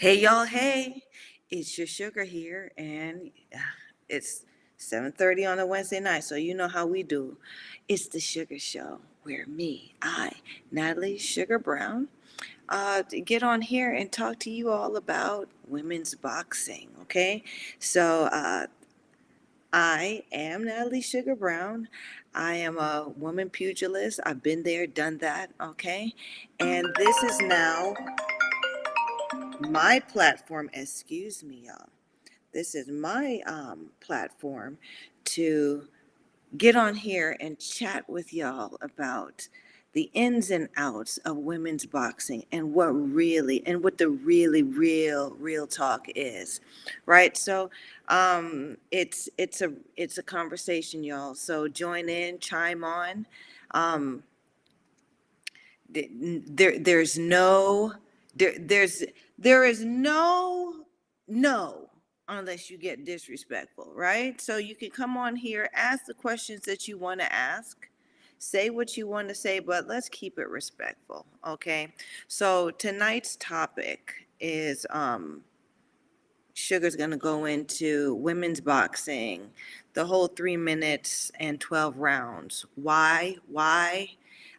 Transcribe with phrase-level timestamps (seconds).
[0.00, 1.02] Hey y'all, hey,
[1.50, 3.58] it's your sugar here, and uh,
[4.08, 4.44] it's
[4.78, 7.36] 7:30 on a Wednesday night, so you know how we do.
[7.88, 10.34] It's the Sugar Show, where me, I,
[10.70, 12.06] Natalie Sugar Brown,
[12.68, 16.90] uh, get on here and talk to you all about women's boxing.
[17.02, 17.42] Okay,
[17.80, 18.66] so uh,
[19.72, 21.88] I am Natalie Sugar Brown.
[22.36, 24.20] I am a woman pugilist.
[24.24, 25.50] I've been there, done that.
[25.60, 26.14] Okay,
[26.60, 27.94] and this is now
[29.60, 31.88] my platform, excuse me, y'all.
[32.52, 34.78] This is my um, platform
[35.26, 35.86] to
[36.56, 39.46] get on here and chat with y'all about
[39.92, 45.30] the ins and outs of women's boxing and what really and what the really real
[45.38, 46.60] real talk is
[47.06, 47.70] right so
[48.08, 53.26] um it's it's a it's a conversation y'all so join in chime on
[53.72, 54.22] um
[55.90, 57.92] there there's no
[58.36, 59.02] there there's
[59.38, 60.84] there is no
[61.28, 61.88] no
[62.28, 64.40] unless you get disrespectful right?
[64.40, 67.88] So you can come on here ask the questions that you want to ask
[68.38, 71.92] say what you want to say but let's keep it respectful okay?
[72.26, 75.42] So tonight's topic is um
[76.58, 79.48] sugar's going to go into women's boxing
[79.94, 82.66] the whole three minutes and 12 rounds.
[82.74, 84.10] Why why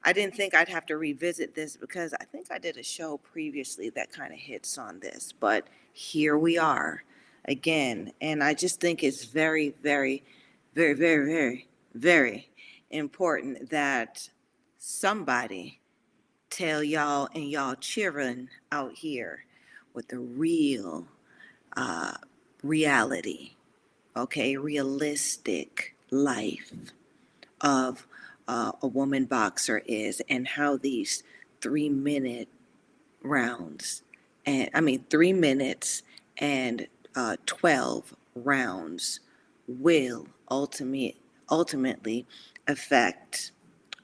[0.03, 3.17] I didn't think I'd have to revisit this because I think I did a show
[3.17, 7.03] previously that kind of hits on this, but here we are
[7.45, 8.14] again.
[8.22, 10.23] And I just think it's very, very,
[10.73, 12.50] very, very, very, very
[12.91, 14.30] important that
[14.78, 15.80] somebody
[16.50, 19.45] tell y'all and y'all children out here
[19.94, 21.08] what the real
[21.75, 22.13] uh,
[22.63, 23.52] reality,
[24.16, 26.72] okay, realistic life
[27.61, 28.08] of
[28.50, 31.22] uh, a woman boxer is and how these
[31.61, 32.50] three minute
[33.22, 34.02] rounds
[34.47, 36.02] and I mean three minutes
[36.40, 39.19] and uh, 12 rounds
[39.68, 41.16] will ultimate,
[41.51, 42.25] ultimately
[42.68, 43.51] affect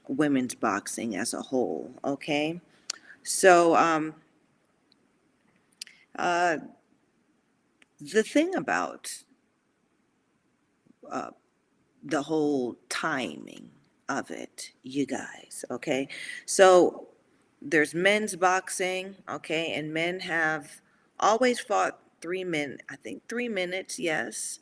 [0.06, 1.90] women's boxing as a whole.
[2.04, 2.60] Okay.
[3.24, 4.14] So, um,
[6.16, 6.58] uh,
[8.00, 9.24] the thing about
[11.10, 11.30] uh,
[12.04, 13.70] the whole timing
[14.08, 16.08] of it, you guys, okay?
[16.44, 17.08] So
[17.62, 20.80] there's men's boxing, okay, and men have
[21.18, 24.60] always fought three men, I think three minutes, yes,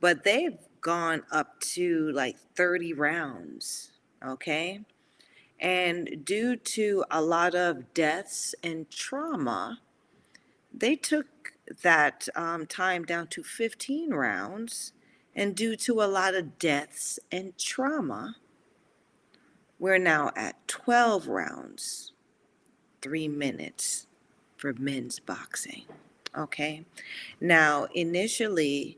[0.00, 3.92] but they've gone up to like 30 rounds,
[4.26, 4.80] okay?
[5.60, 9.78] And due to a lot of deaths and trauma,
[10.74, 11.26] they took
[11.82, 14.92] that um, time down to 15 rounds.
[15.34, 18.36] And due to a lot of deaths and trauma,
[19.82, 22.12] we're now at 12 rounds,
[23.00, 24.06] three minutes
[24.56, 25.82] for men's boxing.
[26.38, 26.84] Okay.
[27.40, 28.96] Now, initially,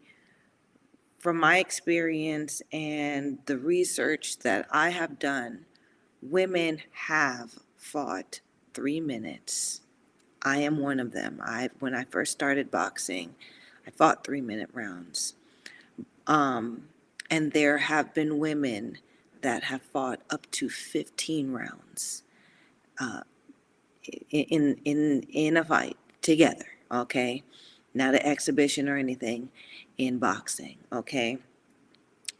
[1.19, 5.65] from my experience and the research that I have done,
[6.21, 8.41] women have fought
[8.75, 9.81] three minutes.
[10.43, 11.41] I am one of them.
[11.43, 13.34] I when I first started boxing,
[13.87, 15.33] I fought three minute rounds.
[16.27, 16.89] Um,
[17.31, 18.99] and there have been women
[19.44, 22.22] that have fought up to 15 rounds
[22.99, 23.21] uh,
[24.31, 26.65] in in in a fight together.
[26.91, 27.43] Okay,
[27.93, 29.50] not an exhibition or anything
[29.99, 30.78] in boxing.
[30.91, 31.37] Okay,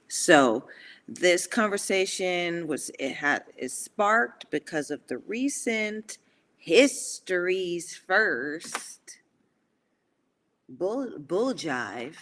[0.09, 0.65] so
[1.07, 6.17] this conversation was it had is sparked because of the recent
[6.57, 9.19] history's first
[10.71, 12.17] bull bull jive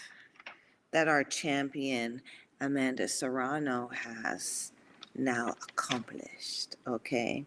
[0.91, 2.21] that our champion
[2.62, 4.72] Amanda Serrano has
[5.16, 6.76] now accomplished.
[6.86, 7.44] Okay.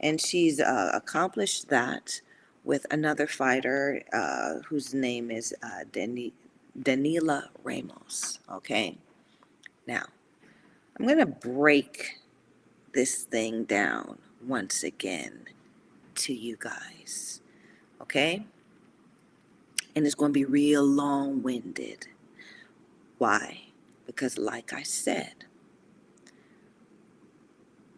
[0.00, 2.20] And she's uh, accomplished that
[2.64, 6.32] with another fighter uh, whose name is uh, Dani-
[6.78, 8.40] Danila Ramos.
[8.52, 8.98] Okay.
[9.86, 10.04] Now,
[10.98, 12.18] I'm going to break
[12.92, 15.44] this thing down once again
[16.16, 17.40] to you guys.
[18.02, 18.44] Okay.
[19.94, 22.08] And it's going to be real long winded.
[23.18, 23.65] Why?
[24.16, 25.44] Because, like I said,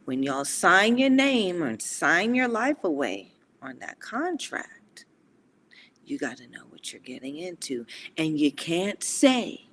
[0.04, 5.04] when y'all sign your name and sign your life away on that contract,
[6.04, 7.86] you got to know what you're getting into.
[8.16, 9.68] And you can't say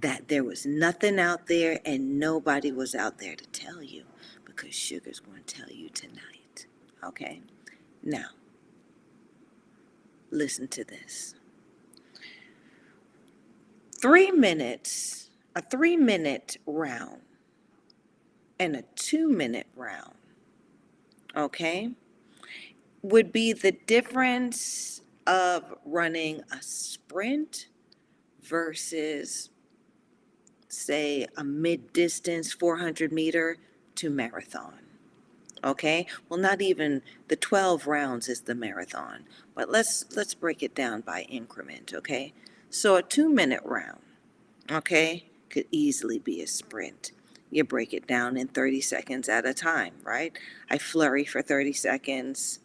[0.00, 4.02] that there was nothing out there and nobody was out there to tell you
[4.44, 6.66] because Sugar's going to tell you tonight.
[7.04, 7.42] Okay?
[8.02, 8.30] Now,
[10.32, 11.36] listen to this.
[14.04, 17.22] Three minutes, a three minute round
[18.60, 20.12] and a two minute round,
[21.34, 21.88] okay,
[23.00, 27.68] would be the difference of running a sprint
[28.42, 29.48] versus,
[30.68, 33.56] say, a mid distance 400 meter
[33.94, 34.80] to marathon.
[35.64, 39.24] Okay, well, not even the 12 rounds is the marathon,
[39.54, 41.94] but let's let's break it down by increment.
[41.94, 42.34] Okay,
[42.74, 44.00] so a two minute round,
[44.68, 47.12] okay, could easily be a sprint.
[47.48, 50.36] You break it down in 30 seconds at a time, right?
[50.68, 52.58] I flurry for 30 seconds,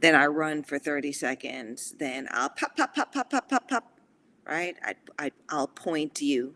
[0.00, 3.98] then I run for 30 seconds, then I'll pop, pop, pop, pop, pop, pop, pop,
[4.46, 4.76] right?
[4.84, 6.54] I, I, I'll point you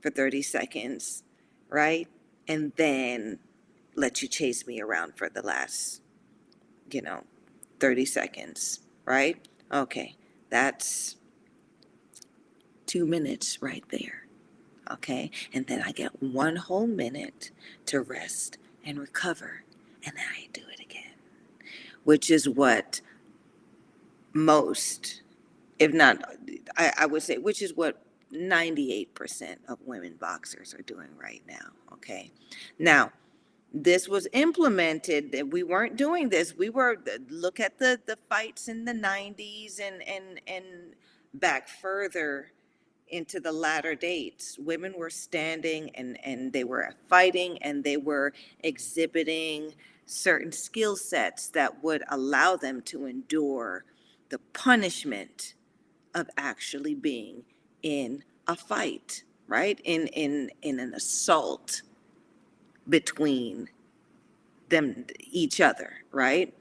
[0.00, 1.22] for 30 seconds,
[1.68, 2.08] right?
[2.48, 3.38] And then
[3.94, 6.02] let you chase me around for the last,
[6.90, 7.22] you know,
[7.78, 9.36] 30 seconds, right?
[9.72, 10.16] Okay,
[10.50, 11.17] that's
[12.88, 14.26] two minutes right there.
[14.90, 17.50] Okay, and then I get one whole minute
[17.86, 19.62] to rest and recover,
[20.04, 21.12] and then I do it again,
[22.04, 23.02] which is what
[24.32, 25.22] most,
[25.78, 26.22] if not,
[26.76, 28.02] I, I would say, which is what
[28.32, 31.72] 98% of women boxers are doing right now.
[31.92, 32.32] Okay,
[32.78, 33.12] now
[33.72, 36.96] this was implemented that we weren't doing this we were
[37.28, 40.64] look at the the fights in the 90s and and and
[41.34, 42.50] back further
[43.10, 44.58] into the latter dates.
[44.58, 48.32] Women were standing and and they were fighting and they were
[48.64, 49.74] exhibiting
[50.06, 53.84] certain skill sets that would allow them to endure
[54.30, 55.54] the punishment
[56.14, 57.44] of actually being
[57.82, 59.80] in a fight right?
[59.84, 61.82] In in in an assault
[62.88, 63.68] between
[64.68, 66.54] them each other right?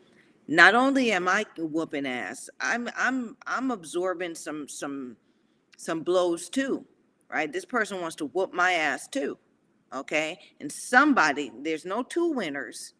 [0.48, 5.18] Not only am i whooping ass i'm i'm i'm absorbing some some
[5.78, 6.86] some blows too
[7.30, 7.52] right?
[7.52, 9.38] This person wants to whoop my ass too
[9.94, 10.40] okay?
[10.60, 12.94] And somebody there's no two winners.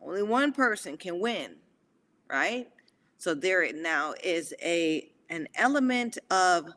[0.00, 1.56] Only one person can win
[2.28, 2.68] right?
[3.18, 6.68] So there it now is a an element of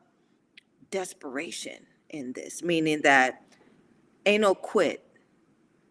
[0.92, 3.44] desperation in this meaning that
[4.26, 5.02] ain't no quit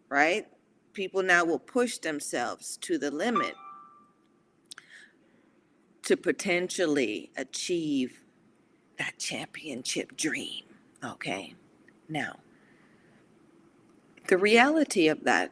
[0.09, 0.47] right?
[0.93, 3.53] People now will push themselves to the limit
[6.03, 8.24] to potentially achieve
[8.97, 10.63] that championship dream,
[11.03, 11.55] okay?
[12.07, 12.37] Now,
[14.27, 15.51] the reality of that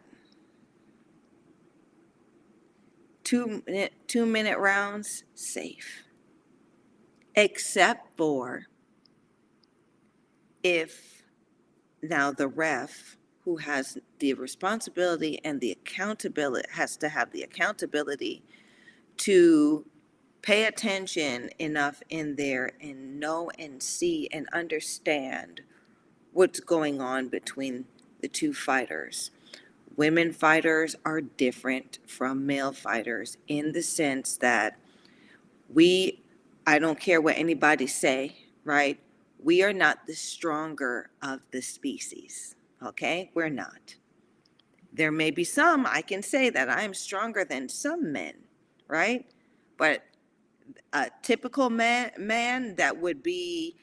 [3.23, 6.03] two minute, two minute rounds, safe.
[7.35, 8.67] Except for
[10.61, 11.23] if
[12.01, 18.43] now the ref who has the responsibility and the accountability has to have the accountability
[19.17, 19.85] to
[20.43, 25.61] pay attention enough in there and know and see and understand
[26.33, 27.85] what's going on between
[28.21, 29.31] the two fighters.
[29.97, 34.79] Women fighters are different from male fighters in the sense that
[35.73, 36.21] we
[36.67, 38.99] I don't care what anybody say, right?
[39.43, 42.55] We are not the stronger of the species
[42.85, 43.95] Okay, we're not.
[44.91, 48.35] There may be some, I can say that I'm stronger than some men,
[48.87, 49.25] right?
[49.77, 50.03] But
[50.93, 53.75] a typical man, man that would be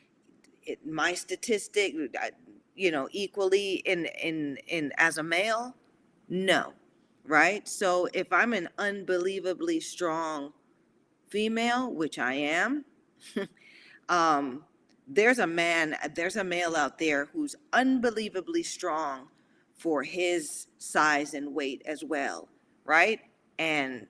[0.66, 2.30] it- my statistic, uh,
[2.74, 5.76] you know, equally in in in as a male,
[6.28, 6.74] no,
[7.24, 7.68] right?
[7.68, 10.52] So if I'm an unbelievably strong
[11.28, 12.84] female, which I am,
[14.08, 14.64] um,
[15.06, 19.28] there's a man, there's a male out there who's unbelievably strong
[19.74, 22.48] for his size and weight as well,
[22.84, 23.20] right?
[23.58, 24.06] And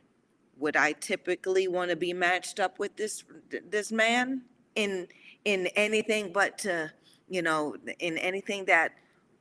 [0.60, 3.24] would I typically want to be matched up with this
[3.70, 4.42] this man
[4.76, 5.08] in
[5.44, 6.92] in anything but to,
[7.28, 8.92] you know, in anything that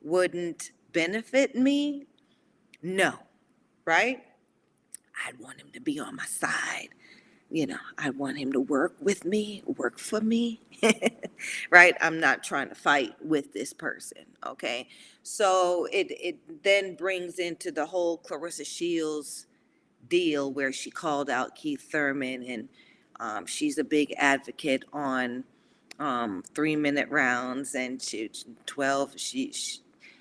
[0.01, 2.07] wouldn't benefit me?
[2.81, 3.13] No,
[3.85, 4.23] right?
[5.27, 6.89] I'd want him to be on my side
[7.51, 10.61] you know, I want him to work with me, work for me,
[11.71, 11.95] right?
[11.99, 14.87] I'm not trying to fight with this person, okay?
[15.23, 19.47] So it it then brings into the whole Claressa Shields
[20.07, 22.69] deal where she called out Keith Thurman, and
[23.19, 25.43] um, she's a big advocate on
[25.99, 28.31] um, three minute rounds, and she
[28.65, 29.13] twelve.
[29.17, 29.79] She, she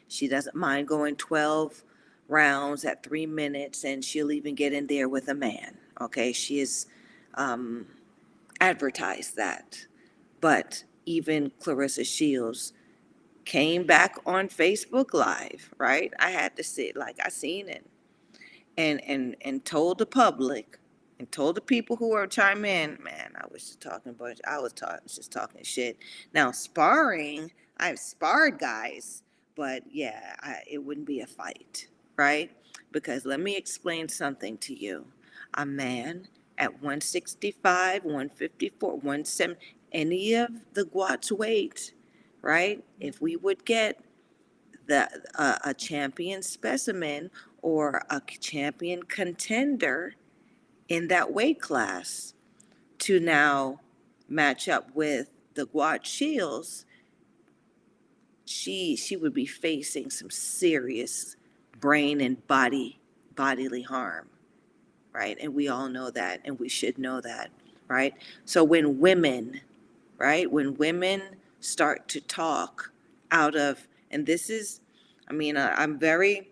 [0.08, 1.84] she doesn't mind going twelve
[2.28, 5.76] rounds at three minutes, and she'll even get in there with a man.
[6.00, 6.86] Okay, she has
[7.34, 7.86] um,
[8.60, 9.86] advertised that.
[10.40, 12.72] But even Claressa Shields
[13.44, 16.12] came back on Facebook Live, right?
[16.18, 17.86] I had to sit like I seen it,
[18.78, 20.78] and and and told the public
[21.18, 24.38] and told the people who were chime in, man, I was just talking bunch.
[24.46, 25.98] I was talking just talking shit.
[26.32, 29.24] Now sparring, I've sparred guys,
[29.56, 32.50] but yeah, I, it wouldn't be a fight, right?
[32.92, 35.04] Because let me explain something to you.
[35.54, 41.94] A man at 165, 154, 170, any of the GWOAT's weight,
[42.42, 42.84] right?
[43.00, 44.00] If we would get
[44.86, 47.30] the uh, a champion specimen
[47.68, 50.14] or a champion contender
[50.88, 52.32] in that weight class
[52.98, 53.78] to now
[54.26, 56.86] match up with the GWOAT Shields,
[58.46, 61.36] she she would be facing some serious
[61.78, 62.98] brain and body
[63.36, 64.28] bodily harm,
[65.12, 65.36] right?
[65.38, 67.50] And we all know that, and we should know that,
[67.86, 68.14] right?
[68.46, 69.60] So when women,
[70.16, 71.20] right, when women
[71.60, 72.90] start to talk
[73.30, 74.80] out of, and this is,
[75.28, 76.50] I mean, I, I'm very,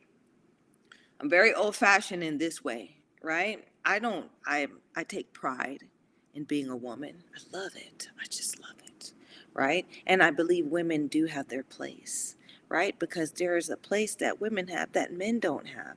[1.21, 3.65] I'm very old fashioned in this way, right?
[3.85, 5.85] I don't, I I take pride
[6.35, 7.25] in being a woman.
[7.35, 8.09] I love it.
[8.21, 9.13] I just love it,
[9.55, 9.87] right?
[10.07, 12.37] And I believe women do have their place,
[12.69, 12.99] right?
[12.99, 15.97] Because there is a place that women have that men don't have,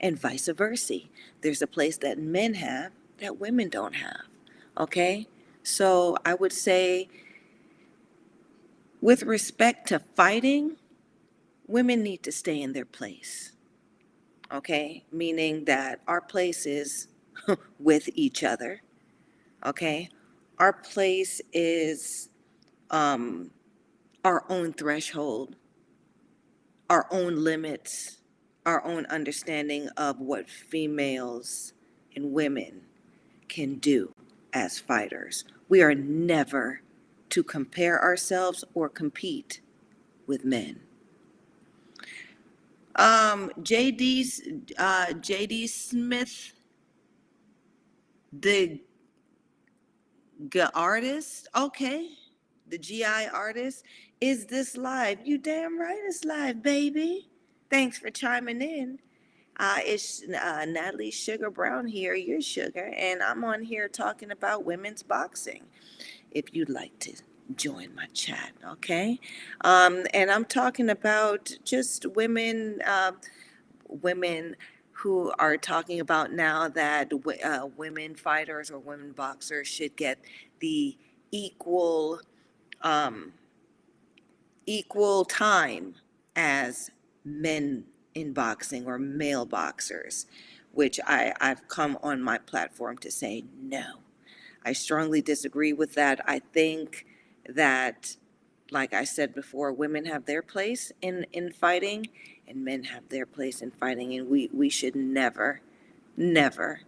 [0.00, 1.00] and vice versa.
[1.42, 4.22] There's a place that men have that women don't have,
[4.78, 5.28] okay?
[5.62, 7.08] So I would say,
[9.00, 10.76] with respect to fighting,
[11.68, 13.52] women need to stay in their place,
[14.52, 15.04] okay?
[15.12, 17.08] Meaning that our place is
[17.78, 18.82] with each other,
[19.64, 20.08] okay?
[20.58, 22.30] Our place is
[22.90, 23.50] um,
[24.24, 25.56] our own threshold,
[26.88, 28.18] our own limits,
[28.64, 31.72] our own understanding of what females
[32.14, 32.82] and women
[33.48, 34.12] can do
[34.52, 35.44] as fighters.
[35.68, 36.80] We are never
[37.30, 39.60] to compare ourselves or compete
[40.26, 40.80] with men.
[42.96, 44.42] Um, JD's,
[44.78, 46.52] uh, JD Smith,
[48.32, 48.80] the
[50.48, 52.08] G artist, okay.
[52.68, 53.84] The GI artist,
[54.20, 55.18] is this live?
[55.24, 57.28] You damn right it's live, baby.
[57.70, 58.98] Thanks for chiming in.
[59.58, 64.64] Uh, it's uh, Natalie Sugar Brown here, your sugar, and I'm on here talking about
[64.64, 65.64] women's boxing.
[66.30, 67.14] If you'd like to
[67.54, 69.20] join my chat, okay?
[69.62, 73.12] Um, and I'm talking about just women, uh,
[73.88, 74.56] women
[74.92, 77.12] who are talking about now that
[77.44, 80.18] uh, women fighters or women boxers should get
[80.60, 80.96] the
[81.30, 82.20] equal
[82.82, 83.32] um,
[84.66, 85.94] equal time
[86.34, 86.90] as
[87.24, 87.84] men
[88.14, 90.26] in boxing or male boxers,
[90.72, 94.00] which I, I've come on my platform to say no.
[94.64, 96.20] I strongly disagree with that.
[96.28, 97.05] I think
[97.48, 98.16] that,
[98.70, 102.08] like I said before, women have their place in, in fighting
[102.48, 105.60] and men have their place in fighting, and we, we should never,
[106.16, 106.80] never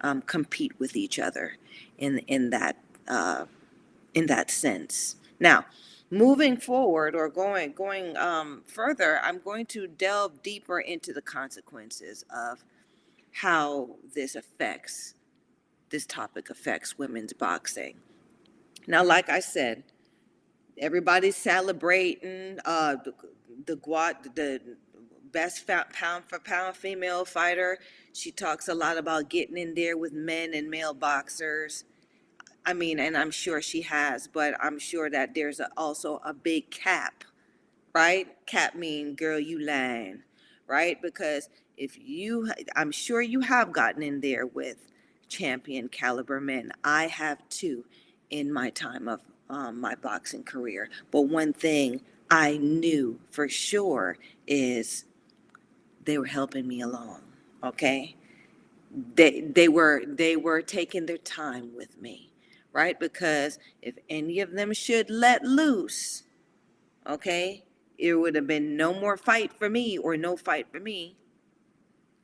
[0.00, 1.56] um, compete with each other
[1.96, 2.76] in, in that
[3.08, 3.46] uh,
[4.14, 5.16] in that sense.
[5.40, 5.66] Now,
[6.10, 12.24] moving forward or going going um, further, I'm going to delve deeper into the consequences
[12.34, 12.64] of
[13.32, 15.14] how this affects
[15.90, 17.96] this topic affects women's boxing.
[18.86, 19.84] Now, like I said,
[20.80, 23.14] everybody's celebrating uh, the,
[23.66, 23.76] the
[24.34, 24.60] the
[25.32, 27.78] best pound for pound female fighter.
[28.12, 31.84] She talks a lot about getting in there with men and male boxers.
[32.64, 36.34] I mean, and I'm sure she has, but I'm sure that there's a, also a
[36.34, 37.24] big cap,
[37.94, 38.26] right?
[38.46, 40.22] Cap mean, girl, you lying,
[40.66, 41.00] right?
[41.00, 44.86] Because if you, I'm sure you have gotten in there with
[45.28, 46.72] champion caliber men.
[46.84, 47.84] I have too
[48.30, 49.20] in my time of
[49.50, 50.90] um, my boxing career.
[51.10, 55.04] But one thing I knew for sure is
[56.04, 57.22] they were helping me along.
[57.64, 58.16] Okay,
[59.14, 62.30] they they were they were taking their time with me,
[62.72, 62.98] right?
[62.98, 66.24] Because if any of them should let loose,
[67.06, 67.64] okay,
[67.98, 71.16] it would have been no more fight for me or no fight for me.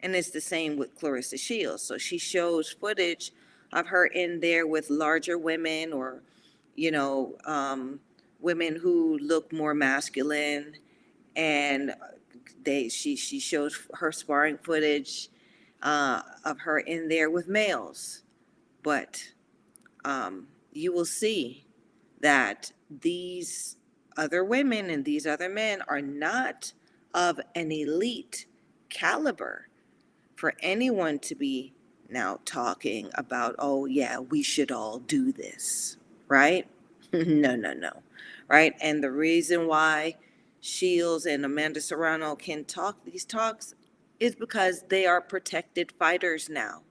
[0.01, 1.83] And it's the same with Claressa Shields.
[1.83, 3.33] So she shows footage
[3.73, 6.23] of her in there with larger women or,
[6.75, 8.01] you know, um,
[8.41, 10.77] women who look more masculine.
[11.37, 11.95] And
[12.65, 15.29] they she she shows her sparring footage
[15.83, 18.23] uh, of her in there with males.
[18.83, 19.23] But
[20.05, 21.67] um, you will see
[22.21, 23.77] that these
[24.17, 26.73] other women and these other men are not
[27.13, 28.47] of an elite
[28.89, 29.69] caliber
[30.37, 31.73] for anyone to be
[32.09, 35.97] now talking about, oh, yeah, we should all do this,
[36.29, 36.67] right?
[37.13, 37.93] no, no, no,
[38.49, 38.75] right?
[38.81, 40.17] And the reason why
[40.61, 43.75] Shields and Amanda Serrano can talk these talks
[44.19, 46.83] is because they are protected fighters now.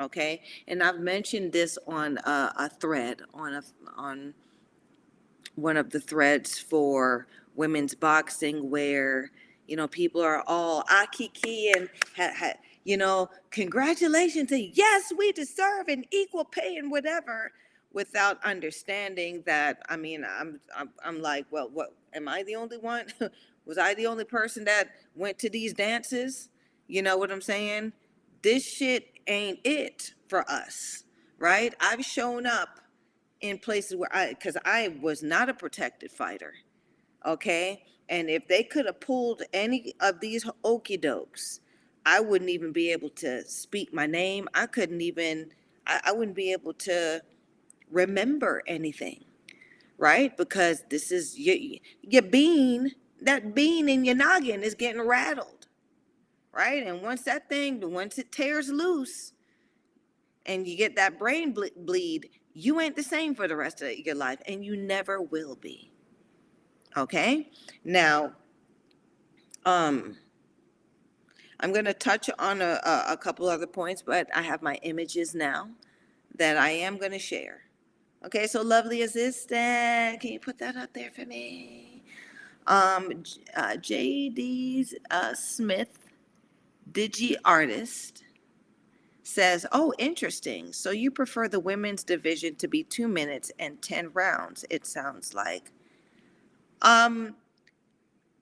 [0.00, 3.62] Okay, and I've mentioned this on a, a thread on a
[3.96, 4.34] on
[5.56, 9.30] one of the threads for women's boxing where
[9.66, 12.52] you know people are all akiki and ha, ha,
[12.84, 17.52] you know, congratulations and yes, we deserve an equal pay and whatever
[17.94, 22.78] without understanding that, I mean, I'm, I'm, I'm like, well, what, am I the only
[22.78, 23.06] one?
[23.64, 26.48] Was I the only person that went to these dances?
[26.88, 27.92] You know what I'm saying?
[28.42, 31.04] This shit ain't it for us,
[31.38, 31.74] right?
[31.80, 32.80] I've shown up
[33.40, 36.54] in places where I, because I was not a protected fighter,
[37.24, 37.84] okay?
[38.08, 41.60] And if they could have pulled any of these okey dokes,
[42.04, 44.48] I wouldn't even be able to speak my name.
[44.54, 45.50] I couldn't even,
[45.86, 47.22] I, I wouldn't be able to
[47.92, 49.24] remember anything,
[49.98, 50.36] right?
[50.36, 51.56] Because this is your,
[52.02, 55.66] your bean, that bean in your noggin is getting rattled,
[56.52, 56.84] right?
[56.86, 59.32] And once that thing, once it tears loose
[60.46, 63.96] and you get that brain ble- bleed, you ain't the same for the rest of
[63.98, 65.92] your life and you never will be.
[66.96, 67.50] Okay?
[67.84, 68.32] Now,
[69.64, 70.16] um,
[71.60, 74.74] I'm going to touch on a, a, a couple other points, but I have my
[74.82, 75.70] images now
[76.36, 77.62] that I am going to share.
[78.24, 82.04] Okay, so lovely assistant, can you put that up there for me?
[82.68, 83.24] Um,
[83.56, 85.98] uh, JD's uh, Smith,
[86.92, 88.22] Digi Artist,
[89.24, 90.72] says, "Oh, interesting.
[90.72, 94.64] So you prefer the women's division to be two minutes and ten rounds?
[94.70, 95.72] It sounds like."
[96.82, 97.36] Um,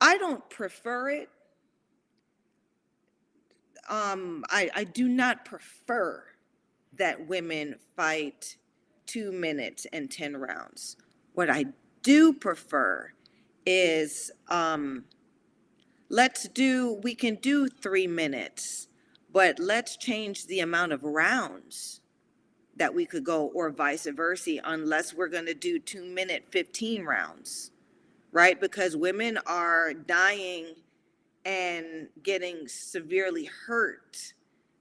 [0.01, 1.31] I don't prefer it.
[3.89, 6.25] Um, I I do not prefer
[6.99, 8.57] that women fight
[9.11, 10.97] two minutes and ten rounds.
[11.35, 11.67] What I
[12.03, 13.13] do prefer
[13.67, 15.05] is um
[16.09, 18.89] let's do we can do three minutes
[19.33, 22.01] but let's change the amount of rounds
[22.77, 27.05] that we could go or vice versa unless we're going to do two minute 15
[27.05, 27.71] rounds
[28.33, 28.61] right?
[28.61, 30.75] Because women are dying
[31.45, 34.35] and getting severely hurt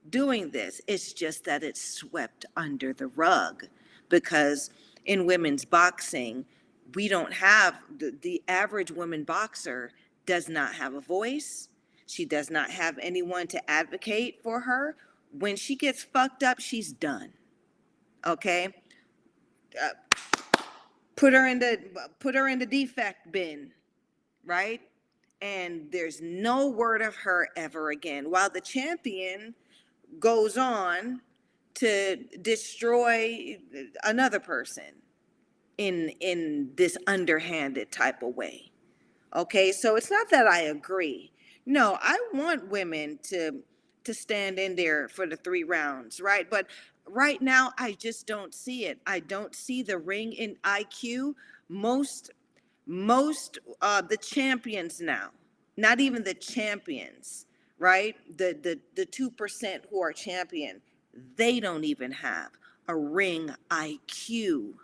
[0.08, 0.80] doing this.
[0.86, 3.66] It's just that it's swept under the rug
[4.10, 4.70] because
[5.06, 6.44] in women's boxing
[6.94, 9.90] we don't have the, the average woman boxer
[10.26, 11.68] does not have a voice.
[12.06, 14.96] She does not have anyone to advocate for her.
[15.32, 17.32] When she gets fucked up, she's done.
[18.26, 18.74] Okay?
[19.80, 19.90] Uh,
[21.16, 21.78] put her in the
[22.18, 23.70] put her in the defect bin,
[24.44, 24.80] right?
[25.40, 28.30] And there's no word of her ever again.
[28.30, 29.54] While the champion
[30.18, 31.20] goes on
[31.74, 33.58] to destroy
[34.04, 35.00] another person
[35.78, 38.70] in in this underhanded type of way.
[39.34, 41.32] Okay, so it's not that I agree.
[41.64, 43.62] No, I want women to
[44.04, 46.48] to stand in there for the three rounds, right?
[46.50, 46.66] But
[47.06, 48.98] right now I just don't see it.
[49.06, 51.34] I don't see the ring in IQ.
[51.68, 52.30] Most
[52.86, 55.30] most uh the champions now,
[55.76, 57.46] not even the champions,
[57.78, 58.16] right?
[58.36, 60.80] The the the 2% who are champion,
[61.36, 62.50] they don't even have
[62.88, 64.74] a ring IQ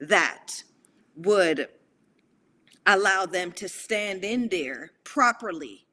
[0.00, 0.64] that
[1.16, 1.68] would
[2.86, 5.86] allow them to stand in there properly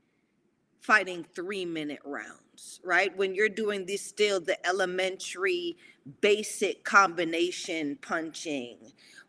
[0.81, 3.15] fighting three minute rounds right?
[3.17, 5.77] When you're doing this still the elementary
[6.21, 8.77] basic combination punching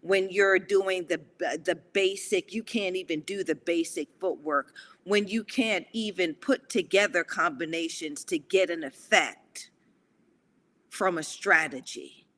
[0.03, 1.21] when you're doing the
[1.65, 7.25] the basic you can't even do the basic footwork when you can't even put together
[7.25, 9.48] combinations to get an effect
[10.91, 12.29] from a strategy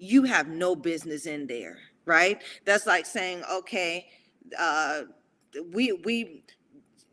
[0.00, 2.42] you have no business in there, right?
[2.64, 4.06] That's like saying, okay,
[4.58, 5.02] uh,
[5.72, 6.42] we we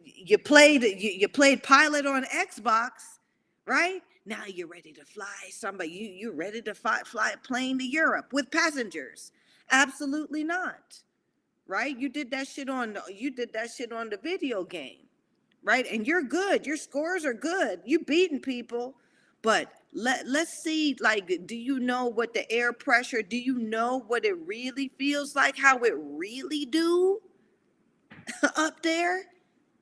[0.03, 2.91] you played you, you played pilot on Xbox,
[3.65, 4.01] right?
[4.25, 5.89] Now you're ready to fly somebody.
[5.89, 9.31] You you're ready to fly, fly a plane to Europe with passengers.
[9.69, 11.01] Absolutely not.
[11.69, 11.99] Right?
[11.99, 15.07] You did that shit on you did that shit on the video game.
[15.61, 15.85] Right?
[15.91, 16.65] And you're good.
[16.65, 17.81] Your scores are good.
[17.83, 18.95] You beating people,
[19.41, 24.03] but let let's see like do you know what the air pressure do you know
[24.07, 27.19] what it really feels like how it really do
[28.55, 29.23] up there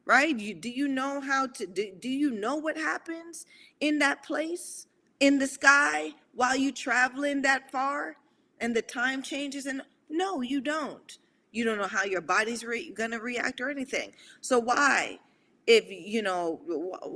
[0.05, 0.37] right?
[0.37, 3.45] You do you know how to do, do you know what happens
[3.79, 4.87] in that place
[5.19, 8.17] in the sky while you traveling that far
[8.59, 11.17] and the time changes and no you don't.
[11.51, 14.11] You don't know how your body's re- gonna react or anything.
[14.41, 15.19] So why
[15.67, 16.61] if you know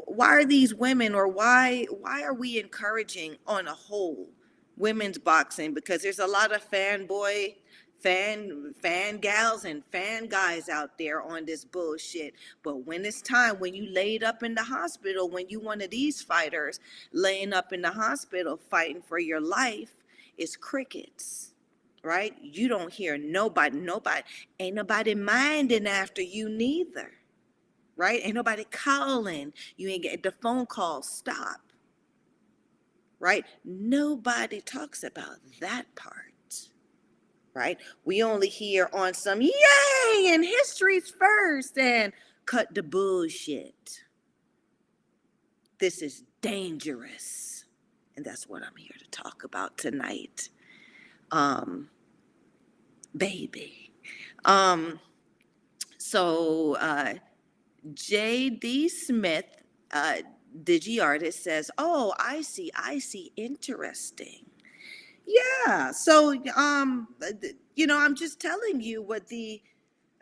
[0.07, 4.29] why are these women or why why are we encouraging on a whole
[4.77, 5.73] women's boxing?
[5.73, 7.55] Because there's a lot of fanboy
[7.99, 12.33] fan fan gals and fan guys out there on this bullshit.
[12.63, 15.91] But when it's time when you laid up in the hospital when you one of
[15.91, 16.79] these fighters
[17.13, 19.93] laying up in the hospital fighting for your life
[20.37, 21.53] it's crickets
[22.01, 22.33] right?
[22.41, 24.21] You don't hear nobody nobody
[24.59, 27.11] ain't nobody minding after you neither
[27.99, 28.21] right?
[28.23, 29.51] Ain't nobody calling.
[29.75, 31.59] You ain't get the phone call stop.
[33.19, 33.45] Right?
[33.65, 36.15] Nobody talks about that part.
[37.53, 37.77] Right?
[38.05, 39.51] We only hear on some yay
[40.27, 42.13] and history's first and
[42.45, 44.05] cut the bullshit.
[45.79, 47.65] This is dangerous.
[48.15, 50.47] And that's what I'm here to talk about tonight.
[51.31, 51.89] Um
[53.15, 53.91] baby.
[54.45, 55.01] Um
[55.97, 57.15] so uh
[57.93, 58.89] J.D.
[58.89, 59.45] Smith,
[59.91, 60.17] uh,
[60.63, 63.31] Digi artist, says, "Oh, I see, I see.
[63.35, 64.45] Interesting.
[65.25, 65.91] Yeah.
[65.91, 67.07] So, um,
[67.75, 69.61] you know, I'm just telling you what the.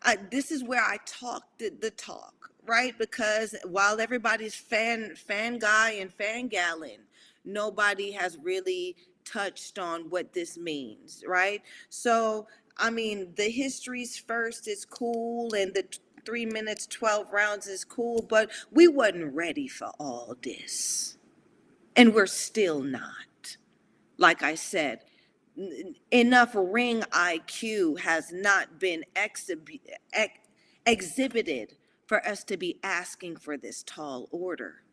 [0.06, 2.98] Uh, this is where I talk the, the talk, right?
[2.98, 7.00] Because while everybody's fan fan guy and fan gallon,
[7.46, 11.62] nobody has really touched on what this means, right?
[11.90, 15.84] So, I mean, the history's first is cool, and the
[16.26, 21.18] three minutes, 12 rounds is cool, but we wasn't ready for all this.
[21.96, 23.58] And we're still not.
[24.18, 25.02] Like I said,
[26.12, 29.52] enough ring IQ has not been ex-
[30.86, 31.76] exhibited
[32.08, 34.84] for us to be asking for this tall order.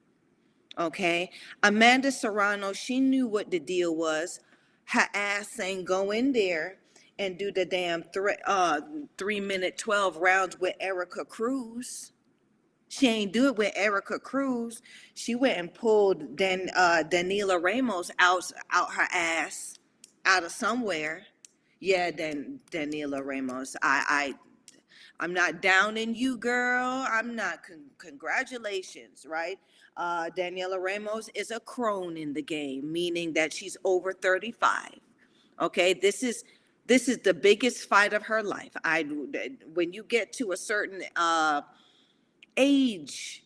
[0.79, 1.31] Okay.
[1.63, 4.41] Amanda Serrano, she knew what the deal was.
[4.87, 6.79] Her ass ain't go in there
[7.19, 8.81] and do the damn three uh
[9.19, 12.13] three minute twelve rounds with Erika Cruz.
[12.89, 14.83] She ain't do it with Erika Cruz.
[15.15, 19.79] She went and pulled Dan uh Danila Ramos out out her ass
[20.25, 21.25] out of somewhere.
[21.81, 23.77] Yeah, Dan Danila Ramos.
[23.83, 24.35] I I
[25.21, 27.07] I'm not downing you, girl.
[27.09, 27.63] I'm not.
[27.63, 29.59] Con- congratulations, right?
[29.97, 34.91] Uh, Daniela Ramos is a crone in the game, meaning that she's over 35.
[35.61, 36.45] Okay, this is
[36.87, 38.73] this is the biggest fight of her life.
[38.85, 39.03] I
[39.73, 41.63] when you get to a certain uh,
[42.57, 43.45] age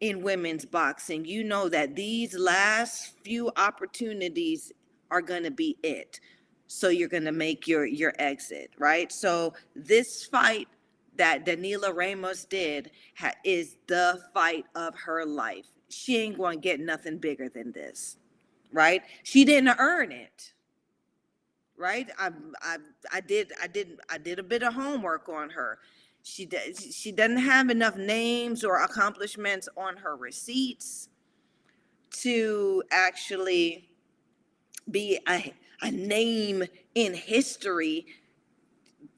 [0.00, 4.72] in women's boxing, you know that these last few opportunities
[5.10, 6.20] are going to be it.
[6.68, 9.10] So you're going to make your your exit, right?
[9.10, 10.68] So this fight
[11.16, 15.66] that Danila Ramos did ha- is the fight of her life.
[15.88, 18.18] She ain't going to get nothing bigger than this,
[18.72, 19.02] right?
[19.24, 20.52] She didn't earn it
[21.78, 22.10] right?
[22.18, 22.76] I, I,
[23.12, 25.78] I did, I did, I did a bit of homework on her.
[26.22, 31.08] She does, she doesn't have enough names or accomplishments on her receipts
[32.10, 33.88] to actually
[34.90, 36.64] be a, a name
[36.94, 38.06] in history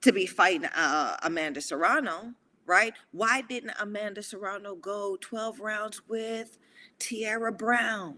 [0.02, 2.34] to be fighting uh, Amanda Serrano,
[2.66, 2.94] right?
[3.12, 6.58] Why didn't Amanda Serrano go 12 rounds with
[6.98, 8.16] Tiara Brown,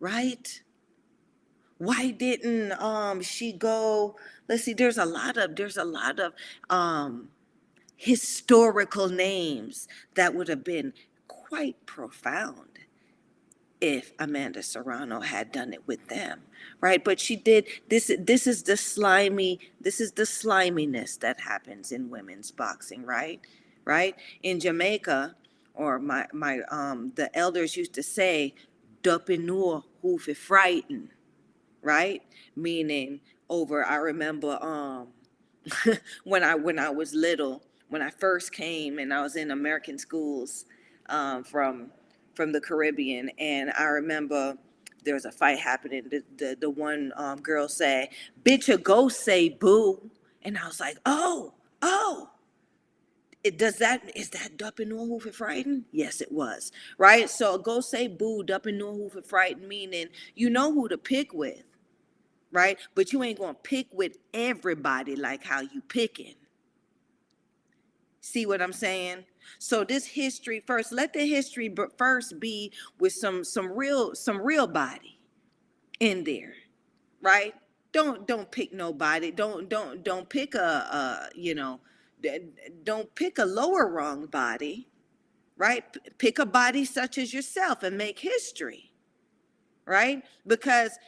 [0.00, 0.62] right?
[1.78, 4.16] Why didn't um she go
[4.48, 6.32] let's see there's a lot of there's a lot of
[6.70, 7.28] um
[7.96, 10.92] historical names that would have been
[11.28, 12.80] quite profound
[13.80, 16.42] if Amanda Serrano had done it with them
[16.80, 17.02] right?
[17.04, 22.10] But she did this this is the slimy this is the sliminess that happens in
[22.10, 23.40] women's boxing right?
[23.84, 24.16] Right?
[24.42, 25.36] In Jamaica
[25.74, 28.54] or my my um the elders used to say
[29.02, 31.10] dopinur hoof frighten
[31.82, 32.22] right?
[32.56, 35.08] Meaning over, I remember um
[36.24, 39.98] when I when I was little, when I first came and I was in American
[39.98, 40.66] schools
[41.08, 41.90] um, from
[42.34, 44.56] from the Caribbean, and I remember
[45.04, 46.04] there was a fight happening.
[46.10, 48.08] The the, the one um, girl said,
[48.44, 50.10] "Bitch, a go say boo,"
[50.42, 52.30] and I was like, "Oh, oh."
[53.44, 55.84] It does that is that dupping no hoof frightened?
[55.92, 56.72] Yes, it was.
[56.98, 57.30] Right?
[57.30, 61.62] So go say boo, dupping no hoof frightened, meaning you know who to pick with
[62.52, 62.78] right?
[62.94, 66.34] But you ain't gonna pick with everybody like how you picking.
[68.20, 69.24] See what I'm saying?
[69.58, 74.40] So this history first, let the history b- first be with some some real some
[74.40, 75.18] real body
[76.00, 76.54] in there,
[77.22, 77.54] right?
[77.92, 79.30] Don't don't pick nobody.
[79.30, 81.80] Don't don't don't pick a, a you know,
[82.84, 84.88] don't pick a lower rung body,
[85.56, 85.84] right?
[86.18, 88.92] Pick a body such as yourself and make history,
[89.86, 90.22] right?
[90.46, 90.98] Because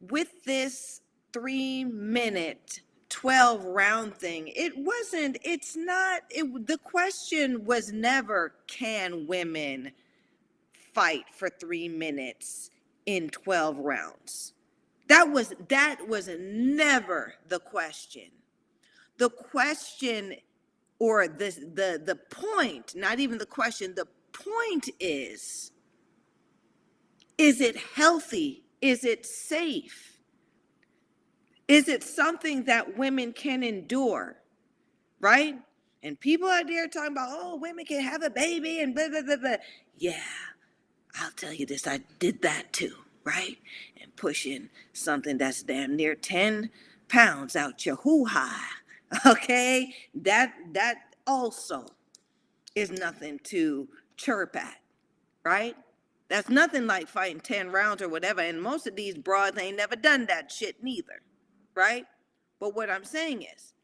[0.00, 1.00] with this
[1.32, 9.26] three minute 12 round thing it wasn't it's not it the question was never can
[9.26, 9.92] women
[10.94, 12.70] fight for three minutes
[13.06, 14.54] in 12 rounds
[15.08, 18.30] that was that was never the question
[19.22, 20.34] the question
[21.00, 25.72] or the the the point not even the question the point is
[27.38, 30.18] is it healthy is it safe
[31.68, 34.36] is it something that women can endure
[35.20, 35.56] right
[36.02, 39.22] And people out there talking about, oh, women can have a baby and blah, blah,
[39.22, 39.56] blah, blah.
[39.98, 40.22] Yeah,
[41.20, 43.58] I'll tell you this, I did that too, right?
[44.02, 46.70] And pushing something that's damn near 10
[47.08, 48.81] pounds out your hoo-ha,
[49.26, 49.94] okay?
[50.14, 51.86] That, that also
[52.74, 54.78] is nothing to chirp at,
[55.44, 55.76] right?
[56.28, 58.40] That's nothing like fighting 10 rounds or whatever.
[58.40, 61.20] And most of these broads ain't never done that shit neither,
[61.74, 62.06] right?
[62.58, 63.74] But what I'm saying is,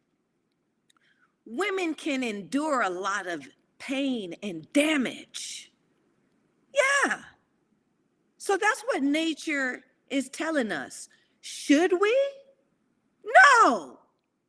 [1.45, 3.47] women can endure a lot of
[3.79, 5.73] pain and damage.
[6.75, 7.21] Yeah.
[8.38, 11.09] So that's what nature is telling us.
[11.41, 12.17] Should we?
[13.64, 13.99] No,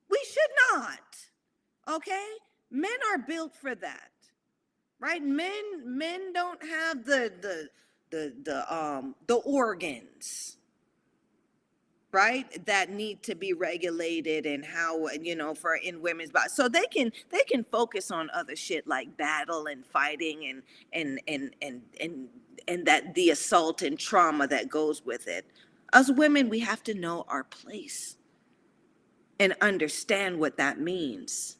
[0.09, 1.95] we should not.
[1.95, 2.27] Okay?
[2.71, 4.11] Men are built for that.
[4.99, 5.23] Right?
[5.23, 7.69] Men men don't have the the
[8.11, 10.57] the the um the organs
[12.11, 16.67] right that need to be regulated and how you know for in women's body so
[16.67, 21.55] they can they can focus on other shit like battle and fighting and and and
[21.61, 22.27] and and
[22.67, 25.45] and that the assault and trauma that goes with it
[25.93, 28.17] as women we have to know our place
[29.39, 31.57] and understand what that means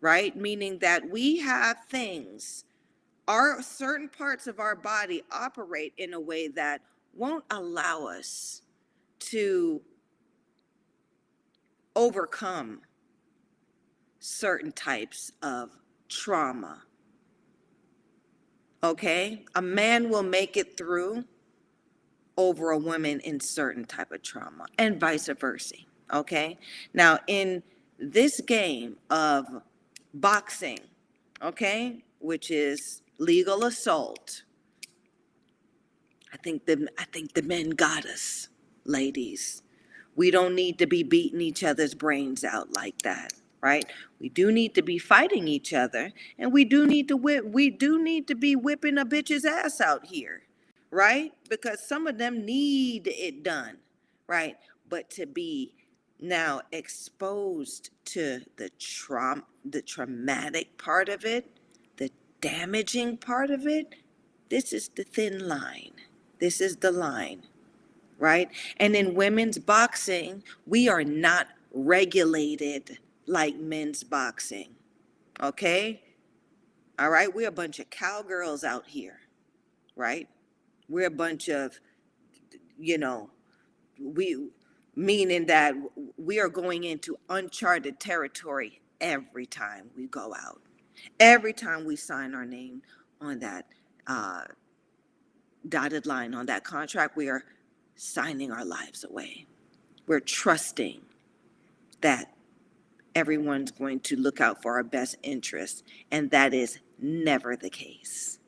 [0.00, 2.64] right meaning that we have things
[3.28, 6.80] our certain parts of our body operate in a way that
[7.14, 8.62] won't allow us
[9.18, 9.82] to
[11.94, 12.80] overcome
[14.20, 15.76] certain types of
[16.08, 16.82] trauma.
[18.82, 19.44] Okay?
[19.54, 21.24] A man will make it through
[22.36, 25.74] over a woman in certain type of trauma and vice versa.
[26.12, 26.58] Okay?
[26.94, 27.62] Now in
[27.98, 29.46] this game of
[30.14, 30.80] boxing,
[31.42, 34.42] okay, which is legal assault,
[36.32, 38.48] I think the I think the men got us,
[38.84, 39.62] ladies.
[40.16, 43.84] We don't need to be beating each other's brains out like that, right?
[44.20, 47.44] We do need to be fighting each other, and we do need to whip.
[47.46, 50.42] We do need to be whipping a bitch's ass out here,
[50.90, 51.32] right?
[51.48, 53.78] Because some of them need it done,
[54.26, 54.56] right?
[54.88, 55.74] But to be
[56.20, 61.58] now exposed to the traum the traumatic part of it,
[61.96, 63.94] the damaging part of it,
[64.48, 65.92] this is the thin line.
[66.40, 67.42] This is the line,
[68.18, 68.48] right?
[68.78, 74.70] And in women's boxing, we are not regulated like men's boxing,
[75.42, 76.02] okay?
[76.98, 79.20] All right, we're a bunch of cowgirls out here,
[79.96, 80.28] right?
[80.88, 81.78] We're a bunch of,
[82.78, 83.30] you know,
[84.00, 84.48] we,
[84.98, 85.76] meaning that
[86.16, 90.60] we are going into uncharted territory every time we go out,
[91.20, 92.82] every time we sign our name
[93.20, 93.66] on that
[94.08, 94.42] uh,
[95.68, 97.44] dotted line on that contract, we are
[97.94, 99.46] signing our lives away.
[100.08, 101.00] We're trusting
[102.00, 102.34] that
[103.14, 108.40] everyone's going to look out for our best interests, and that is never the case.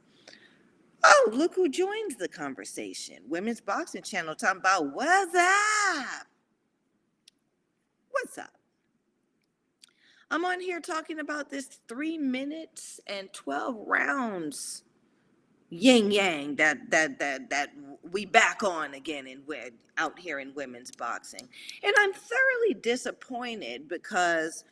[1.04, 3.18] Oh, look who joins the conversation.
[3.28, 6.26] Women's Boxing Channel talking about what's up?
[8.10, 8.52] What's up?
[10.30, 14.84] I'm on here talking about this three minutes and 12 rounds
[15.70, 17.70] yin yang that that that that
[18.10, 21.48] we back on again in we're out here in women's boxing
[21.82, 24.64] and i'm thoroughly disappointed because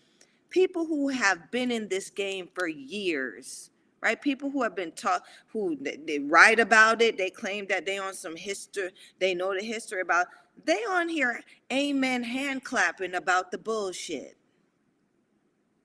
[0.51, 3.71] people who have been in this game for years
[4.03, 5.23] right people who have been taught
[5.53, 9.55] who they, they write about it they claim that they on some history they know
[9.55, 10.27] the history about
[10.65, 11.43] they on here
[11.73, 14.37] amen hand clapping about the bullshit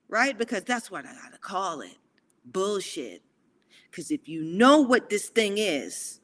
[0.08, 1.96] right because that's what i gotta call it
[2.44, 3.22] bullshit
[3.94, 6.18] because if you know what this thing is,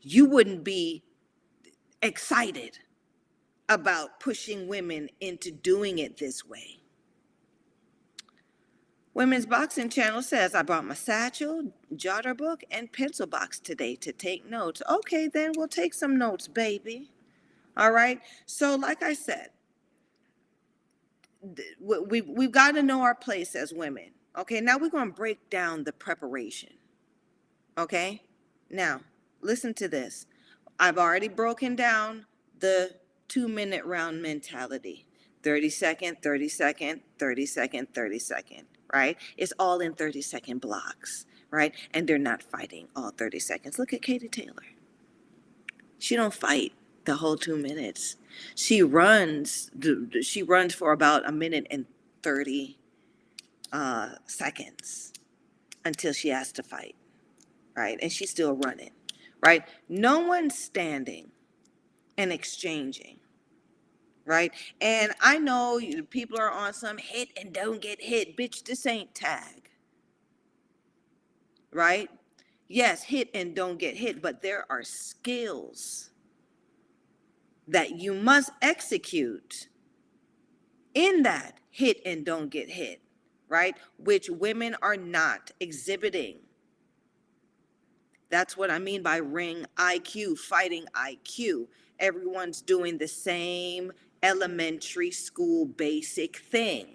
[0.00, 1.02] you wouldn't be
[2.00, 2.78] excited
[3.68, 6.80] about pushing women into doing it this way.
[9.12, 14.10] Women's Boxing Channel says, I brought my satchel, jotter book, and pencil box today to
[14.10, 14.80] take notes.
[14.90, 17.10] Okay, then we'll take some notes, baby.
[17.78, 18.20] All right.
[18.44, 19.50] So, like I said,
[21.80, 24.10] we, we, we've got to know our place as women.
[24.36, 26.70] Okay, now we're going to break down the preparation.
[27.78, 28.22] Okay,
[28.68, 29.00] now
[29.40, 30.26] listen to this.
[30.80, 32.26] I've already broken down
[32.58, 32.96] the
[33.28, 35.06] two minute round mentality
[35.44, 39.16] 30 second, 30 second, 30 second, 30 second, right?
[39.36, 41.72] It's all in 30 second blocks, right?
[41.94, 43.78] And they're not fighting all 30 seconds.
[43.78, 44.66] Look at Katie Taylor.
[46.00, 46.72] She don't fight
[47.08, 48.16] the whole two minutes.
[48.54, 49.70] She runs,
[50.22, 51.86] she runs for about a minute and
[52.22, 52.78] 30
[53.72, 55.12] uh, seconds
[55.84, 56.96] until she has to fight,
[57.76, 57.98] right?
[58.02, 58.90] And she's still running,
[59.44, 59.64] right?
[59.88, 61.30] No one's standing
[62.18, 63.18] and exchanging,
[64.26, 64.52] right?
[64.80, 68.36] And I know people are on some hit and don't get hit.
[68.36, 69.70] Bitch, this ain't tag.
[71.72, 72.10] Right?
[72.68, 76.07] Yes, hit and don't get hit, but there are skills
[77.68, 79.68] that you must execute
[80.94, 83.00] in that hit and don't get hit,
[83.48, 83.76] right?
[83.98, 86.38] Which women are not exhibiting.
[88.30, 91.68] That's what I mean by ring IQ, fighting IQ.
[91.98, 96.86] Everyone's doing the same elementary school basic thing.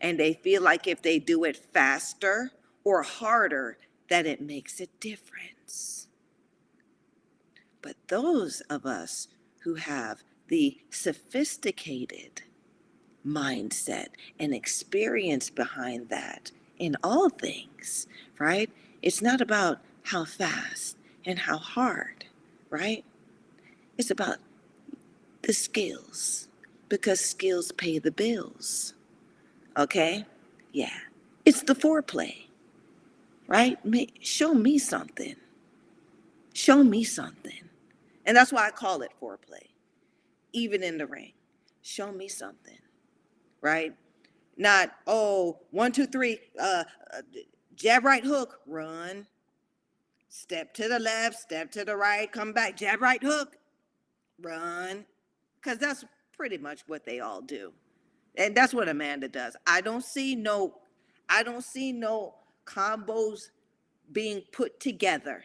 [0.00, 2.50] And they feel like if they do it faster
[2.84, 3.78] or harder,
[4.08, 6.08] that it makes a difference.
[7.80, 9.28] But those of us
[9.62, 12.42] who have the sophisticated
[13.26, 18.06] mindset and experience behind that in all things,
[18.38, 18.70] right?
[19.02, 22.24] It's not about how fast and how hard,
[22.70, 23.04] right?
[23.98, 24.38] It's about
[25.42, 26.48] the skills
[26.88, 28.94] because skills pay the bills.
[29.76, 30.26] Okay?
[30.72, 30.98] Yeah.
[31.44, 32.46] It's the foreplay,
[33.46, 33.78] right?
[34.20, 35.36] Show me something.
[36.54, 37.61] Show me something.
[38.24, 39.70] And that's why I call it foreplay,
[40.52, 41.32] even in the ring.
[41.82, 42.78] Show me something,
[43.60, 43.94] right?
[44.56, 47.22] Not, oh, one, two, three, uh, uh,
[47.74, 49.26] jab, right, hook, run.
[50.28, 53.56] Step to the left, step to the right, come back, jab, right, hook,
[54.40, 55.04] run.
[55.56, 57.72] Because that's pretty much what they all do.
[58.36, 59.56] And that's what Amanda does.
[59.66, 60.74] I don't see no,
[61.28, 63.50] I don't see no combos
[64.12, 65.44] being put together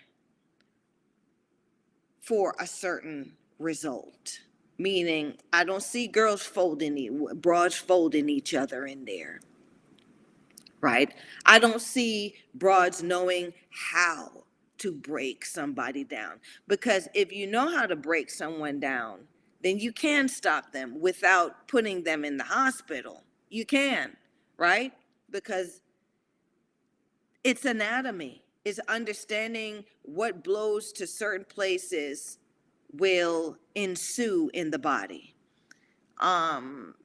[2.28, 4.40] for a certain result.
[4.78, 9.40] Meaning, I don't see girls folding, broads folding each other in there.
[10.82, 11.14] Right?
[11.46, 14.44] I don't see broads knowing how
[14.80, 16.40] to break somebody down.
[16.68, 19.22] Because if you know how to break someone down,
[19.64, 23.24] then you can stop them without putting them in the hospital.
[23.50, 24.18] You can,
[24.58, 24.92] right?
[25.32, 25.82] Because
[27.44, 32.38] it's anatomy, it's understanding what blows to certain places
[32.92, 35.34] will ensue in the body.
[36.20, 36.96] Um,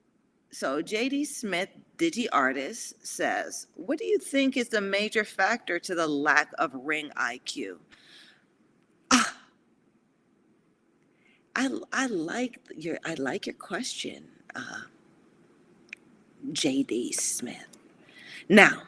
[0.51, 5.95] so JD Smith, Digi Artist, says, What do you think is the major factor to
[5.95, 7.77] the lack of ring IQ?
[9.13, 9.37] Ah,
[11.55, 14.25] I, I like your I like your question,
[14.57, 14.83] uh,
[16.53, 17.69] JD Smith.
[18.49, 18.83] Now,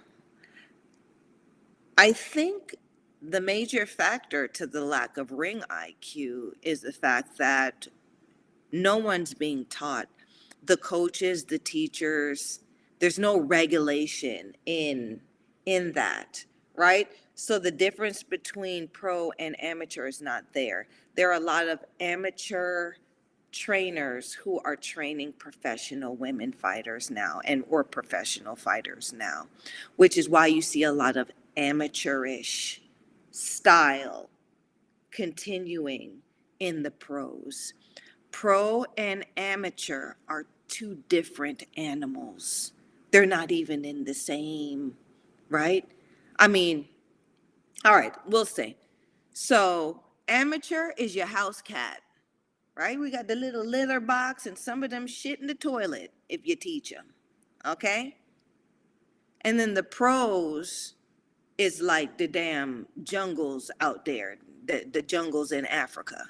[1.96, 2.74] I think
[3.22, 7.86] the major factor to the lack of ring IQ is the fact that
[8.72, 10.08] no one's being taught.
[10.64, 12.60] The coaches, the teachers,
[12.98, 15.20] there's no regulation in
[15.66, 17.08] in that, right?
[17.34, 20.88] So the difference between pro and amateur is not there.
[21.14, 22.94] There are a lot of amateur
[23.52, 29.46] trainers who are training professional women fighters now and or professional fighters now,
[29.96, 32.82] which is why you see a lot of amateurish
[33.30, 34.28] style
[35.10, 36.18] continuing
[36.60, 37.74] in the pros.
[38.30, 42.72] Pro and amateur are two different animals.
[43.10, 44.96] They're not even in the same,
[45.48, 45.88] right?
[46.38, 46.88] I mean,
[47.84, 48.76] all right, we'll see.
[49.32, 52.00] So, amateur is your house cat,
[52.76, 52.98] right?
[52.98, 56.46] We got the little litter box and some of them shit in the toilet if
[56.46, 57.06] you teach them,
[57.64, 58.16] okay?
[59.42, 60.93] And then the pros
[61.58, 64.36] is like the damn jungles out there,
[64.66, 66.24] the, the jungles in Africa,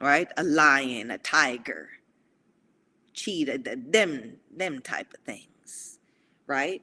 [0.00, 0.28] right?
[0.36, 1.88] A lion, a tiger,
[3.12, 5.98] cheetah, the, them, them type of things,
[6.46, 6.82] right?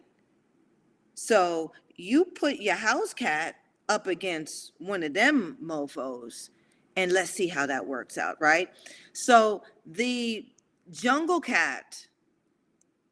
[1.16, 3.56] So you put your house cat
[3.88, 6.50] up against one of them mofos
[6.96, 8.70] and let's see how that works out, right?
[9.14, 10.46] So the
[10.92, 12.06] jungle cat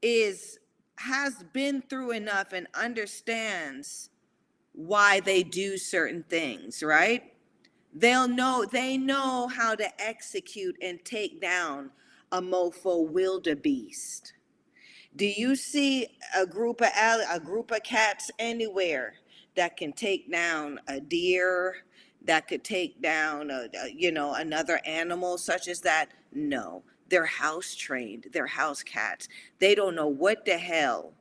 [0.02, 0.60] is
[0.98, 4.10] has been through enough and understands
[4.78, 7.34] why they do certain things, right?
[7.94, 11.92] They'll know they know how to execute and take down
[12.32, 14.34] a mofo wildebeest.
[15.16, 19.16] Do you see a group of al- a group of cats anywhere
[19.56, 21.78] that can take down a deer,
[22.26, 26.10] that could take down a, a- you know another animal such as that?
[26.34, 28.28] No, they're house trained.
[28.34, 29.30] They're house cats.
[29.60, 31.14] They don't know what the hell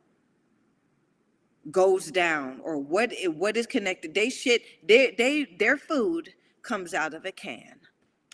[1.71, 4.15] goes down or what what is connected.
[4.15, 4.63] They shit.
[4.87, 7.81] They they their food comes out of a can.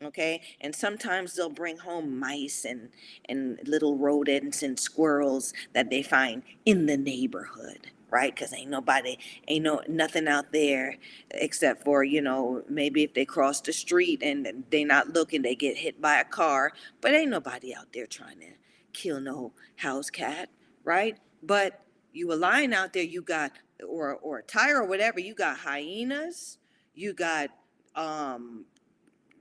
[0.02, 2.88] Okay, and sometimes they'll bring home mice and
[3.28, 8.34] and little rodents and squirrels that they find in the neighborhood, right?
[8.34, 9.16] Because ain't nobody,
[9.46, 10.96] ain't no nothing out there
[11.30, 15.54] except for you know maybe if they cross the street and they not looking, they
[15.54, 16.72] get hit by a car.
[17.00, 18.52] But ain't nobody out there trying to
[18.92, 20.48] kill no house cat,
[20.84, 21.16] right?
[21.44, 21.80] But
[22.12, 23.52] you a lion out there, you got
[23.86, 26.58] or or a tiger or whatever, you got hyenas,
[26.94, 27.50] you got
[27.94, 28.64] um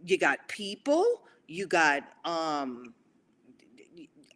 [0.05, 2.93] you got people, you got um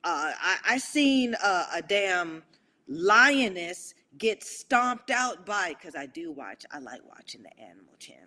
[0.03, 2.43] uh I, I seen a, a damn
[2.87, 8.21] lioness get stomped out by because I do watch, I like watching the animal channel.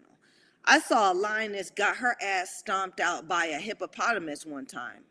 [0.65, 5.05] I saw a lioness got her ass stomped out by a hippopotamus one time.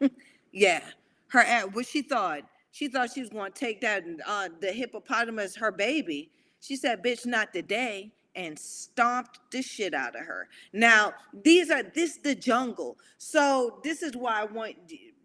[0.52, 0.82] yeah,
[1.28, 1.66] her ass.
[1.72, 2.42] What she thought?
[2.74, 6.32] She thought she was going to take that uh, the hippopotamus, her baby.
[6.60, 10.48] She said, "Bitch, not today," and stomped the shit out of her.
[10.72, 12.98] Now these are this the jungle.
[13.16, 14.74] So this is why I want.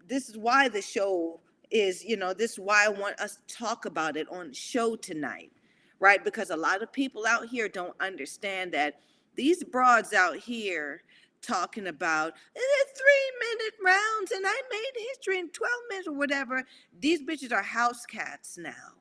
[0.07, 1.39] This is why the show
[1.71, 2.05] is.
[2.05, 5.51] You know, this is why I want us to talk about it on show tonight,
[5.99, 6.23] right?
[6.23, 8.99] Because a lot of people out here don't understand that
[9.33, 11.01] these broads out here
[11.41, 16.63] talking about "Eh, three minute rounds and I made history in 12 minutes or whatever.
[16.99, 18.95] These bitches are house cats now.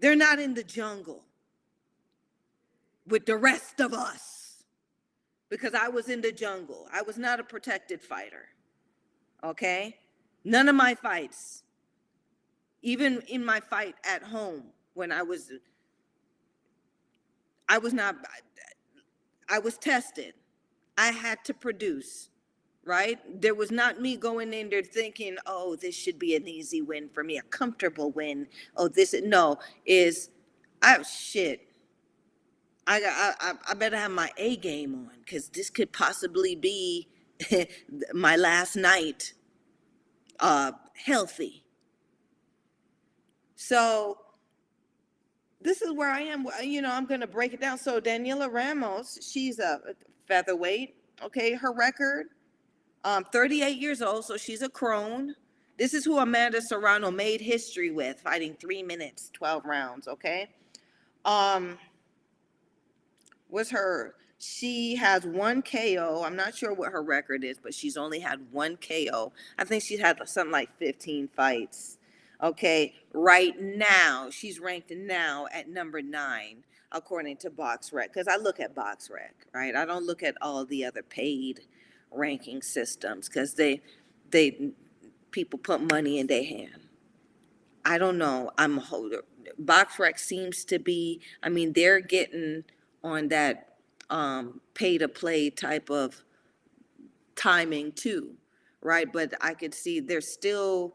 [0.00, 1.24] They're not in the jungle
[3.06, 4.64] with the rest of us
[5.48, 6.88] because I was in the jungle.
[6.92, 8.48] I was not a protected fighter.
[9.44, 9.98] Okay?
[10.44, 11.62] None of my fights,
[12.82, 15.52] even in my fight at home when I was
[17.68, 18.16] I was not
[19.48, 20.34] I was tested.
[21.02, 22.30] I had to produce,
[22.84, 23.18] right?
[23.40, 27.08] There was not me going in there thinking, oh, this should be an easy win
[27.12, 28.46] for me, a comfortable win.
[28.76, 30.30] Oh, this no is
[30.80, 31.66] I shit.
[32.86, 37.08] I got I, I, better have my A game on because this could possibly be
[38.14, 39.32] my last night
[40.38, 41.64] uh healthy.
[43.56, 44.18] So
[45.60, 46.46] this is where I am.
[46.62, 47.76] You know, I'm going to break it down.
[47.78, 49.80] So Daniela Ramos, she's a
[50.26, 50.94] featherweight.
[51.22, 52.26] Okay, her record,
[53.04, 55.34] um, 38 years old, so she's a crone.
[55.78, 60.08] This is who Amanda Serrano made history with, fighting three minutes, 12 rounds.
[60.08, 60.50] Okay,
[61.24, 61.78] um,
[63.48, 64.14] was her?
[64.38, 66.24] She has one KO.
[66.26, 69.32] I'm not sure what her record is, but she's only had one KO.
[69.56, 71.98] I think she's had something like 15 fights.
[72.42, 78.60] Okay, right now, she's ranked now at number nine, according to BoxRec, because I look
[78.60, 79.74] at BoxRec, right?
[79.74, 81.60] I don't look at all the other paid
[82.10, 83.82] ranking systems, because they,
[84.30, 84.70] they,
[85.30, 86.86] people put money in their hand.
[87.84, 89.24] I don't know, I'm holder.
[89.60, 92.64] BoxRec seems to be, I mean, they're getting
[93.02, 93.78] on that,
[94.10, 96.22] um, pay-to-play type of
[97.34, 98.34] timing too,
[98.82, 99.10] right?
[99.10, 100.94] But I could see there's still,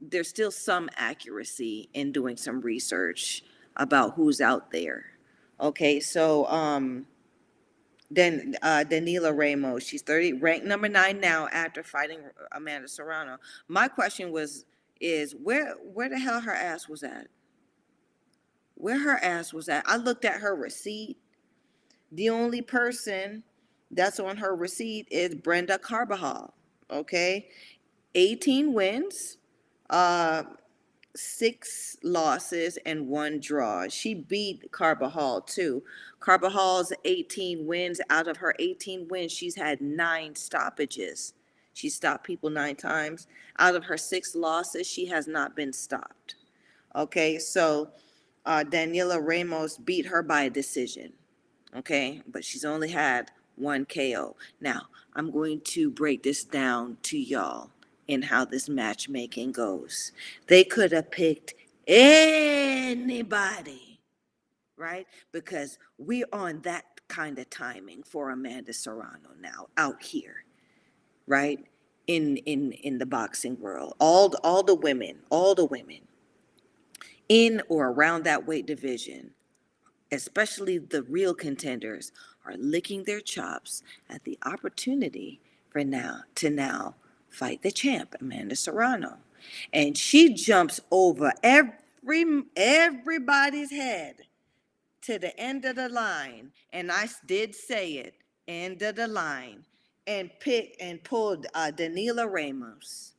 [0.00, 3.42] there's still some accuracy in doing some research
[3.76, 5.06] about who's out there.
[5.60, 7.06] Okay, so um
[8.10, 12.20] then uh Danila Ramos, she's 30, ranked number nine now after fighting
[12.52, 13.38] Amanda Serrano.
[13.68, 14.64] My question was
[15.00, 17.28] is where where the hell her ass was at?
[18.74, 19.84] Where her ass was at?
[19.86, 21.18] I looked at her receipt.
[22.12, 23.44] The only person
[23.90, 26.54] that's on her receipt is Brenda Carbajal.
[26.90, 27.48] Okay,
[28.14, 29.36] 18 wins,
[29.90, 30.42] uh,
[31.16, 33.88] six losses and one draw.
[33.88, 35.82] She beat Carbajal too.
[36.20, 38.00] Carbajal's 18 wins.
[38.10, 41.34] Out of her 18 wins, she's had nine stoppages.
[41.72, 43.26] She stopped people nine times.
[43.58, 46.36] Out of her six losses, she has not been stopped.
[46.94, 47.90] Okay, so
[48.44, 51.12] uh, Daniela Ramos beat her by a decision.
[51.76, 54.36] Okay, but she's only had one KO.
[54.60, 54.82] Now,
[55.14, 57.70] I'm going to break this down to y'all
[58.10, 60.10] in how this matchmaking goes.
[60.48, 61.54] They could have picked
[61.86, 64.00] anybody,
[64.76, 65.06] right?
[65.32, 70.44] Because we're on that kind of timing for Amanda Serrano now out here,
[71.26, 71.64] right?
[72.08, 73.94] In in in the boxing world.
[74.00, 76.00] All all the women, all the women
[77.28, 79.30] in or around that weight division,
[80.12, 82.12] especially the real contenders,
[82.46, 86.96] are licking their chops at the opportunity for now to now
[87.30, 89.18] fight the champ, Amanda Serrano.
[89.72, 94.16] And she jumps over every everybody's head
[95.02, 96.52] to the end of the line.
[96.72, 98.14] And I did say it,
[98.48, 99.64] end of the line,
[100.06, 103.12] and pick and pulled uh, Danila Ramos.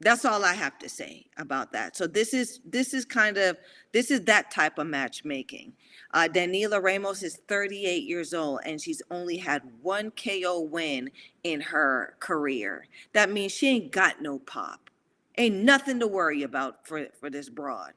[0.00, 1.96] That's all I have to say about that.
[1.96, 3.56] So this is this is kind of
[3.92, 5.72] this is that type of matchmaking.
[6.14, 11.10] Uh, Danila Ramos is 38 years old and she's only had one KO win
[11.42, 12.86] in her career.
[13.12, 14.90] That means she ain't got no pop.
[15.36, 17.94] Ain't nothing to worry about for for this broad.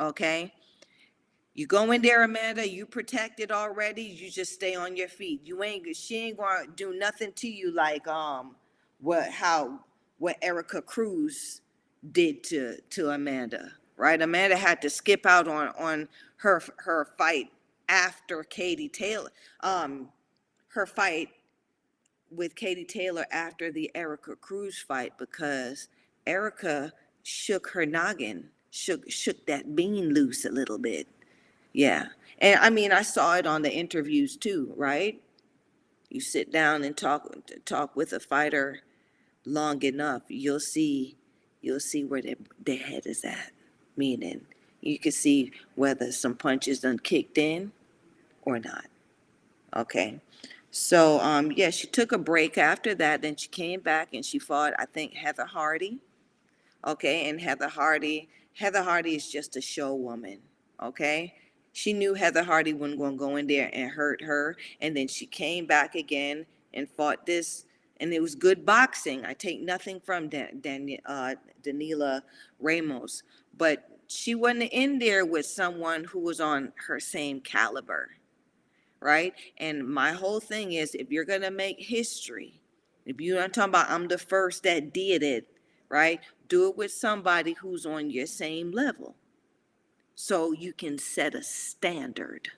[0.00, 0.54] Okay?
[1.52, 5.42] You go in there, Amanda, you protected already, you just stay on your feet.
[5.44, 8.56] You ain't she ain't gonna do nothing to you like um
[9.00, 9.80] what how
[10.18, 11.60] what Erika Cruz
[12.12, 14.22] did to to Amanda, right?
[14.22, 16.08] Amanda had to skip out on on
[16.42, 17.50] her her fight
[17.88, 19.30] after Katie Taylor,
[19.60, 20.08] um,
[20.68, 21.28] her fight
[22.30, 25.88] with Katie Taylor after the Erika Cruz fight because
[26.26, 31.06] Erika shook her noggin, shook shook that bean loose a little bit.
[31.72, 32.06] Yeah.
[32.38, 35.22] And I mean, I saw it on the interviews too, right?
[36.10, 37.32] You sit down and talk
[37.64, 38.80] talk with a fighter
[39.44, 41.16] long enough, you'll see
[41.60, 42.34] you'll see where their,
[42.64, 43.52] their head is at.
[43.96, 44.46] Meaning,
[44.82, 47.72] you can see whether some punches done kicked in
[48.42, 48.86] or not.
[49.74, 50.20] Okay.
[50.70, 54.38] So um yeah, she took a break after that, then she came back and she
[54.38, 55.98] fought, I think, Heather Hardy.
[56.84, 60.40] Okay, and Heather Hardy, Heather Hardy is just a show woman.
[60.82, 61.34] Okay.
[61.72, 64.56] She knew Heather Hardy wasn't going to go in there and hurt her.
[64.80, 67.64] And then she came back again and fought this.
[68.00, 69.24] And it was good boxing.
[69.24, 72.22] I take nothing from Dan, Dan, uh, Danila
[72.60, 73.22] Ramos.
[73.56, 78.10] But she wasn't in there with someone who was on her same caliber.
[79.00, 79.34] Right.
[79.58, 82.60] And my whole thing is if you're going to make history,
[83.04, 85.48] if you're not talking about I'm the first that did it,
[85.88, 86.20] right?
[86.48, 89.16] Do it with somebody who's on your same level
[90.14, 92.50] so you can set a standard.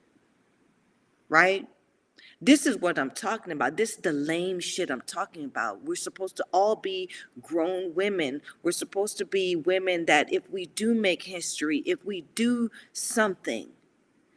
[1.29, 1.67] Right?
[2.41, 3.77] This is what I'm talking about.
[3.77, 5.83] This is the lame shit I'm talking about.
[5.83, 7.09] We're supposed to all be
[7.41, 8.41] grown women.
[8.61, 13.69] We're supposed to be women that if we do make history, if we do something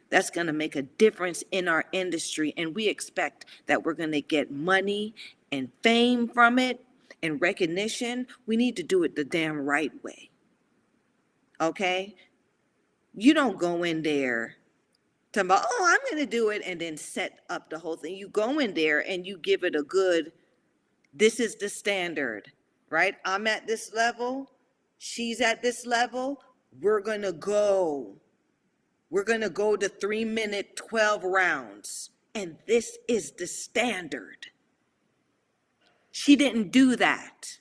[0.09, 4.11] that's going to make a difference in our industry, and we expect that we're going
[4.13, 5.13] to get money
[5.51, 6.83] and fame from it
[7.21, 10.29] and recognition, we need to do it the damn right way.
[11.61, 12.15] Okay?
[13.13, 14.55] You don't go in there
[15.31, 18.15] talking about, oh, I'm going to do it and then set up the whole thing.
[18.15, 20.31] You go in there and you give it a good,
[21.13, 22.51] this is the standard,
[22.89, 23.15] right?
[23.25, 24.51] I'm at this level.
[24.97, 26.41] She's at this level.
[26.81, 28.15] We're going to go.
[29.09, 32.11] We're going to go to three minute, 12 rounds.
[32.35, 34.47] And this is the standard.
[36.11, 37.59] She didn't do that.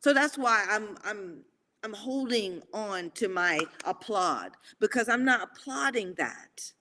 [0.00, 1.44] So that's why I'm, I'm,
[1.82, 6.72] I'm holding on to my applaud because I'm not applauding that.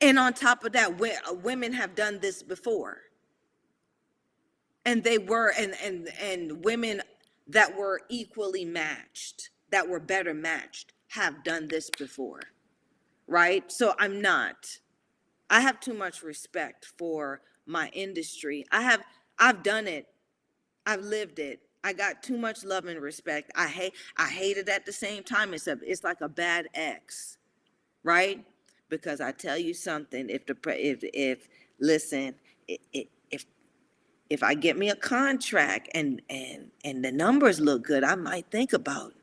[0.00, 2.98] And on top of that, uh, women have done this before.
[4.84, 7.02] And they were, and, and, and women
[7.48, 12.40] that were equally matched, that were better matched, have done this before.
[13.26, 13.70] Right?
[13.70, 14.78] So I'm not.
[15.50, 18.64] I have too much respect for my industry.
[18.70, 19.02] I have,
[19.38, 20.06] I've done it.
[20.86, 21.60] I've lived it.
[21.84, 23.50] I got too much love and respect.
[23.54, 25.54] I hate, I hate it at the same time.
[25.54, 27.38] It's a, it's like a bad ex,
[28.02, 28.44] right?
[28.90, 31.48] Because I tell you something, if the, pre- if, if,
[31.80, 32.34] listen,
[32.70, 32.78] i-
[33.30, 33.46] if,
[34.30, 38.50] if I get me a contract and, and, and the numbers look good, I might
[38.50, 39.14] think about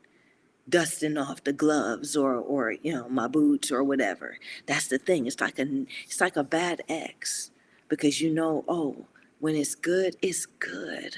[0.68, 4.38] dusting off the gloves or, or, you know, my boots or whatever.
[4.66, 5.26] That's the thing.
[5.26, 7.50] It's like a, it's like a bad ex
[7.88, 9.06] because you know, oh,
[9.40, 11.16] when it's good, it's good.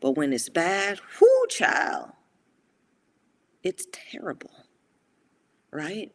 [0.00, 2.10] But when it's bad, whoo, child,
[3.62, 4.52] it's terrible,
[5.72, 6.12] right?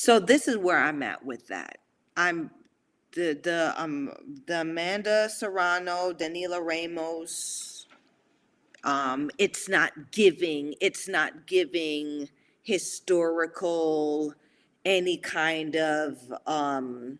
[0.00, 1.76] So this is where I'm at with that.
[2.16, 2.50] I'm
[3.12, 4.10] the the um
[4.46, 7.86] the Amanda Serrano, Danila Ramos.
[8.82, 10.74] Um, it's not giving.
[10.80, 12.30] It's not giving
[12.62, 14.32] historical
[14.86, 17.18] any kind of um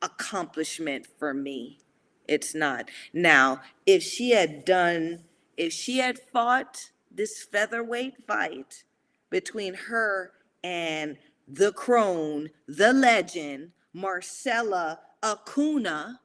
[0.00, 1.80] accomplishment for me.
[2.26, 2.88] It's not.
[3.12, 5.24] Now, if she had done,
[5.58, 8.84] if she had fought this featherweight fight
[9.28, 10.32] between her
[10.64, 11.18] and
[11.48, 16.18] the crone, the legend, Marcela Acuña,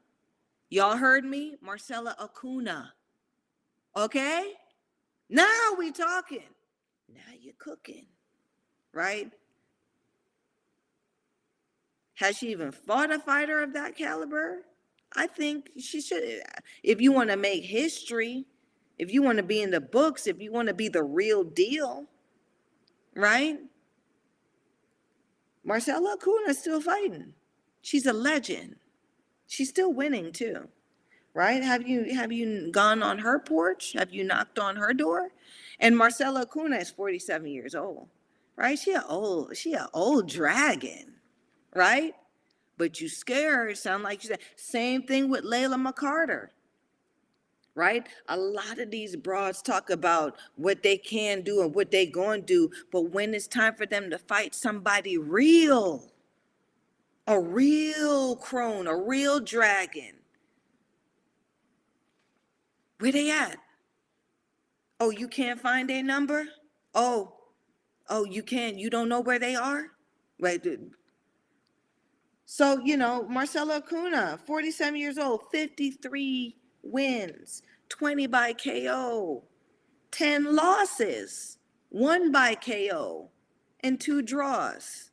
[0.69, 1.55] y'all heard me?
[1.61, 2.89] Marcela Acuña.
[3.95, 4.53] Okay?
[5.29, 6.43] Now we talking.
[7.13, 8.05] Now you're cooking,
[8.93, 9.31] right?
[12.15, 14.65] Has she even fought a fighter of that caliber?
[15.15, 16.41] I think she should.
[16.83, 18.45] If you want to make history,
[18.97, 21.43] if you want to be in the books, if you want to be the real
[21.43, 22.05] deal,
[23.15, 23.59] right?
[25.67, 27.33] Marcela Acuña's still fighting.
[27.81, 28.77] She's a legend.
[29.47, 30.69] She's still winning too,
[31.33, 31.61] right?
[31.61, 33.91] Have you have you gone on her porch?
[33.91, 35.31] Have you knocked on her door?
[35.77, 38.07] And Marcela Acuña is 47 years old,
[38.55, 38.79] right?
[38.79, 41.15] She a old, she a old dragon,
[41.75, 42.13] right?
[42.77, 44.39] But you scared, sound like you said.
[44.55, 46.47] Same thing with Layla McCarter,
[47.77, 48.07] right?
[48.29, 52.41] A lot of these broads talk about what they can do and what they going
[52.41, 56.11] to do, but when it's time for them to fight somebody real,
[57.27, 60.15] a real crone, a real dragon,
[62.99, 63.57] Where they at?
[64.99, 66.45] Oh, you can't find their number?
[66.95, 67.35] Oh,
[68.09, 69.87] oh, you can't, you don't know where they are?
[70.39, 70.65] Right.
[72.45, 79.43] So, you know, Marcela Acuña, 47 years old, 53 wins, 20 by KO,
[80.11, 81.57] 10 losses,
[81.89, 83.29] one by KO,
[83.81, 85.11] and two draws.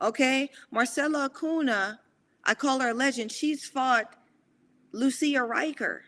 [0.00, 0.50] Okay.
[0.70, 1.98] Marcela Acuña,
[2.44, 3.32] I call her a legend.
[3.32, 4.16] She's fought
[4.92, 6.00] Lucia Rijker,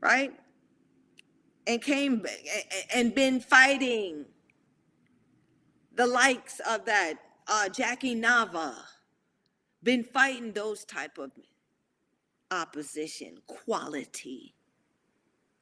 [0.00, 0.32] right?
[1.66, 2.24] And came
[2.94, 4.24] and been fighting
[5.94, 7.14] the likes of that
[7.46, 8.74] uh, Jackie Nava,
[9.82, 11.30] been fighting those type of
[12.50, 14.54] opposition, quality.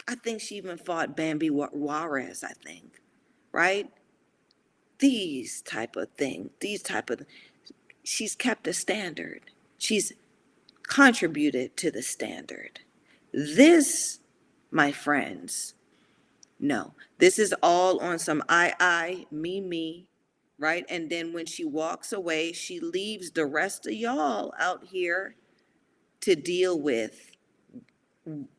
[0.07, 3.01] I think she even fought Barby Juarez, I think,
[3.53, 3.91] right?
[4.99, 7.22] These type of thing, these type of,
[8.03, 9.43] she's kept a standard.
[9.76, 10.12] She's
[10.82, 12.80] contributed to the standard.
[13.32, 14.20] This,
[14.70, 15.74] my friends,
[16.59, 20.07] no, this is all on some I, I, me, me,
[20.59, 20.84] right?
[20.89, 25.36] And then when she walks away, she leaves the rest of y'all out here
[26.21, 27.31] to deal with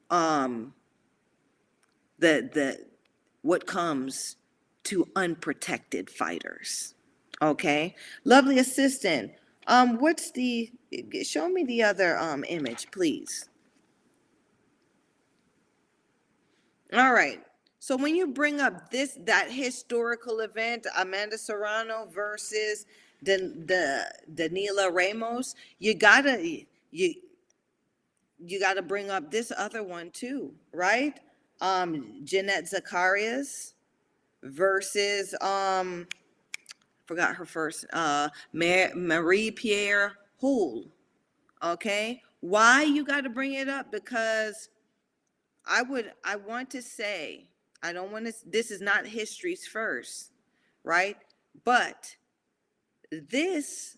[0.10, 0.74] um
[2.18, 2.86] the the
[3.42, 4.36] what comes
[4.84, 6.96] to unprotected fighters.
[7.42, 7.96] Okay?
[8.24, 9.32] Lovely assistant.
[9.68, 10.72] Um what's the
[11.24, 13.50] show me the other um image, please.
[16.94, 17.42] All right.
[17.80, 22.86] So when you bring up this that historical event, Amanda Serrano versus
[23.22, 27.16] the the Danila Ramos, you gotta you
[28.46, 31.20] you gotta bring up this other one too, right?
[31.62, 33.74] Um, Jeanette Zacarias
[34.44, 36.08] versus um,
[37.06, 40.86] forgot her first uh, Mar- Marie Pierre Hull.
[41.62, 43.92] Okay, why you got to bring it up?
[43.92, 44.70] Because
[45.66, 47.50] I would, I want to say,
[47.84, 50.32] I don't want to, this is not history's first,
[50.84, 51.18] right?
[51.66, 52.16] But
[53.12, 53.98] this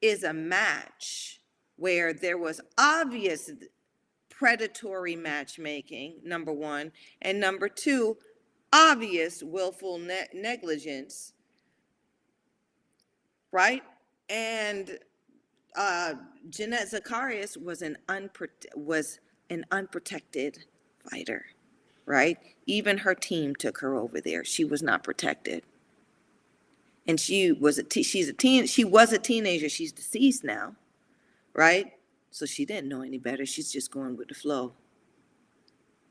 [0.00, 1.40] is a match
[1.76, 3.50] where there was obvious
[4.44, 6.92] predatory matchmaking, number one,
[7.22, 8.14] and number two,
[8.74, 11.32] obvious willful ne- negligence,
[13.52, 13.82] right?
[14.28, 14.98] And
[15.74, 16.16] uh,
[16.50, 19.18] Jeanette Zacarias was an unprote- was
[19.48, 20.66] an unprotected
[21.10, 21.46] fighter,
[22.04, 22.36] right?
[22.66, 24.44] Even her team took her over there.
[24.44, 25.62] She was not protected.
[27.06, 29.70] And she was a te- she's a teen she was a teenager.
[29.70, 30.74] She's deceased now,
[31.54, 31.94] right?
[32.34, 33.46] So she didn't know any better.
[33.46, 34.72] She's just going with the flow.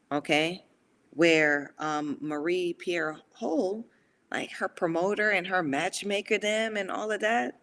[0.09, 0.63] Okay?
[1.09, 3.85] Where um, Marie Pierre Hole,
[4.31, 7.59] like her promoter and her matchmaker, them and all of that,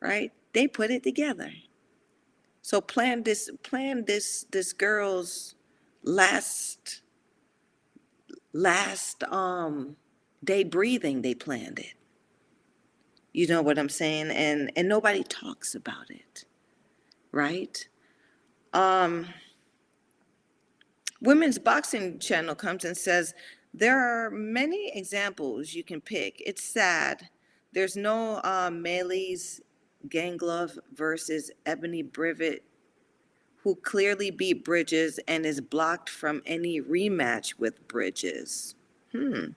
[0.00, 0.30] right?
[0.52, 1.50] They put it together.
[2.60, 5.54] So plan this, plan this, this girl's
[6.02, 7.00] last,
[8.52, 9.96] last um
[10.44, 11.22] day breathing.
[11.22, 11.94] They planned it.
[13.32, 14.30] You know what I'm saying?
[14.30, 16.45] And and nobody talks about it,
[17.36, 17.86] right?
[18.72, 19.26] Um,
[21.20, 23.34] Women's Boxing Channel comes and says
[23.74, 26.42] there are many examples you can pick.
[26.44, 27.28] It's sad.
[27.72, 29.60] There's no uh, Melis
[30.08, 32.60] Ganglove versus Ebony Brivet,
[33.62, 38.76] who clearly beat Bridges and is blocked from any rematch with Bridges.
[39.12, 39.48] Hmm.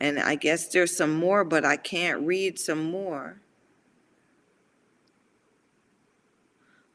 [0.00, 3.40] And I guess there's some more, but I can't read some more.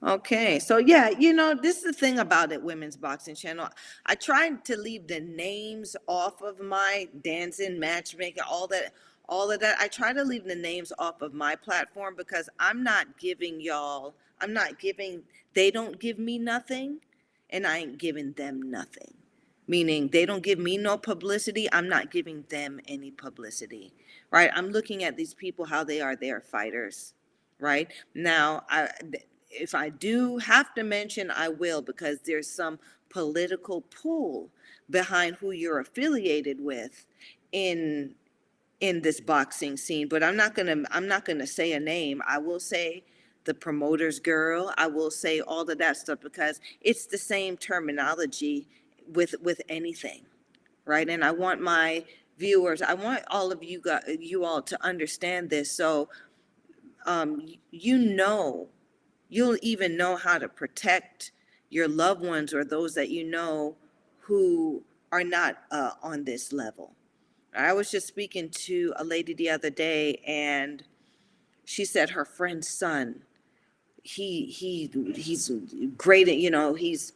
[0.07, 3.67] Okay, so yeah, you know, this is the thing about it, Women's Boxing Channel.
[4.05, 8.93] I tried to leave the names off of my dancing, matchmaking, all that,
[9.27, 9.77] all of that.
[9.79, 14.15] I try to leave the names off of my platform because I'm not giving y'all,
[14.39, 15.21] I'm not giving,
[15.53, 17.01] they don't give me nothing,
[17.51, 19.13] and I ain't giving them nothing.
[19.67, 23.93] Meaning they don't give me no publicity, I'm not giving them any publicity,
[24.31, 24.49] right?
[24.55, 27.13] I'm looking at these people how they are, they are fighters,
[27.59, 27.89] right?
[28.15, 28.89] Now, I,
[29.51, 32.79] if I do have to mention, I will because there's some
[33.09, 34.49] political pull
[34.89, 37.05] behind who you're affiliated with
[37.51, 38.15] in
[38.79, 40.07] in this boxing scene.
[40.07, 42.21] But I'm not gonna I'm not gonna say a name.
[42.27, 43.03] I will say
[43.45, 44.73] the promoter's girl.
[44.77, 48.67] I will say all of that stuff because it's the same terminology
[49.07, 50.21] with with anything,
[50.85, 51.09] right?
[51.09, 52.05] And I want my
[52.37, 55.71] viewers, I want all of you got you all to understand this.
[55.71, 56.09] So
[57.05, 57.41] um,
[57.71, 58.69] you know
[59.31, 61.31] you'll even know how to protect
[61.69, 63.75] your loved ones or those that you know
[64.19, 66.93] who are not uh, on this level.
[67.55, 70.83] I was just speaking to a lady the other day, and
[71.65, 73.23] she said her friend's son,
[74.03, 75.51] he he he's
[75.97, 77.13] great at you know he's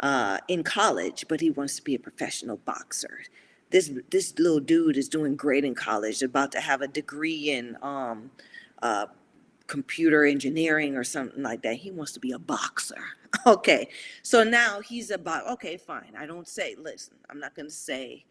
[0.00, 3.20] uh, in college, but he wants to be a professional boxer.
[3.70, 7.76] This this little dude is doing great in college, about to have a degree in
[7.82, 8.30] um,
[8.82, 9.06] uh,
[9.70, 11.76] computer engineering or something like that.
[11.76, 13.02] He wants to be a boxer.
[13.46, 13.88] Okay,
[14.22, 16.12] so now he's a about okay, fine.
[16.18, 16.74] I don't say.
[16.76, 18.24] Listen, I'm not going to say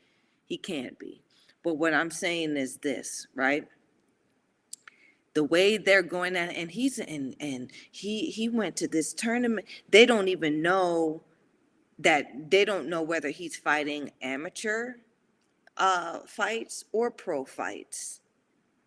[0.45, 1.23] he can't be,
[1.63, 3.65] but what I'm saying is this, right?
[5.35, 9.65] the way they're going at and he's and and he he went to this tournament
[9.89, 11.21] they don't even know
[11.99, 14.95] that they don't know whether he's fighting amateur
[15.77, 18.21] uh fights or pro fights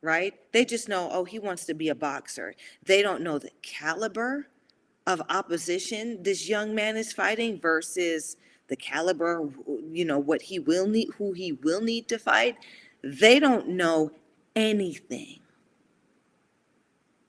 [0.03, 3.51] right they just know oh he wants to be a boxer they don't know the
[3.63, 4.49] caliber
[5.07, 8.37] of opposition this young man is fighting versus
[8.69, 9.49] the caliber
[9.91, 12.57] you know what he will need who he will need to fight
[13.03, 14.11] they don't know
[14.57, 15.41] anything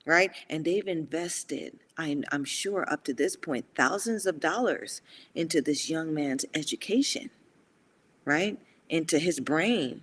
[0.06, 0.32] right?
[0.50, 5.00] And they've invested, I'm, I'm sure up to this point, thousands of dollars
[5.34, 7.30] into this young man's education,
[8.24, 8.58] right?
[8.88, 10.02] Into his brain,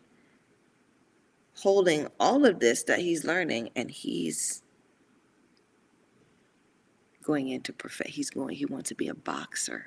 [1.56, 4.64] holding all of this that he's learning, and he's
[7.24, 8.12] going into perfect.
[8.12, 8.56] He's going.
[8.56, 9.86] He wants to be a boxer.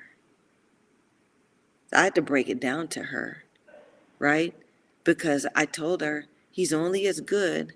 [1.93, 3.43] I had to break it down to her,
[4.19, 4.53] right?
[5.03, 7.73] Because I told her he's only as good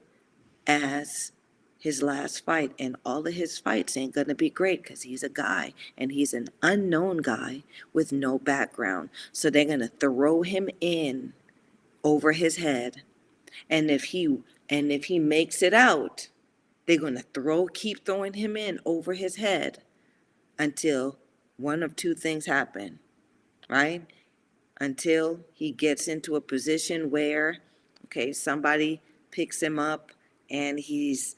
[0.67, 1.31] as
[1.77, 5.29] his last fight, and all of his fights ain't gonna be great because he's a
[5.29, 7.63] guy and he's an unknown guy
[7.93, 9.09] with no background.
[9.31, 11.33] So they're gonna throw him in
[12.03, 13.03] over his head.
[13.69, 14.39] And if he
[14.69, 16.29] and if he makes it out,
[16.85, 19.79] they're gonna throw keep throwing him in over his head
[20.57, 21.17] until
[21.57, 22.99] one of two things happen,
[23.69, 24.05] right?
[24.79, 27.57] Until he gets into a position where,
[28.05, 30.11] okay, somebody picks him up
[30.49, 31.35] and he's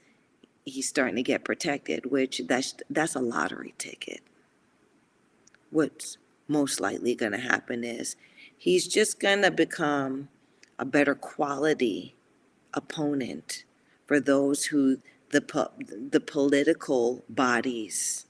[0.65, 4.21] he's starting to get protected, which that's that's a lottery ticket.
[5.69, 8.15] What's most likely going to happen is
[8.57, 10.29] he's just going to become
[10.79, 12.15] a better quality
[12.73, 13.65] opponent
[14.05, 14.97] for those who
[15.31, 18.25] the po- the political bodies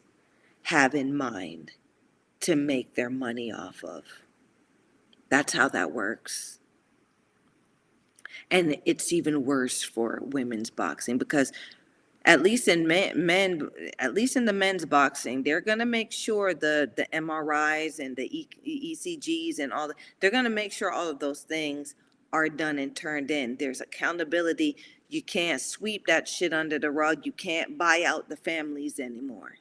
[0.64, 1.72] have in mind
[2.42, 4.04] to make their money off of.
[5.30, 6.60] That's how that works.
[8.52, 11.52] And it's even worse for women's boxing because
[12.26, 13.70] at least in men, men
[14.00, 18.16] at least in the men's boxing they're going to make sure the the mris and
[18.16, 21.96] the e- ecgs and all the, they're going to make sure all of those things
[22.34, 23.58] are done and turned in.
[23.58, 24.78] There's accountability.
[25.10, 27.26] You can't sweep that shit under the rug.
[27.26, 29.58] You can't buy out the families anymore.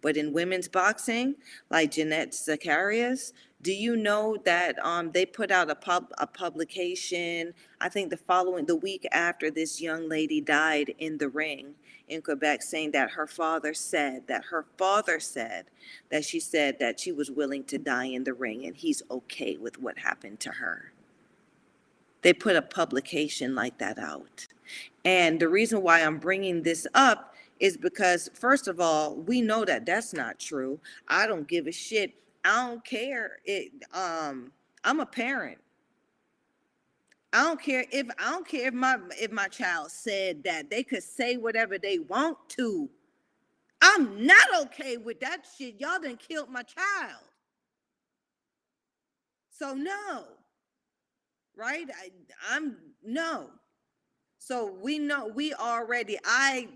[0.00, 1.36] But in women's boxing
[1.70, 7.54] like jeanette zacarias do you know that um, they put out a pub a publication
[7.80, 11.74] i think the following the week after this young lady died in the ring
[12.08, 15.66] in Quebec saying that her father said, that her father said,
[16.10, 19.56] that she said that she was willing to die in the ring and he's okay
[19.56, 20.92] with what happened to her.
[22.28, 24.46] They put a publication like that out.
[25.06, 29.64] And the reason why I'm bringing this up is because, first of all, we know
[29.64, 30.78] that that's not true.
[31.08, 32.12] I don't give a shit.
[32.44, 33.38] I don't care.
[33.46, 34.52] It, um,
[34.84, 35.56] I'm a parent.
[37.32, 40.82] I don't care if I don't care if my if my child said that they
[40.82, 42.90] could say whatever they want to.
[43.80, 45.80] I'm not okay with that shit.
[45.80, 47.24] Y'all done killed my child.
[49.50, 50.37] So no.
[51.58, 51.88] Right?
[51.90, 52.10] I,
[52.50, 53.50] I'm no.
[54.38, 56.68] So we know we already I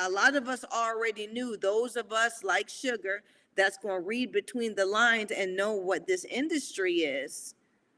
[0.00, 3.22] a lot of us already knew those of us like sugar
[3.56, 7.54] that's going to read between the lines and know what this industry is,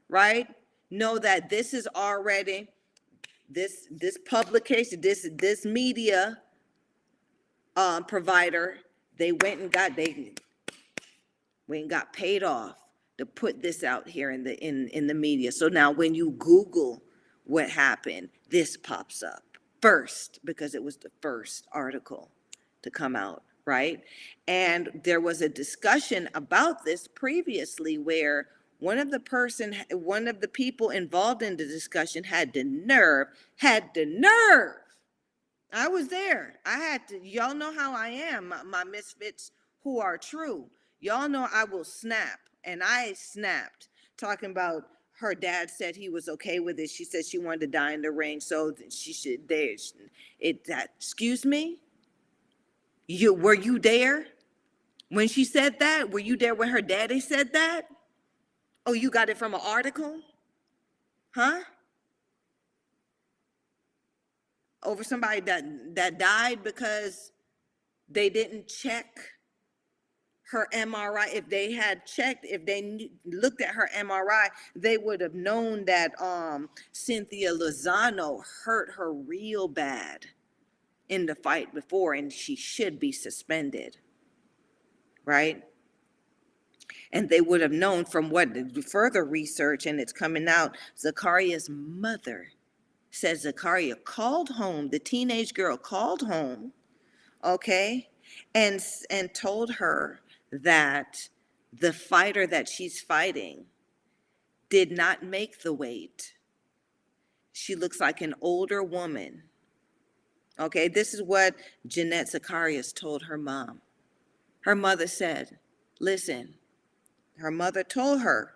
[0.08, 0.48] right?
[0.90, 2.68] know that this is already
[3.48, 6.38] this this publication this this media
[7.76, 8.76] um provider
[9.18, 10.32] they went and got they
[11.66, 12.76] went and got paid off
[13.18, 15.52] to put this out here in the in in the media.
[15.52, 17.02] So now when you google
[17.44, 19.42] what happened this pops up
[19.82, 22.30] first because it was the first article
[22.82, 24.02] to come out right?
[24.46, 28.48] And there was a discussion about this previously where
[28.78, 33.28] one of the person one of the people involved in the discussion had the nerve
[33.56, 34.76] had the nerve.
[35.72, 36.56] I was there.
[36.66, 39.52] I had to y'all know how i am my, my misfits
[39.82, 40.66] who are true.
[41.00, 44.84] Y'all know i will snap and i snapped talking about
[45.18, 48.02] her dad said he was okay with it she said she wanted to die in
[48.02, 49.76] the ring so she should there
[50.40, 51.78] it that excuse me
[53.06, 54.26] you were you there
[55.08, 57.86] when she said that were you there when her daddy said that
[58.86, 60.20] Oh, you got it from an article?
[61.34, 61.60] Huh?
[64.82, 67.32] Over somebody that that died because
[68.08, 69.06] they didn't check
[70.54, 75.20] her MRI, if they had checked, if they knew- looked at her MRI, they would
[75.20, 80.26] have known that um, Cynthia Lozano hurt her real bad
[81.08, 83.98] in the fight before, and she should be suspended.
[85.24, 85.64] Right?
[87.12, 88.48] And they would have known from what
[88.84, 92.52] further research, and it's coming out, Zakaria's mother
[93.10, 96.72] said Zakaria called home, the teenage girl called home,
[97.42, 98.08] okay,
[98.54, 100.20] and and told her
[100.62, 101.28] that
[101.72, 103.66] the fighter that she's fighting
[104.68, 106.34] did not make the weight.
[107.52, 109.42] She looks like an older woman.
[110.58, 111.54] Okay, this is what
[111.86, 113.80] Jeanette Zacarias told her mom.
[114.60, 115.58] Her mother said,
[115.98, 116.54] "Listen,
[117.38, 118.54] her mother told her,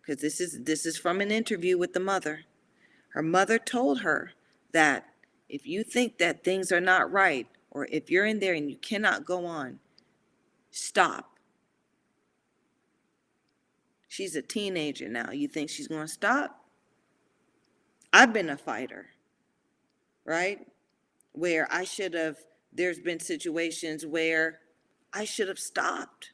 [0.00, 2.44] because this is this is from an interview with the mother.
[3.10, 4.32] Her mother told her
[4.72, 5.06] that
[5.48, 8.76] if you think that things are not right, or if you're in there and you
[8.76, 9.80] cannot go on,
[10.70, 11.37] stop.
[14.08, 15.30] She's a teenager now.
[15.30, 16.64] You think she's going to stop?
[18.12, 19.06] I've been a fighter,
[20.24, 20.66] right?
[21.32, 22.38] Where I should have,
[22.72, 24.60] there's been situations where
[25.12, 26.32] I should have stopped.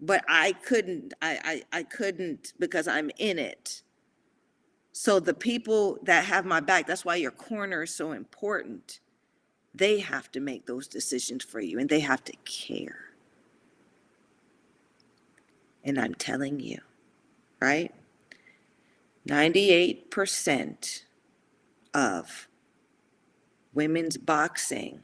[0.00, 3.82] But I couldn't, I, I, I couldn't because I'm in it.
[4.92, 9.00] So the people that have my back, that's why your corner is so important.
[9.74, 13.11] They have to make those decisions for you and they have to care.
[15.84, 16.78] And I'm telling you,
[17.60, 17.92] right?
[19.26, 21.02] 98%
[21.94, 22.48] of
[23.74, 25.02] women's boxing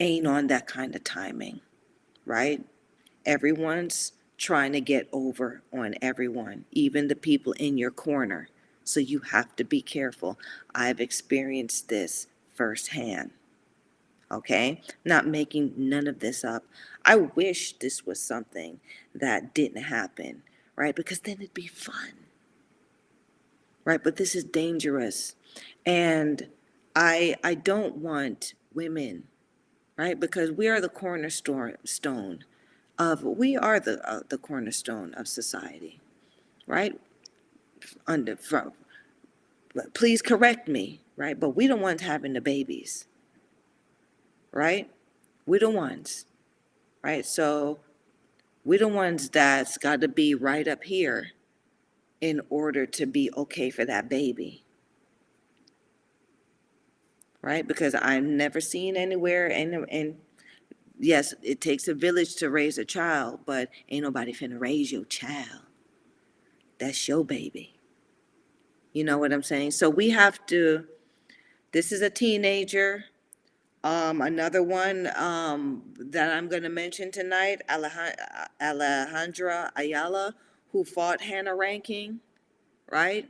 [0.00, 1.60] ain't on that kind of timing,
[2.24, 2.64] right?
[3.26, 8.48] Everyone's trying to get over on everyone, even the people in your corner.
[8.84, 10.38] So you have to be careful.
[10.74, 13.32] I've experienced this firsthand.
[14.30, 14.82] Okay?
[15.04, 16.64] Not making none of this up.
[17.04, 18.80] I wish this was something
[19.14, 20.42] that didn't happen,
[20.76, 20.94] right?
[20.94, 22.12] Because then it'd be fun.
[23.84, 24.02] Right?
[24.02, 25.34] But this is dangerous.
[25.86, 26.48] And
[26.94, 29.24] I I don't want women,
[29.96, 30.18] right?
[30.18, 32.44] Because we are the cornerstone stone
[32.98, 36.00] of we are the uh, the cornerstone of society,
[36.66, 37.00] right?
[38.06, 38.72] Under from,
[39.94, 41.38] please correct me, right?
[41.38, 43.06] But we the ones having the babies,
[44.52, 44.90] right?
[45.46, 46.26] We're the ones,
[47.02, 47.24] right?
[47.24, 47.80] So
[48.64, 51.28] we're the ones that's got to be right up here
[52.20, 54.64] in order to be okay for that baby.
[57.40, 57.66] Right?
[57.66, 60.16] Because I've never seen anywhere and and
[60.98, 65.04] yes, it takes a village to raise a child, but ain't nobody finna raise your
[65.04, 65.62] child.
[66.78, 67.78] That's your baby.
[68.92, 69.72] You know what I'm saying?
[69.72, 70.84] So we have to,
[71.72, 73.04] this is a teenager.
[73.84, 80.34] Um, another one, um, that I'm gonna mention tonight, Aleja- Alejandra Ayala,
[80.72, 82.20] who fought Hannah Rankin,
[82.90, 83.28] right?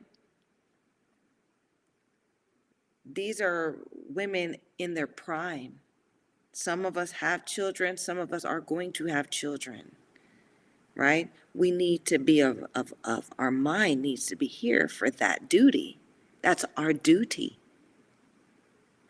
[3.04, 3.78] These are
[4.10, 5.80] women in their prime.
[6.52, 9.96] Some of us have children, some of us are going to have children,
[10.96, 11.30] right?
[11.54, 15.48] We need to be of, of, of, our mind needs to be here for that
[15.48, 15.98] duty.
[16.42, 17.58] That's our duty,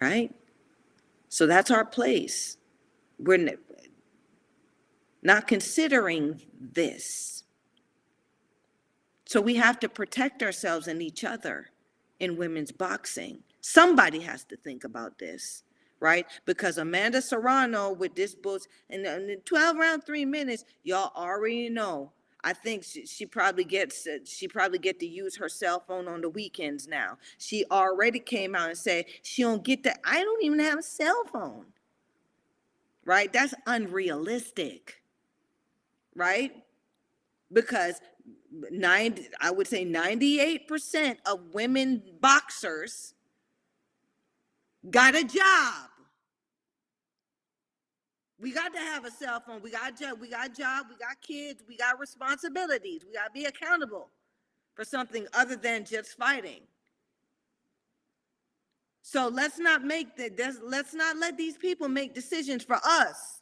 [0.00, 0.34] right?
[1.28, 2.56] So that's our place.
[3.18, 3.56] We're
[5.22, 7.44] not considering this.
[9.26, 11.70] So we have to protect ourselves and each other
[12.18, 13.40] in women's boxing.
[13.60, 15.64] Somebody has to think about this,
[16.00, 16.26] right?
[16.46, 21.68] Because Amanda Serrano with this book the, in the 12 round, three minutes, y'all already
[21.68, 22.12] know.
[22.48, 26.08] I think she, she probably gets uh, she probably get to use her cell phone
[26.08, 27.18] on the weekends now.
[27.36, 30.00] She already came out and said she don't get that.
[30.02, 31.66] I don't even have a cell phone.
[33.04, 33.30] Right?
[33.30, 35.02] That's unrealistic.
[36.14, 36.52] Right?
[37.52, 38.00] Because
[38.50, 43.12] 90 I would say 98% of women boxers
[44.90, 45.87] got a job.
[48.40, 49.62] We got to have a cell phone.
[49.62, 50.20] We got job.
[50.20, 50.86] We got job.
[50.88, 51.64] We got kids.
[51.68, 53.02] We got responsibilities.
[53.06, 54.10] We got to be accountable
[54.74, 56.60] for something other than just fighting.
[59.02, 60.30] So let's not make the
[60.62, 63.40] let's not let these people make decisions for us.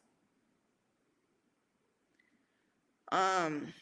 [3.10, 3.72] Um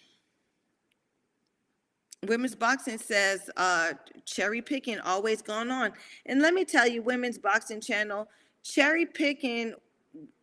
[2.26, 3.92] Women's boxing says uh
[4.24, 5.92] cherry picking always gone on.
[6.24, 8.28] And let me tell you, women's boxing channel,
[8.62, 9.74] cherry picking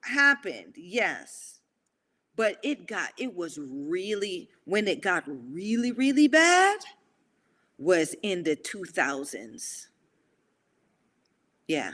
[0.01, 1.59] happened, yes.
[2.36, 6.80] But it got it was really when it got really, really bad
[7.78, 9.88] was in the 2000s.
[11.67, 11.91] Yeah.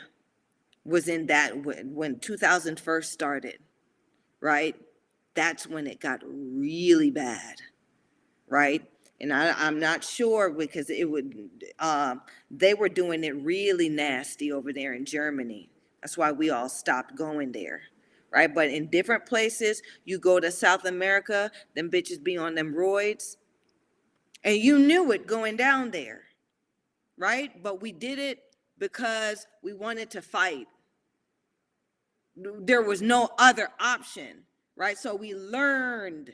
[0.86, 3.60] Was in that when when 2000 first started,
[4.40, 4.76] right?
[5.38, 7.58] that's when it got really bad,
[8.50, 8.84] right?
[9.22, 14.52] And I, I'm not sure because it would, um, they were doing it really nasty
[14.52, 15.70] over there in Germany.
[16.08, 17.82] That's why we all stopped going there,
[18.32, 18.56] right?
[18.56, 23.36] But in different places, you go to South America, them bitches be on them roids,
[24.42, 26.22] and you knew it going down there,
[27.18, 27.62] right?
[27.62, 28.40] But we did it
[28.78, 30.68] because we wanted to fight.
[32.38, 34.44] There was no other option,
[34.78, 34.98] right?
[34.98, 36.32] So we learned,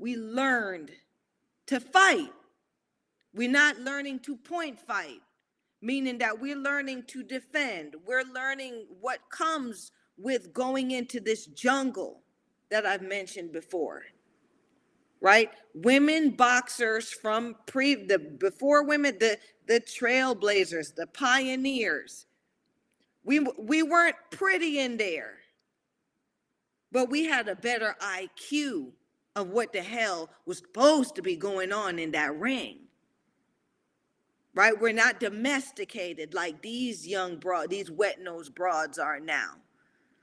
[0.00, 0.90] we learned
[1.66, 2.32] to fight.
[3.32, 5.20] We're not learning to point fight,
[5.84, 7.94] meaning that we're learning to defend.
[8.06, 12.22] We're learning what comes with going into this jungle
[12.70, 14.02] that I've mentioned before.
[15.20, 15.50] Right?
[15.74, 22.26] Women boxers from pre the before women, the the trailblazers, the pioneers.
[23.22, 25.34] We we weren't pretty in there.
[26.92, 28.92] But we had a better IQ
[29.34, 32.83] of what the hell was supposed to be going on in that ring.
[34.54, 34.80] Right?
[34.80, 39.56] We're not domesticated like these young broad, these wet-nosed broads are now,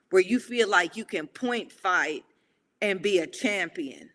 [0.10, 2.24] where you feel like you can point fight
[2.82, 4.10] and be a champion.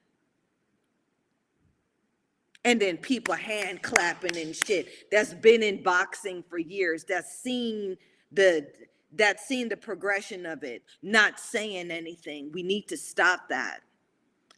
[2.64, 7.96] And then people hand clapping and shit that's been in boxing for years, that's seen
[8.32, 8.66] the
[9.12, 12.50] that's seen the progression of it, not saying anything.
[12.52, 13.80] We need to stop that.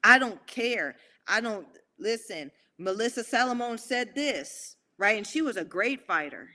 [0.03, 0.97] I don't care.
[1.29, 1.67] I don't
[1.99, 2.51] listen.
[2.79, 5.19] Melissa Salomon said this, right?
[5.19, 6.51] And she was a great fighter.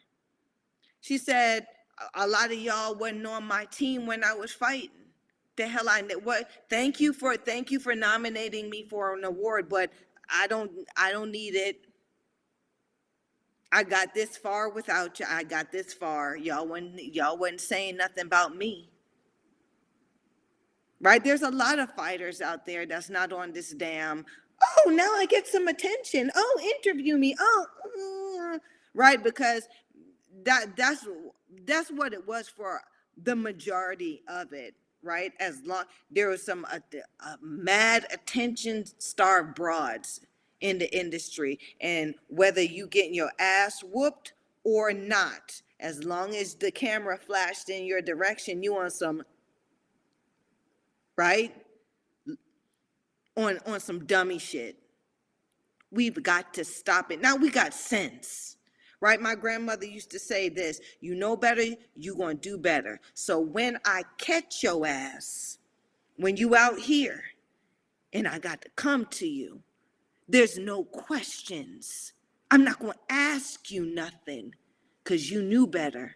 [1.02, 1.68] She said,
[2.00, 4.92] "A- lot of y'all wasn't on my team when I was fighting.
[5.58, 9.70] The hell I what thank you for thank you for nominating me for an award,
[9.70, 9.92] but
[10.30, 11.86] I don't I don't need it.
[13.72, 15.28] I got this far without you.
[15.30, 16.38] I got this far.
[16.38, 18.90] Y'all wasn't y'all wasn't saying nothing about me
[21.02, 21.24] right?
[21.24, 24.26] There's a lot of fighters out there that's not on this damn,
[24.86, 26.32] oh, now I get some attention.
[26.36, 27.36] Oh, interview me.
[27.40, 27.83] Oh, mm,"
[28.94, 29.24] right?
[29.24, 29.68] Because
[30.44, 31.08] that that's
[31.66, 32.82] that's what it was for
[33.24, 35.32] the majority of it, right?
[35.40, 36.80] As long there was some uh,
[37.20, 40.22] uh, mad attention starved broads
[40.62, 44.34] in the industry, and whether you getting your ass whooped
[44.64, 49.24] or not, as long as the camera flashed in your direction, you on some
[51.16, 51.54] right?
[53.36, 54.78] On on some dummy shit.
[55.92, 57.22] We've got to stop it.
[57.22, 58.58] Now we got sense.
[59.04, 59.20] Right?
[59.20, 61.62] My grandmother used to say this, you know better,
[61.94, 63.02] you going to do better.
[63.14, 65.58] So when I catch your ass,
[66.16, 67.22] when you out here
[68.14, 69.62] and I got to come to you,
[70.30, 72.14] there's no questions.
[72.50, 74.56] I'm not going to ask you nothing
[75.04, 76.16] cuz you knew better.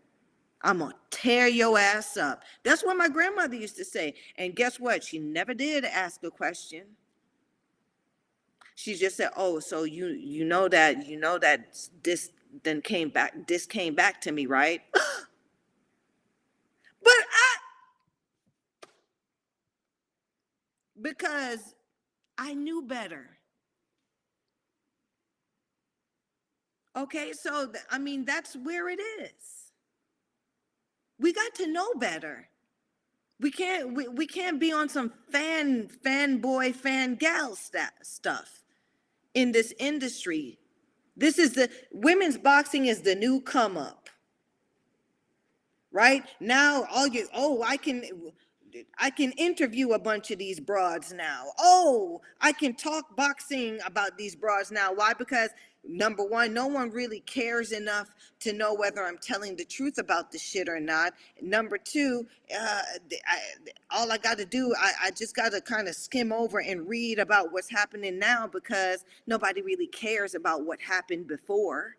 [0.61, 2.43] I'm gonna tear your ass up.
[2.63, 4.15] That's what my grandmother used to say.
[4.37, 5.03] And guess what?
[5.03, 6.85] She never did ask a question.
[8.75, 12.31] She just said, "Oh, so you you know that you know that this
[12.63, 13.47] then came back.
[13.47, 15.03] This came back to me, right?" but
[17.03, 17.57] I
[21.01, 21.75] because
[22.37, 23.37] I knew better.
[26.95, 29.71] Okay, so th- I mean that's where it is.
[31.19, 32.49] We got to know better.
[33.39, 38.63] We can't we, we can't be on some fan fanboy fan gal sta- stuff
[39.33, 40.59] in this industry.
[41.17, 44.09] This is the women's boxing is the new come up.
[45.91, 46.23] Right?
[46.39, 48.03] Now all you oh I can
[48.99, 51.45] I can interview a bunch of these broads now.
[51.57, 54.93] Oh, I can talk boxing about these broads now.
[54.93, 55.13] Why?
[55.13, 55.49] Because
[55.87, 58.09] number one, no one really cares enough
[58.41, 61.13] to know whether I'm telling the truth about the shit or not.
[61.41, 62.81] Number two, uh,
[63.27, 63.39] I,
[63.89, 66.87] all I got to do, I, I just got to kind of skim over and
[66.87, 71.95] read about what's happening now because nobody really cares about what happened before.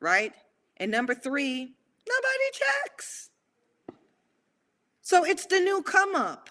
[0.00, 0.32] Right?
[0.76, 1.60] And number three,
[2.08, 3.30] nobody checks.
[5.00, 6.50] So it's the new come up.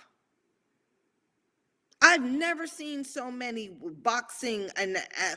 [2.03, 5.35] I've never seen so many boxing and uh,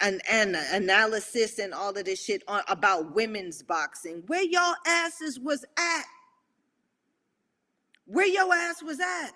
[0.00, 4.24] an, an analysis and all of this shit on, about women's boxing.
[4.28, 6.04] Where y'all asses was at?
[8.06, 9.32] Where your ass was at?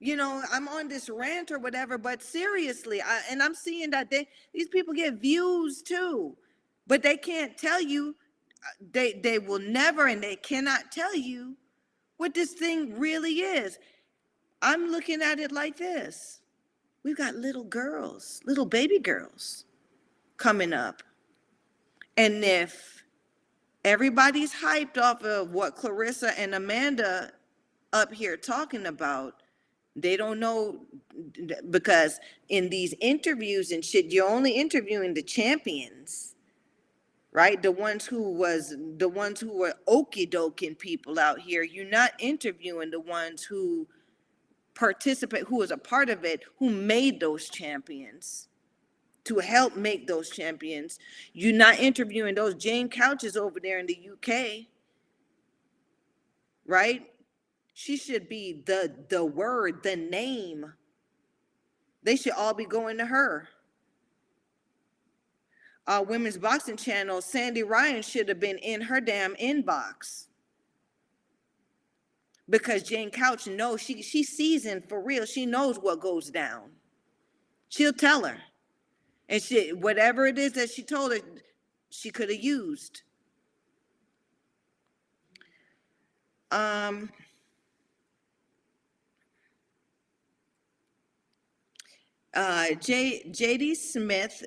[0.00, 4.10] You know, I'm on this rant or whatever, but seriously, I, and I'm seeing that
[4.10, 6.36] they these people get views too,
[6.86, 8.16] but they can't tell you.
[8.62, 11.56] uh, They they will never and they cannot tell you
[12.16, 13.78] what this thing really is.
[14.62, 16.40] I'm looking at it like this.
[17.02, 19.64] We've got little girls, little baby girls
[20.38, 21.02] coming up.
[22.16, 23.04] And if
[23.84, 27.30] everybody's hyped off of what Claressa and Amanda
[27.92, 29.42] up here talking about.
[29.94, 30.80] They don't know
[31.70, 36.35] because in these interviews and shit, you're only interviewing the champions,
[37.36, 37.60] right?
[37.60, 41.62] The ones who was the ones who were okey doking people out here.
[41.62, 43.86] You're not interviewing the ones who
[44.74, 48.48] participate, who was a part of it, who made those champions
[49.24, 50.98] to help make those champions.
[51.34, 54.68] You're not interviewing those Jane Couches over there in the UK,
[56.66, 57.06] right?
[57.74, 60.72] She should be the the word, the name.
[62.02, 63.50] They should all be going to her.
[65.86, 70.26] Our women's boxing channel, Sandy Ryan should have been in her damn inbox.
[72.48, 75.24] Because Jane Couch knows she she's seasoned for real.
[75.26, 76.70] She knows what goes down.
[77.68, 78.38] She'll tell her.
[79.28, 81.18] And she whatever it is that she told her,
[81.90, 83.02] she could have used.
[86.50, 87.10] Um
[92.36, 94.44] Uh, J, JD Smith,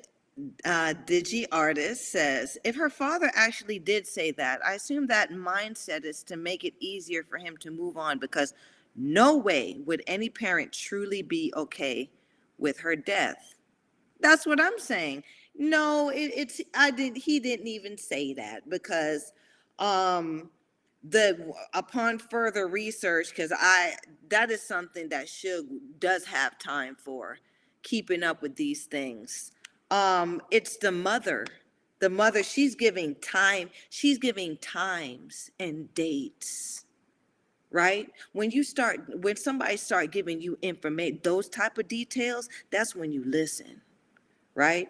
[0.64, 6.04] uh, Digi artist says, if her father actually did say that, I assume that mindset
[6.04, 8.54] is to make it easier for him to move on because
[8.96, 12.10] no way would any parent truly be okay
[12.58, 13.54] with her death.
[14.20, 15.24] That's what I'm saying.
[15.56, 19.32] No, it, it's I did he didn't even say that because
[19.78, 20.50] um
[21.02, 23.94] the upon further research because I
[24.28, 25.66] that is something that Suge
[25.98, 27.38] does have time for
[27.82, 29.52] keeping up with these things.
[29.90, 31.46] Um, it's the mother.
[32.00, 36.84] The mother, she's giving time, she's giving times and dates.
[37.70, 38.08] Right?
[38.32, 43.12] When you start, when somebody start giving you information, those type of details, that's when
[43.12, 43.80] you listen.
[44.54, 44.88] Right?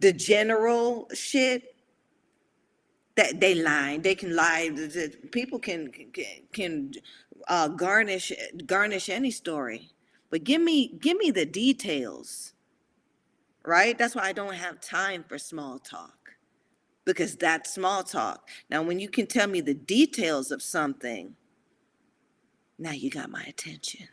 [0.00, 1.72] The general shit,
[3.16, 4.70] that they lie they can lie.
[5.30, 6.92] People can can, can
[7.48, 8.32] uh, garnish
[8.66, 9.90] garnish any story,
[10.30, 12.54] but give me give me the details.
[13.64, 13.96] Right?
[13.96, 16.32] That's why I don't have time for small talk,
[17.04, 18.48] because that's small talk.
[18.68, 21.36] Now, when you can tell me the details of something,
[22.78, 24.08] now you got my attention.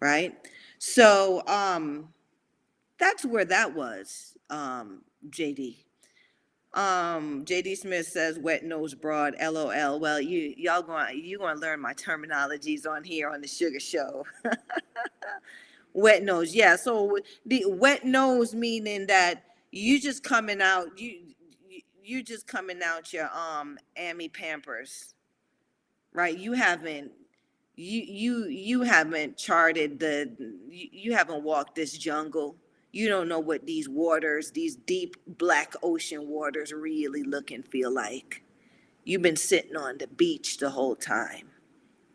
[0.00, 0.34] Right?
[0.78, 2.12] So, um,
[2.98, 5.76] that's where that was, um, JD.
[6.74, 10.00] Um, JD Smith says wet nose broad, LOL.
[10.00, 13.78] Well, you y'all going you going to learn my terminologies on here on the Sugar
[13.78, 14.26] Show.
[15.94, 16.76] wet nose, yeah.
[16.76, 21.20] So the wet nose meaning that you just coming out you
[22.02, 25.14] you, just coming out your um Amy Pampers,
[26.12, 26.36] right?
[26.36, 27.12] You haven't
[27.76, 30.32] you you you haven't charted the
[30.68, 32.56] you, you haven't walked this jungle
[32.92, 37.92] you don't know what these waters these deep black ocean waters really look and feel
[37.92, 38.42] like
[39.04, 41.48] you've been sitting on the beach the whole time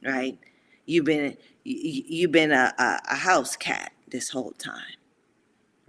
[0.04, 0.38] right
[0.86, 1.36] you've been
[1.70, 4.96] you, you've been a, a, a house cat this whole time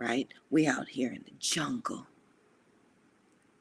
[0.01, 0.33] right?
[0.49, 2.07] We out here in the jungle.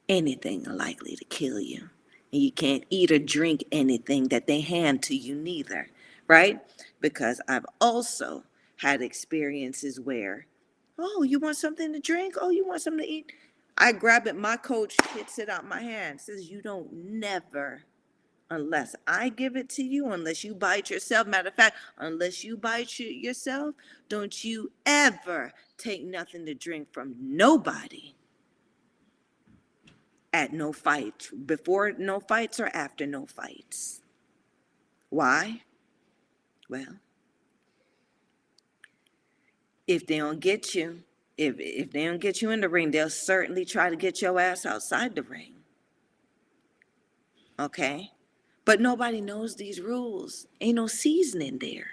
[0.07, 1.89] Anything likely to kill you
[2.32, 5.88] and you can't eat or drink anything that they hand to you neither
[6.28, 6.59] right?
[7.01, 8.43] Because i've also
[8.78, 10.47] had experiences where
[10.97, 12.36] oh you want something to drink?
[12.41, 13.31] Oh you want something to eat?
[13.77, 17.84] I grab it my coach hits it out my hand says you don't never
[18.51, 22.43] unless i give it to you unless you buy it yourself matter of fact unless
[22.43, 23.76] you buy it yourself
[24.07, 28.15] don't you ever take nothing to drink from nobody
[30.34, 34.01] at no fight, before no fights or after no fights.
[35.09, 35.63] Why?
[36.69, 36.99] Well,
[39.88, 41.01] if they don't get you,
[41.35, 44.39] if if they don't get you in the ring, they'll certainly try to get your
[44.39, 45.55] ass outside the ring.
[47.59, 48.11] Okay?
[48.69, 50.45] But nobody knows these rules.
[50.61, 51.87] Ain't no seasoning there.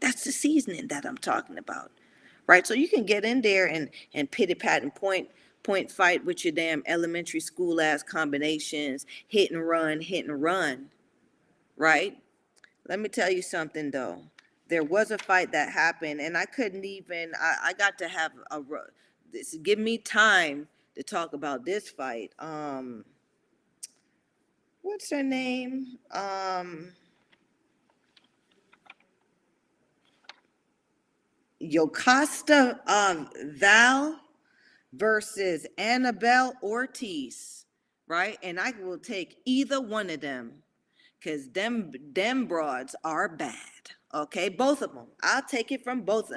[0.00, 1.92] That's the seasoning that I'm talking about.
[2.48, 2.66] Right?
[2.66, 5.28] So you can get in there and and pity pat and point
[5.62, 10.90] point fight with your damn elementary school ass combinations, hit and run, hit and run.
[11.76, 12.18] Right?
[12.88, 14.22] Let me tell you something though.
[14.66, 17.34] There was a fight that happened, and I couldn't even.
[17.40, 18.60] I, I got to have a.
[19.32, 20.66] This give me time
[20.96, 22.32] to talk about this fight.
[22.40, 23.04] Um,
[24.86, 25.98] what's her name?
[26.12, 26.92] Um,
[31.60, 34.16] Yokasta um, Valle
[34.92, 37.66] versus Anabel Ortiz,
[38.06, 38.38] right?
[38.44, 40.52] And I will take either one of them
[41.18, 43.56] because them them broads are bad.
[44.14, 45.08] Okay, both of them.
[45.24, 46.30] I'll take it from both.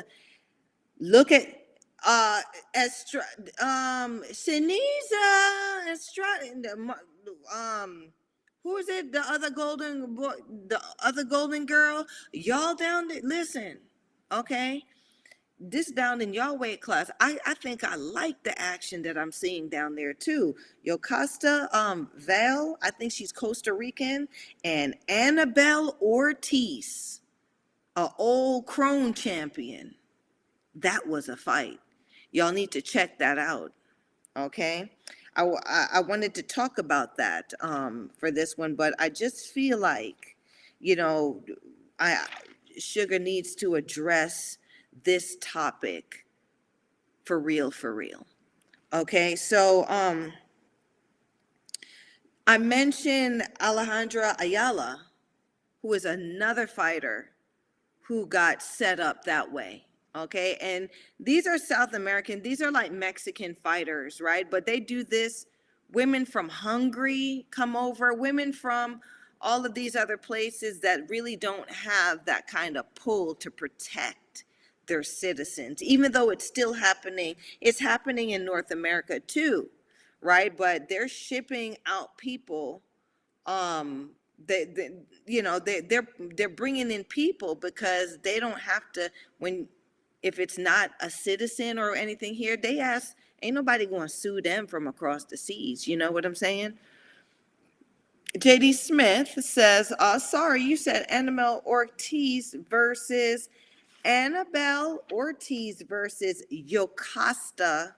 [0.99, 1.45] Look at
[2.03, 2.41] uh,
[2.73, 3.21] Estra,
[3.61, 4.79] um, Shaniza,
[7.53, 8.11] um,
[8.69, 9.11] who is it?
[9.11, 10.33] The other golden boy,
[10.67, 12.05] the other golden girl.
[12.31, 13.79] Y'all down there, listen,
[14.31, 14.83] okay?
[15.59, 17.09] This down in y'all weight class.
[17.19, 20.55] I, I think I like the action that I'm seeing down there too.
[20.87, 24.27] Yokasta um Valle, I think she's Costa Rican,
[24.63, 27.21] and Anabel Ortiz,
[27.95, 29.95] a old crone champion.
[30.75, 31.79] That was a fight.
[32.31, 33.73] Y'all need to check that out.
[34.37, 34.91] Okay.
[35.35, 40.35] I, wanted to talk about that um, for this one, but I just feel like,
[40.79, 41.43] you know,
[41.99, 42.25] I
[42.77, 44.57] Sugar needs to address
[45.03, 46.25] this topic
[47.25, 48.25] for real, for real.
[48.93, 49.35] Okay.
[49.35, 50.33] So um,
[52.47, 55.01] I mentioned Alejandra Ayala,
[55.81, 57.31] who is another fighter
[58.01, 59.85] who got set up that way.
[60.15, 60.57] Okay.
[60.61, 64.49] And these are South American, these are like Mexican fighters, right?
[64.49, 65.45] But they do this.
[65.91, 69.01] Women from Hungary come over, women from
[69.41, 74.45] all of these other places that really don't have that kind of pull to protect
[74.87, 77.35] their citizens, even though it's still happening.
[77.61, 79.69] It's happening in North America too,
[80.21, 80.55] right?
[80.55, 82.81] But they're shipping out people
[83.47, 84.11] um
[84.47, 84.89] they, they
[85.27, 86.07] you know they they're
[86.37, 89.09] they're bringing in people because they don't have to
[89.39, 89.67] when
[90.23, 94.41] if it's not a citizen or anything here they ask ain't nobody going to sue
[94.41, 96.73] them from across the seas you know what i'm saying
[98.37, 103.49] jd smith says uh sorry you said anabel ortiz versus
[104.05, 107.93] anabel ortiz versus yokasta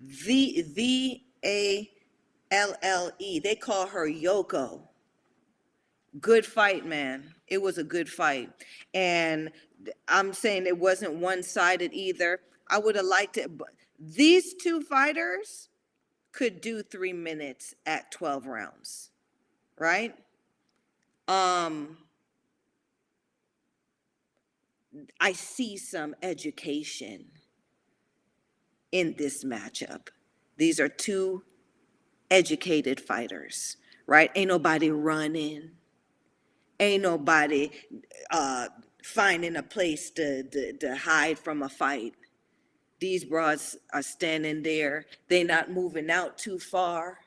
[0.00, 1.90] v v a
[2.50, 4.80] l l e they call her yoko
[6.20, 7.34] good fight, man.
[7.48, 8.50] It was a good fight.
[8.94, 9.50] And
[10.08, 12.40] I'm saying it wasn't one sided either.
[12.68, 15.68] I would have liked it, but these two fighters
[16.32, 19.10] could do three minutes at 12 rounds,
[19.78, 20.14] right?
[21.28, 21.98] Um,
[25.20, 27.26] I see some education
[28.92, 30.08] in this matchup.
[30.58, 31.44] These are two
[32.30, 33.76] educated fighters,
[34.06, 34.30] right?
[34.36, 35.72] Ain't nobody running.
[36.80, 37.70] ain't nobody
[38.30, 38.68] uh
[39.06, 42.14] finding a place to, to to hide from a fight.
[43.00, 45.06] These broads are standing there.
[45.28, 47.18] They not moving out too far.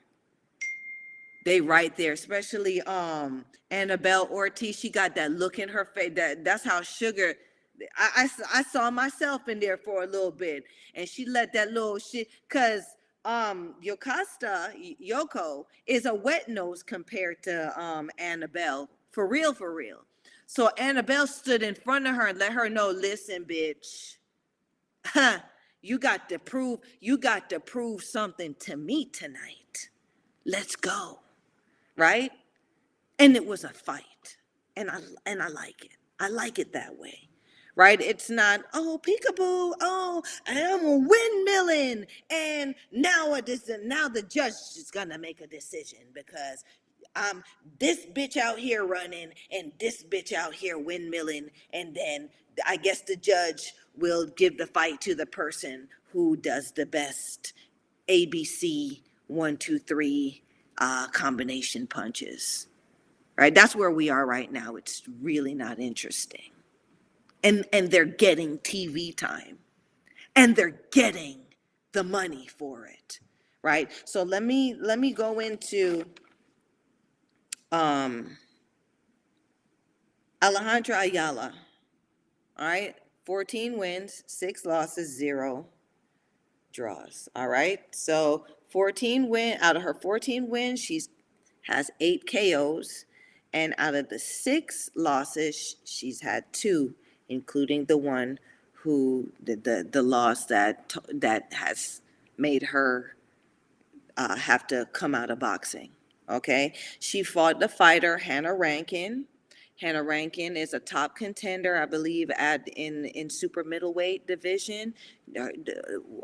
[1.46, 4.78] They right there, especially um Anabel Ortiz.
[4.78, 6.12] She got that look in her face.
[6.16, 7.36] That that's how sugar.
[7.98, 10.66] I I saw myself in there for a little bit,
[10.96, 12.28] and she let that little shit.
[12.50, 12.84] Cause
[13.26, 18.88] um Yokasta Yoko is a wet nose compared to um Anabel.
[19.12, 20.06] For real, for real.
[20.52, 24.16] So Anabel stood in front of her and let her know, listen, bitch.
[25.06, 25.38] Huh,
[25.84, 29.90] you got to prove, you got to prove something to me tonight.
[30.48, 31.20] Let's go.
[31.96, 32.32] Right?
[33.20, 34.38] And it was a fight.
[34.76, 34.98] And I
[35.28, 35.98] and I like it.
[36.20, 37.30] I like it that way.
[37.76, 38.02] Right?
[38.02, 42.08] It's not, oh, peekaboo, oh, I'm windmilling.
[42.32, 46.64] And now it is now the judge is gonna make a decision because
[47.16, 47.44] um
[47.80, 52.30] this bitch out here running and this bitch out here windmilling, and then
[52.66, 57.54] I guess the judge will give the fight to the person who does the best
[58.10, 60.44] ABC one, two, three
[60.80, 62.68] uh, combination punches.
[63.38, 63.54] Right?
[63.56, 64.76] That's where we are right now.
[64.76, 66.52] It's really not interesting.
[67.44, 69.60] And and they're getting TV time
[70.36, 71.40] and they're getting
[71.94, 73.20] the money for it.
[73.64, 73.90] Right?
[74.06, 76.06] So let me let me go into
[77.72, 78.38] um
[80.42, 81.54] Alejandra Ayala.
[82.58, 82.96] All right?
[83.26, 85.68] 14 wins, 6 losses, 0
[86.74, 87.30] draws.
[87.36, 87.82] All right.
[87.92, 91.10] So 14 win out of her 14 wins, she's
[91.64, 93.06] has eight KOs,
[93.54, 96.96] and out of the six losses, she's had two,
[97.28, 98.40] including the one
[98.74, 102.02] who the the, the loss that that has
[102.38, 103.16] made her
[104.18, 105.90] uh, have to come out of boxing.
[106.30, 109.26] Okay, she fought the fighter Hannah Rankin.
[109.82, 114.94] Hannah Rankin is a top contender, I believe, at in in super middleweight division.
[115.40, 115.48] Uh,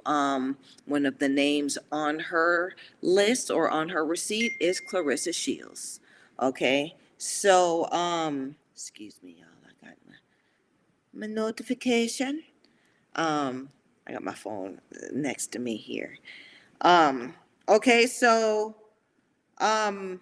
[0.06, 6.00] Um, one of the names on her list or on her receipt is Claressa Shields.
[6.40, 10.16] Okay, so um, excuse me, y'all, I got my,
[11.22, 12.44] my notification.
[13.16, 13.70] Um,
[14.06, 16.18] I got my phone uh, next to me here.
[16.82, 17.34] Um,
[17.70, 18.76] okay, so
[19.60, 20.22] um,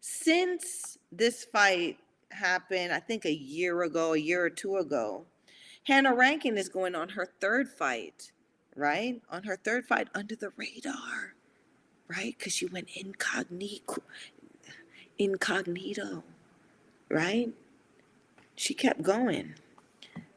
[0.00, 1.98] since this fight
[2.30, 5.24] happened, I think a year ago, a year or two ago,
[5.84, 8.32] Hannah Rankin is going on her third fight,
[8.76, 9.22] right?
[9.30, 11.34] On her third fight under the radar,
[12.08, 12.34] right?
[12.36, 14.02] Because she went incognito,
[15.18, 16.24] incognito,
[17.08, 17.50] right?
[18.54, 19.54] She kept going.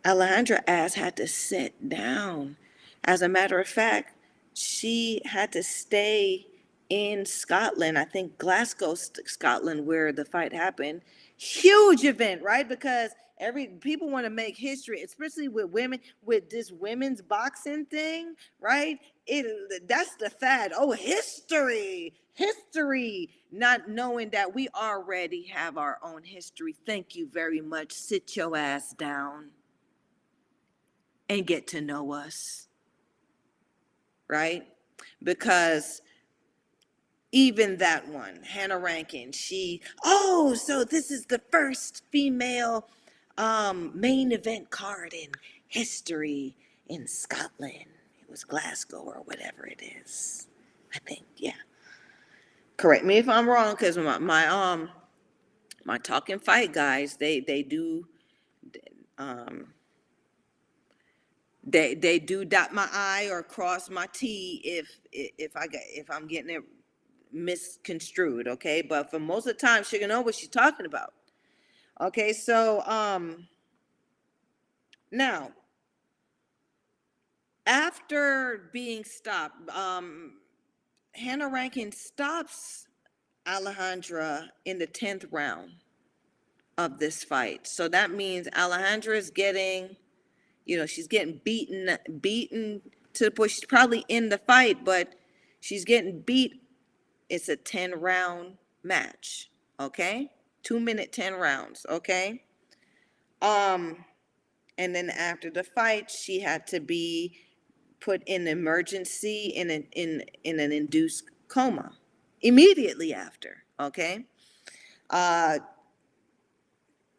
[0.05, 2.57] Alejandra ass had to sit down.
[3.03, 4.15] As a matter of fact,
[4.53, 6.47] she had to stay
[6.91, 11.03] in Scotland, I think Glasgow, Scotland, where the fight happened.
[11.38, 12.68] Huge event, right?
[12.68, 18.35] Because every people want to make history, especially with women, with this women's boxing thing,
[18.59, 18.99] right?
[19.26, 20.73] It that's the fad.
[20.77, 26.76] Oh, history, history, not knowing that we already have our own history.
[26.85, 27.93] Thank you very much.
[27.93, 29.51] Sit your ass down
[31.30, 32.68] and get to know us,
[34.27, 34.68] right?
[35.23, 36.01] Because
[37.32, 42.88] even that one, Hannah Rankin, she, oh, so this is the first female
[43.38, 45.30] um, main event card in
[45.68, 46.56] history
[46.88, 47.86] in Scotland.
[48.22, 50.48] It was Glasgow or whatever it is.
[50.94, 51.53] I think, yeah.
[52.78, 54.90] Correct me if I'm wrong, because my, my um
[55.86, 58.08] my talking fight guys, they they do
[59.18, 59.74] um
[61.64, 66.10] they they do dot my I or cross my T if if I get if
[66.10, 66.64] I'm getting it
[67.34, 68.82] misconstrued, okay?
[68.82, 71.14] But for most of the time, she gonna know what she's talking about.
[71.99, 73.48] Okay, so um
[75.12, 75.52] now
[77.66, 80.34] after being stopped, um
[81.14, 82.88] Hannah Rankin stops
[83.45, 85.72] Alejandra in the 10th round
[86.78, 87.68] of this fight.
[87.68, 89.95] So that means Alejandra is getting,
[90.66, 92.82] you know, she's getting beaten, beaten
[93.14, 95.16] to the point she's probably in the fight, but
[95.60, 96.60] she's getting beat.
[97.32, 99.49] It's a 10 round match,
[99.80, 100.30] okay?
[100.64, 102.44] Two minute 10 rounds, okay?
[103.41, 104.03] Um,
[104.78, 107.38] and then after the fight, she had to be
[108.02, 111.94] put in emergency in an in in an induced coma
[112.41, 113.64] immediately after.
[113.80, 114.26] Okay.
[115.10, 115.60] Uh,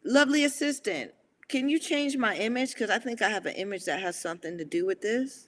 [0.05, 1.11] lovely assistant,
[1.47, 2.73] can you change my image?
[2.73, 5.47] Because I think I have an image that has something to do with this,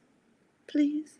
[0.68, 1.20] please.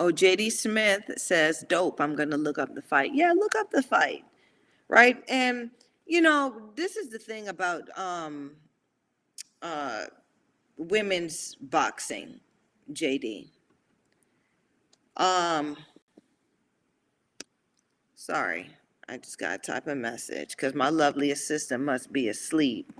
[0.00, 2.00] Oh, JD Smith says, dope.
[2.00, 3.10] I'm going to look up the fight.
[3.12, 4.24] Yeah, look up the fight.
[4.88, 5.22] Right.
[5.28, 5.70] And,
[6.06, 8.52] you know, this is the thing about um,
[9.60, 10.06] uh,
[10.78, 12.40] women's boxing,
[12.90, 13.48] JD.
[15.18, 15.76] Um,
[18.14, 18.70] sorry,
[19.06, 22.90] I just gotta type a message because my lovely assistant must be asleep.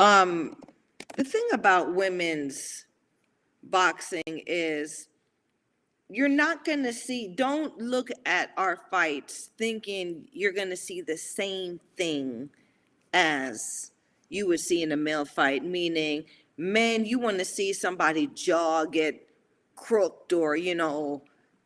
[0.00, 0.56] Um,
[1.18, 2.86] the thing about women's
[3.62, 5.08] boxing is
[6.08, 11.02] you're not going to see don't look at our fights thinking you're going to see
[11.02, 12.48] the same thing
[13.12, 13.92] as
[14.30, 16.24] you would see in a male fight meaning
[16.56, 19.28] man you want to see somebody jaw get
[19.76, 21.22] crooked or you know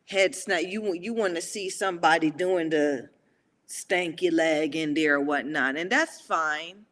[0.07, 3.07] head snap you you want to see somebody doing the
[3.69, 6.85] stanky leg in there or whatnot and that's fine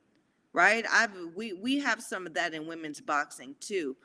[0.53, 0.85] right?
[0.91, 3.95] I've we we have some of that in women's boxing too.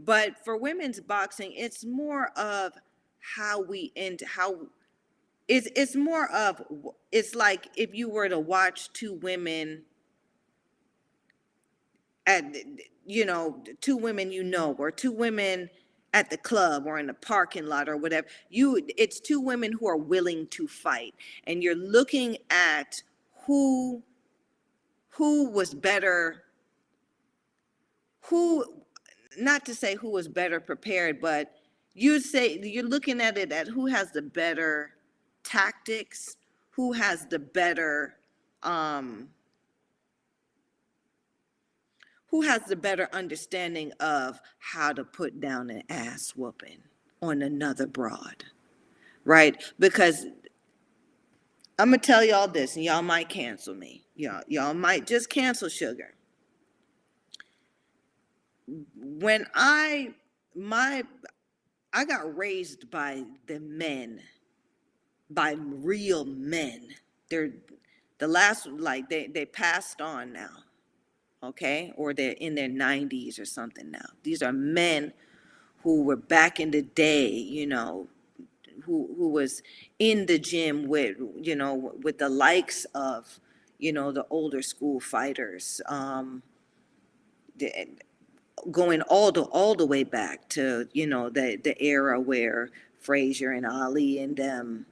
[0.00, 2.72] But for women's boxing, it's more of
[3.20, 4.66] how we end how
[5.48, 6.62] it's it's more of
[7.12, 9.82] it's like if you were to watch two women
[12.26, 12.44] at
[13.06, 15.68] you know two women you know or two women
[16.12, 19.86] at the club or in the parking lot or whatever you it's two women who
[19.86, 21.14] are willing to fight.
[21.46, 23.02] And you're looking at
[23.46, 24.02] who
[25.14, 26.42] who was better
[28.20, 28.64] who
[29.38, 31.52] not to say who was better prepared, but
[31.94, 34.90] you say you're looking at it at who has the better
[35.42, 36.36] tactics,
[36.70, 38.16] who has the better
[38.62, 39.28] um
[42.26, 46.78] who has the better understanding of how to put down an ass whooping
[47.22, 48.44] on another broad.
[49.24, 49.62] Right?
[49.78, 50.26] Because
[51.78, 54.03] I'm gonna tell y'all this, and y'all might cancel me.
[54.16, 56.14] Y'all, y'all might just cancel sugar
[58.94, 60.14] when I
[60.54, 61.02] my
[61.92, 64.20] I got raised by the men,
[65.30, 66.88] by real men.
[67.30, 67.52] They're
[68.18, 70.56] the last like they they passed on now,
[71.42, 74.06] okay, or they're in their 90s or something now.
[74.22, 75.12] These are men
[75.82, 78.08] who were back in the day, you know,
[78.84, 79.62] who who was
[79.98, 83.40] in the gym with you know with the likes of
[83.84, 85.80] you know the older school fighters.
[85.86, 86.42] Um,
[87.56, 87.70] the,
[88.70, 92.70] going all the all the way back to you know the the era where
[93.00, 94.86] Frazier and Ali and them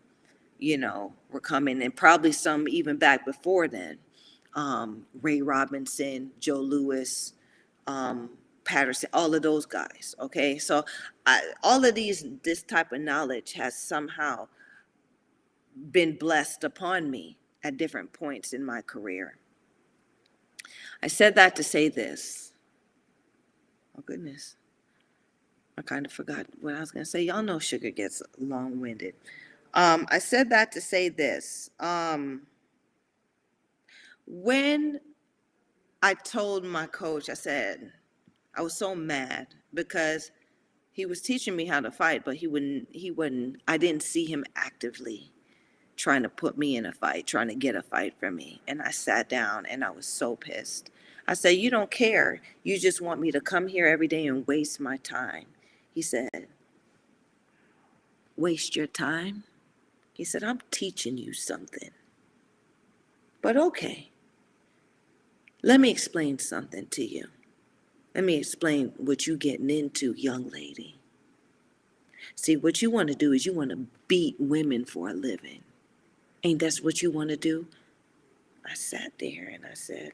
[0.63, 3.99] you know, were coming, and probably some even back before then.
[4.55, 7.33] Um, Ray Robinson, Joe Louis,
[7.89, 8.31] um,
[8.65, 10.15] Patterson, all of those guys.
[10.21, 10.85] Okay, so
[11.27, 14.47] I, all of these, this type of knowledge has somehow
[15.91, 19.37] been blessed upon me at different points in my career.
[21.03, 22.53] I said that to say this.
[23.97, 24.57] Oh, goodness.
[25.77, 27.23] I kind of forgot what I was going to say.
[27.23, 29.15] Y'all know sugar gets long winded.
[29.75, 31.71] Um, I said that to say this.
[31.81, 32.43] Um,
[34.27, 35.01] when
[36.03, 37.93] I told my coach, I said,
[38.55, 40.31] I was so mad because
[40.93, 44.27] he was teaching me how to fight, but he wouldn't, he wouldn't, I didn't see
[44.27, 45.32] him actively
[45.97, 48.61] trying to put me in a fight, trying to get a fight from me.
[48.67, 50.91] And I sat down and I was so pissed.
[51.27, 52.41] I said, You don't care.
[52.63, 55.47] You just want me to come here every day and waste my time.
[55.95, 56.49] He said,
[58.37, 59.45] Waste your time?
[60.13, 61.91] He said, I'm teaching you something.
[63.41, 64.11] But okay,
[65.63, 67.29] let me explain something to you.
[68.15, 70.99] Let me explain what you're getting into, young lady.
[72.35, 75.63] See, what you want to do is you want to beat women for a living.
[76.45, 77.67] Ain't that's what you want to do?
[78.67, 80.13] I sat there and I said,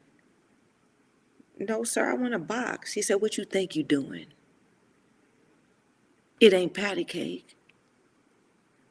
[1.59, 2.95] No, sir, I want to box.
[2.95, 4.27] He said, What you think you're doing?
[6.41, 7.57] It ain't patty cake.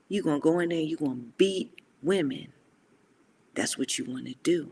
[0.10, 1.72] You gonna go in there, and you gonna beat
[2.04, 2.50] women.
[3.56, 4.72] That's what you want to do.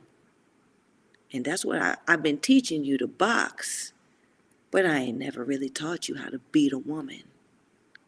[1.34, 3.94] And that's what I, I've been teaching you to box.
[4.72, 7.24] But I ain't never really taught you how to beat a woman.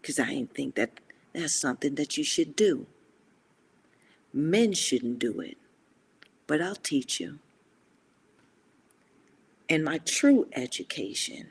[0.04, 1.00] Cause I ain't think that
[1.34, 2.88] that's something that you should do.
[4.34, 5.58] Men shouldn't do it,
[6.46, 7.40] but I'll teach you.
[9.70, 11.50] And my true education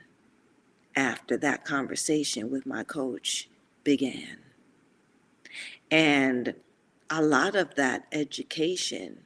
[0.94, 3.48] after that conversation with my coach
[3.84, 4.38] began.
[5.90, 6.54] And
[7.10, 9.18] a lot of that education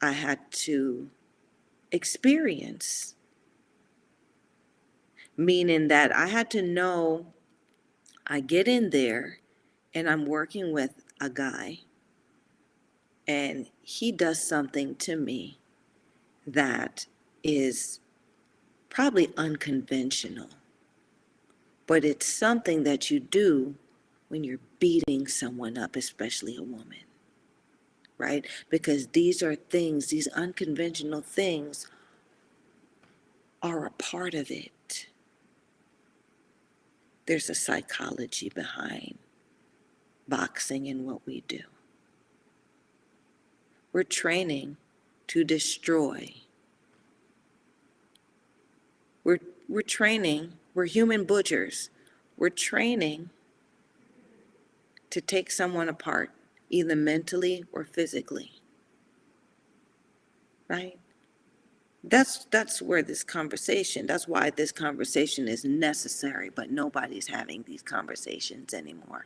[0.00, 1.10] I had to
[1.90, 3.14] experience,
[5.36, 7.26] meaning that I had to know
[8.26, 9.38] I get in there
[9.94, 11.80] and I'm working with a guy
[13.26, 15.58] and he does something to me
[16.46, 17.06] that
[17.42, 18.00] is
[18.88, 20.48] probably unconventional,
[21.86, 23.74] but it's something that you do
[24.28, 27.04] when you're beating someone up, especially a woman,
[28.18, 28.46] right?
[28.70, 31.88] Because these are things, these unconventional things
[33.62, 35.06] are a part of it.
[37.26, 39.18] There's a psychology behind
[40.28, 41.60] boxing and what we do.
[43.96, 44.76] We're training
[45.28, 46.34] to destroy.
[49.24, 49.38] We're,
[49.70, 51.88] we're training, we're human butchers.
[52.36, 53.30] We're training
[55.08, 56.30] to take someone apart,
[56.68, 58.52] either mentally or physically.
[60.68, 60.98] Right?
[62.04, 67.80] That's that's where this conversation, that's why this conversation is necessary, but nobody's having these
[67.80, 69.24] conversations anymore.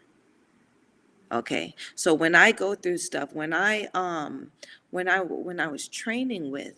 [1.32, 1.74] Okay.
[1.94, 4.52] So when I go through stuff, when I um
[4.90, 6.74] when I when I was training with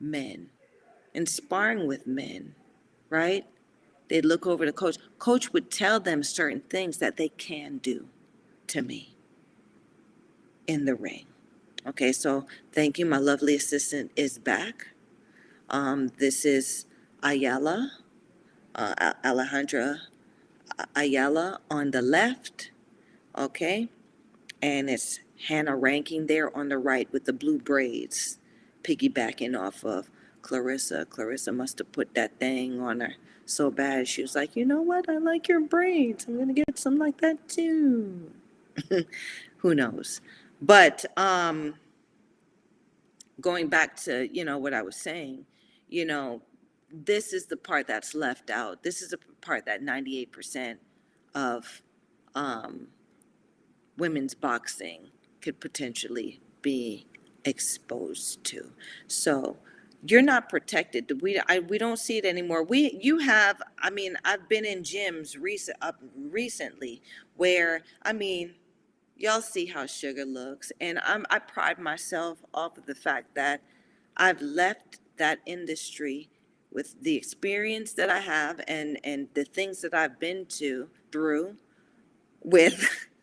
[0.00, 0.50] men
[1.14, 2.54] and sparring with men,
[3.10, 3.46] right?
[4.08, 4.98] They'd look over the coach.
[5.18, 8.08] Coach would tell them certain things that they can do
[8.68, 9.16] to me
[10.66, 11.26] in the ring.
[11.86, 13.06] Okay, so thank you.
[13.06, 14.88] My lovely assistant is back.
[15.70, 16.86] Um, this is
[17.22, 17.92] Ayala,
[18.74, 19.98] uh, Alejandra
[20.96, 22.70] Ayala on the left.
[23.36, 23.88] Okay,
[24.62, 28.38] and it's Hannah Rankin there on the right with the blue braids,
[28.82, 30.10] piggybacking off of
[30.42, 31.04] Claressa.
[31.04, 33.14] Claressa must have put that thing on her
[33.46, 34.08] so bad.
[34.08, 35.08] She was like, you know what?
[35.08, 36.26] I like your braids.
[36.26, 38.30] I'm gonna get some like that too.
[39.58, 40.20] Who knows?
[40.60, 41.74] But um,
[43.40, 45.46] going back to you know what I was saying,
[45.88, 46.42] you know,
[46.90, 48.82] this is the part that's left out.
[48.82, 50.76] This is the part that 98%
[51.34, 51.82] of
[52.34, 52.88] um,
[53.96, 55.08] women's boxing
[55.40, 57.06] could potentially be
[57.44, 58.72] exposed to.
[59.06, 59.56] So
[60.06, 61.20] you're not protected.
[61.22, 62.62] We I, we don't see it anymore.
[62.62, 63.62] We you have.
[63.78, 67.02] I mean, I've been in gyms recent up recently
[67.36, 68.54] where I mean,
[69.16, 73.62] y'all see how sugar looks, and I'm I pride myself off of the fact that
[74.16, 76.28] I've left that industry
[76.72, 81.56] with the experience that I have and and the things that I've been to through
[82.42, 83.08] with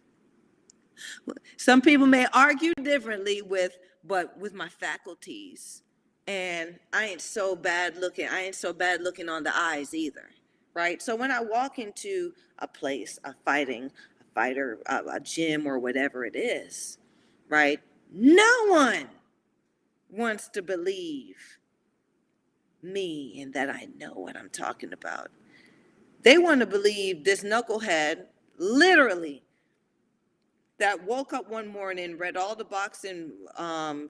[1.57, 5.83] some people may argue differently with but with my faculties
[6.27, 10.29] and i ain't so bad looking i ain't so bad looking on the eyes either
[10.73, 15.67] right so when i walk into a place a fighting a fighter a, a gym
[15.67, 16.97] or whatever it is
[17.53, 17.79] right?
[18.11, 19.07] No one
[20.09, 21.59] wants to believe
[22.81, 25.29] me and that I know what I'm talking about.
[26.23, 28.25] They want to believe this knucklehead,
[28.57, 29.43] literally,
[30.79, 34.09] that woke up one morning, read all the boxing, um,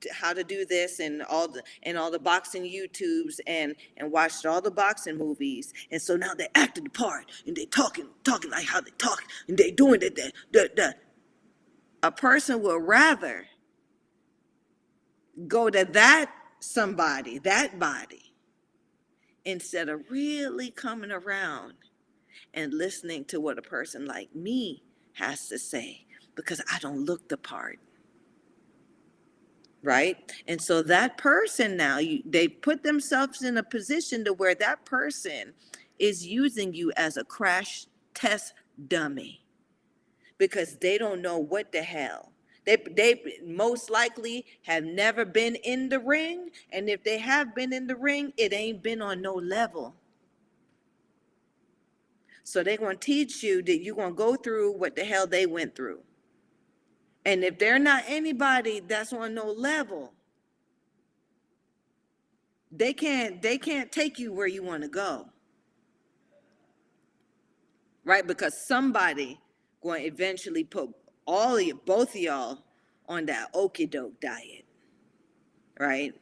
[0.00, 4.12] t- how to do this and all the and all the boxing YouTubes and and
[4.12, 5.72] watched all the boxing movies.
[5.90, 9.24] And so now they acting the part and they talking talking like how they talk
[9.48, 10.16] and they doing it.
[10.16, 10.94] The, the, the.
[12.02, 13.46] A person would rather
[15.48, 18.34] go to that somebody, that body,
[19.44, 21.74] instead of really coming around
[22.52, 24.82] and listening to what a person like me
[25.14, 26.04] has to say
[26.34, 27.78] because I don't look the part.
[29.82, 30.32] Right?
[30.48, 34.84] And so that person now, you, they put themselves in a position to where that
[34.86, 35.52] person
[35.98, 38.54] is using you as a crash test
[38.88, 39.44] dummy
[40.38, 42.32] because they don't know what the hell.
[42.64, 46.48] They, they most likely have never been in the ring.
[46.72, 49.94] And if they have been in the ring, it ain't been on no level.
[52.44, 55.26] So they're going to teach you that you're going to go through what the hell
[55.26, 56.00] they went through.
[57.24, 60.12] And if they're not anybody that's on no level,
[62.70, 65.26] they can't they can't take you where you want to go.
[68.04, 68.26] Right?
[68.26, 69.40] Because somebody
[69.82, 70.90] going to eventually put
[71.26, 72.58] all of you, both of y'all
[73.08, 74.66] on that okie doke diet.
[75.80, 76.12] Right?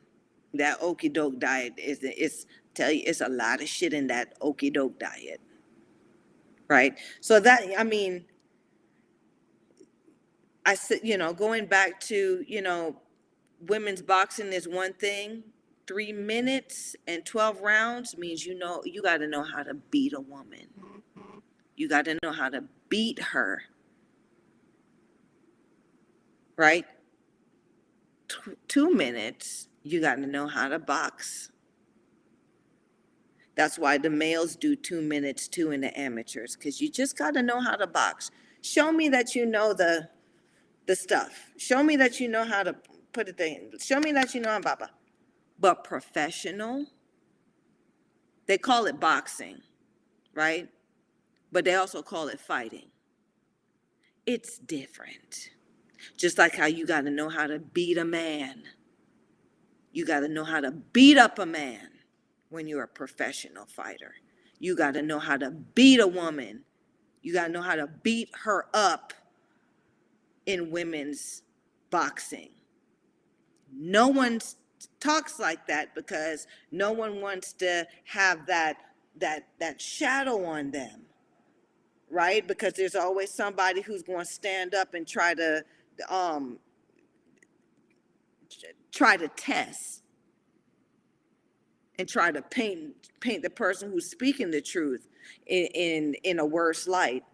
[0.55, 4.39] That okie doke diet is it's tell you it's a lot of shit in that
[4.39, 5.41] okie doke diet.
[6.73, 6.99] Right?
[7.21, 8.25] So that I mean
[10.65, 12.97] I said, you know, going back to, you know,
[13.67, 15.45] women's boxing is one thing.
[15.87, 20.13] Three minutes and 12 rounds means you know, you got to know how to beat
[20.13, 20.69] a woman.
[21.77, 23.63] You got to know how to beat her.
[26.57, 26.87] Right?
[28.29, 31.51] T- two minutes, you got to know how to box.
[33.55, 37.35] That's why the males do two minutes too in the amateurs, because you just got
[37.35, 38.31] to know how to box.
[38.63, 40.09] Show me that you know the
[40.87, 41.51] the stuff.
[41.59, 42.75] Show me that you know how to
[43.13, 43.73] put it in.
[43.79, 44.89] Show me that you know blah blah.
[45.59, 46.87] But professional,
[48.47, 49.59] they call it boxing,
[50.35, 50.69] right?
[51.53, 52.89] But they also call it fighting.
[54.27, 55.51] It's different.
[56.17, 58.63] Just like how you got to know how to beat a man.
[59.93, 61.92] You got to know how to beat up a man
[62.53, 64.15] when you're a professional fighter.
[64.59, 66.65] You got to know how to beat a woman.
[67.23, 69.13] You got to know how to beat her up
[70.47, 71.43] in women's
[71.91, 72.51] boxing.
[73.75, 74.41] No one
[75.01, 78.77] talks like that because no one wants to have that
[79.19, 81.03] that that shadow on them,
[82.11, 82.47] right?
[82.47, 85.65] Because there's always somebody who's going to stand up and try to
[86.09, 86.59] um
[88.91, 90.02] try to test
[91.99, 95.09] and try to paint paint the person who's speaking the truth
[95.47, 97.25] in in, in a worse light.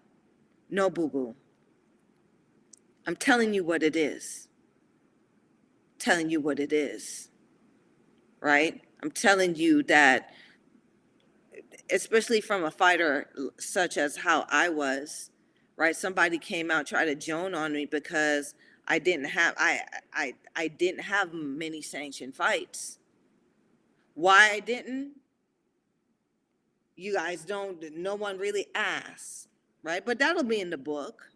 [0.70, 1.34] No boo boo.
[3.06, 4.48] I'm telling you what it is.
[5.98, 7.30] Telling you what it is.
[8.40, 8.82] Right?
[9.02, 10.30] I'm telling you that,
[11.90, 15.30] especially from a fighter such as how I was,
[15.76, 15.96] right?
[15.96, 18.54] Somebody came out tried to joan on me because
[18.86, 19.80] I didn't have I
[20.12, 22.98] I I didn't have many sanctioned fights.
[24.18, 25.12] Why I didn't?
[26.96, 27.82] You guys don't.
[27.96, 29.46] No one really asks,
[29.82, 30.04] right?
[30.04, 31.28] But that'll be in the book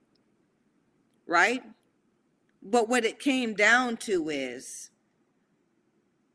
[1.26, 1.62] right?
[2.62, 4.90] But what it came down to is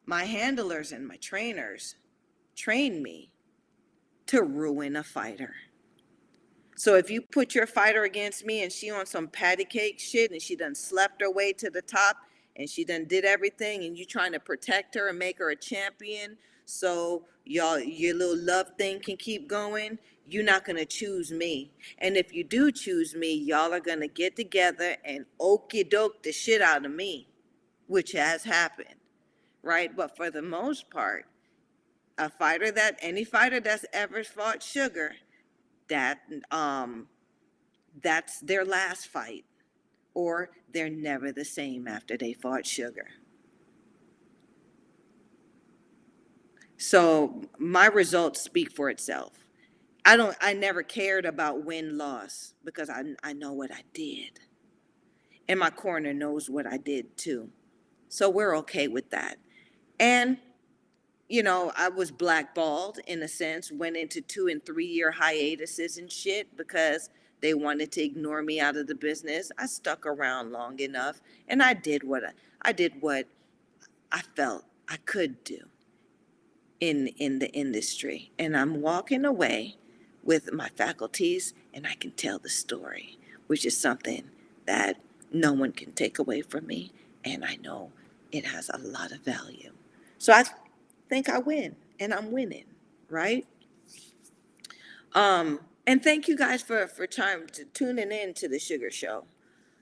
[0.06, 1.96] my handlers and my trainers
[2.56, 3.32] trained me
[4.28, 5.54] to ruin a fighter.
[6.76, 10.32] So if you put your fighter against me and she on some patty cake shit
[10.32, 12.18] and she done slept her way to the top
[12.58, 15.56] and she done did everything and you trying to protect her and make her a
[15.56, 21.72] champion so y'all your little love thing can keep going, you're not gonna choose me.
[21.98, 26.34] And if you do choose me, y'all are gonna get together and okey doke the
[26.34, 27.30] shit out of me,
[27.88, 28.96] which has happened,
[29.64, 29.96] right?
[29.96, 31.26] But for the most part,
[32.18, 35.16] a fighter that any fighter that's ever fought sugar,
[35.88, 36.20] that
[36.52, 37.08] um
[38.04, 39.46] that's their last fight
[40.18, 43.10] or they're never the same after they fought sugar.
[46.76, 49.34] So my results speak for itself.
[50.04, 54.40] I don't I never cared about win loss because I I know what I did.
[55.48, 57.50] And my corner knows what I did too.
[58.10, 59.38] So we're okay with that.
[60.00, 60.40] And
[61.30, 66.00] you know, I was blackballed in a sense, went into two and three year hiatuses
[66.00, 67.12] and shit because
[67.42, 69.52] They wanted to ignore me out of the business.
[69.58, 72.32] I stuck around long enough and I did what I,
[72.62, 73.28] I did what
[74.12, 75.60] I felt I could do
[76.80, 78.32] in in the industry.
[78.40, 79.78] And I'm walking away
[80.24, 84.30] with my faculties and I can tell the story, which is something
[84.66, 84.98] that
[85.32, 86.92] no one can take away from me
[87.24, 87.92] and I know
[88.32, 89.72] it has a lot of value.
[90.18, 90.44] So I
[91.10, 92.66] think I win and I'm winning,
[93.10, 93.46] right?
[95.14, 99.24] Um, and thank you guys for for time to tuning in to the Sugar Show.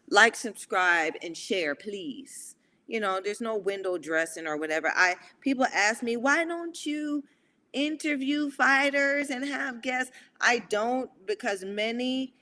[0.10, 2.56] Like, subscribe, and share, please.
[2.88, 4.91] You know, there's no window dressing or whatever.
[4.95, 7.23] I people ask me why don't you
[7.73, 10.11] interview fighters and have guests?
[10.40, 12.36] I don't because many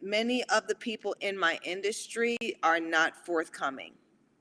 [0.00, 3.92] many of the people in my industry are not forthcoming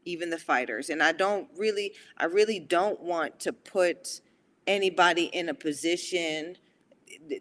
[0.05, 4.21] even the fighters and i don't really i really don't want to put
[4.67, 6.55] anybody in a position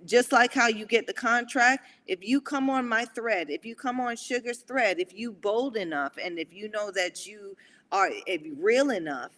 [0.05, 3.75] just like how you get the contract if you come on my thread if you
[3.75, 7.57] come on sugar's thread if you bold enough and if you know that you
[7.93, 8.11] are
[8.59, 9.33] real enough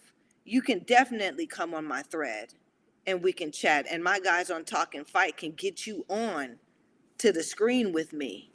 [0.45, 2.55] you can definitely come on my thread
[3.07, 6.57] and we can chat and my guys on Talkin Fight can get you on
[7.19, 8.51] to the screen with me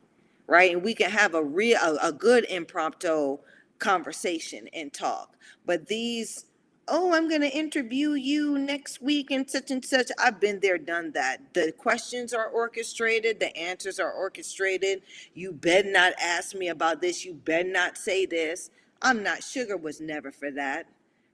[0.48, 0.72] right?
[0.72, 3.38] And we can have a real a, a good impromptu
[3.80, 5.36] conversation and talk.
[5.66, 6.46] But these
[6.88, 10.12] oh i'm going to interview you next week and such and such.
[10.20, 11.54] I've been there done that.
[11.54, 15.02] The questions are orchestrated the answers are orchestrated.
[15.34, 17.26] You better not ask me about this.
[17.26, 18.72] You better not say this.
[19.02, 20.88] I'm not sugar was never for that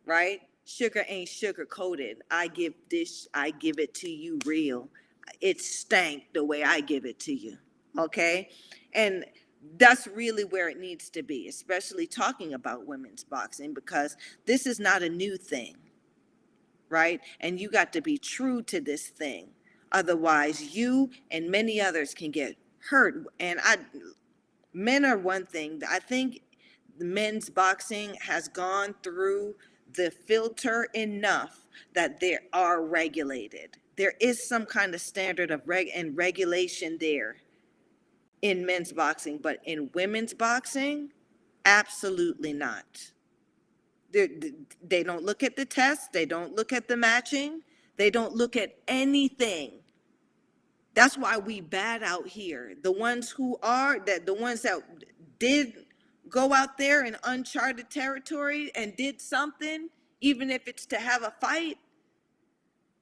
[0.06, 0.42] right?
[0.66, 2.24] Sugar ain't sugar coated.
[2.32, 4.90] I give this i give it to you real.
[5.42, 7.58] It stank the way i give it to you
[7.98, 8.50] okay?
[8.94, 9.26] And
[9.78, 14.80] that's really where it needs to be, especially talking about women's boxing, because this is
[14.80, 15.76] not a new thing,
[16.90, 17.22] right?
[17.40, 19.50] And you got to be true to this thing.
[19.92, 22.58] Otherwise, you and many others can get
[22.90, 23.26] hurt.
[23.40, 23.78] And I,
[24.74, 25.82] men are one thing.
[25.90, 26.42] I think
[26.98, 29.56] men's boxing has gone through
[29.94, 33.78] the filter enough that they are regulated.
[33.98, 37.36] There is some kind of standard of reg and regulation there
[38.42, 41.12] in men's boxing, but in women's boxing,
[41.66, 43.12] absolutely not.
[44.12, 44.30] They,
[44.84, 47.62] they don't look at the tests, they don't look at the matching,
[47.98, 49.80] they don't look at anything.
[50.94, 52.74] That's why we bad out here.
[52.82, 54.82] The ones who are that the ones that
[55.40, 55.86] did
[56.30, 59.90] go out there in uncharted territory and did something,
[60.20, 61.78] even if it's to have a fight,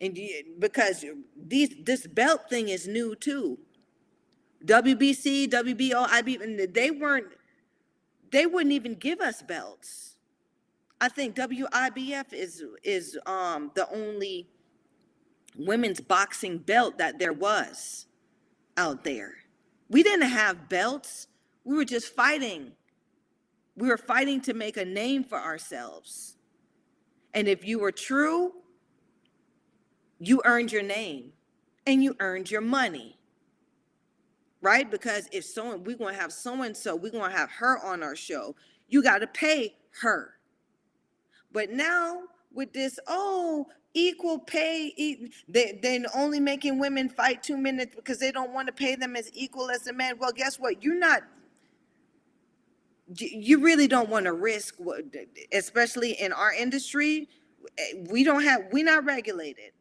[0.01, 1.03] and you, because
[1.35, 3.57] these this belt thing is new too.
[4.65, 7.27] WBC, WBO, IB, and they weren't,
[8.31, 10.17] they wouldn't even give us belts.
[11.01, 14.49] I think WIBF is is um the only
[15.57, 18.05] women's boxing belt that there was
[18.75, 19.35] out there.
[19.89, 21.27] We didn't have belts.
[21.63, 22.73] We were just fighting.
[23.75, 26.35] We were fighting to make a name for ourselves.
[27.33, 28.53] And if you were true,
[30.19, 31.31] you earned your name
[31.87, 33.18] and you earned your money
[34.61, 34.89] right?
[34.89, 38.15] Because if someone we're gonna have so and so, we're gonna have her on our
[38.15, 38.55] show.
[38.89, 40.35] You got to pay her.
[41.51, 42.23] But now
[42.53, 44.93] with this, oh, equal pay,
[45.49, 49.15] they they're only making women fight two minutes because they don't want to pay them
[49.15, 50.17] as equal as a man.
[50.19, 50.83] Well, guess what?
[50.83, 51.23] You're not.
[53.17, 54.75] You you really don't want to risk,
[55.53, 57.29] especially in our industry.
[57.77, 59.73] eh, We don't have, we're not regulated.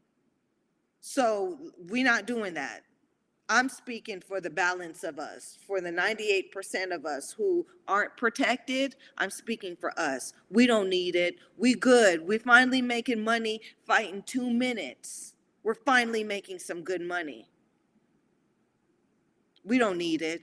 [1.00, 2.82] So we're not doing that.
[3.50, 8.94] I'm speaking for the balance of us, for the 98% of us who aren't protected.
[9.16, 10.34] I'm speaking for us.
[10.50, 11.36] We don't need it.
[11.56, 12.26] We good.
[12.26, 15.34] We're finally making money fighting two minutes.
[15.62, 17.48] We're finally making some good money.
[19.64, 20.42] We don't need it.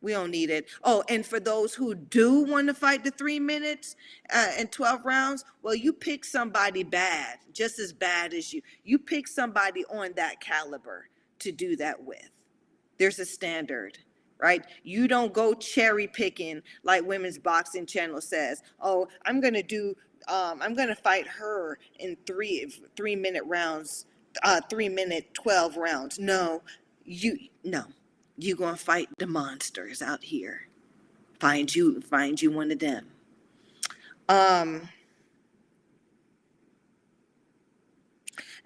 [0.00, 0.68] We don't need it.
[0.84, 3.96] Oh, and for those who do want to fight the three minutes
[4.32, 8.62] uh, and 12 rounds, well, you pick somebody bad, just as bad as you.
[8.84, 11.08] You pick somebody on that caliber
[11.40, 12.30] to do that with.
[12.98, 13.98] There's a standard,
[14.40, 14.64] right?
[14.82, 18.62] You don't go cherry picking like Women's Boxing Channel says.
[18.80, 19.94] Oh, I'm gonna do.
[20.26, 24.06] Um, I'm gonna fight her in three three minute rounds,
[24.42, 26.18] uh, three minute twelve rounds.
[26.18, 26.62] No,
[27.04, 27.84] you no.
[28.36, 30.68] You gonna fight the monsters out here.
[31.40, 33.06] Find you find you one of them.
[34.28, 34.88] Um.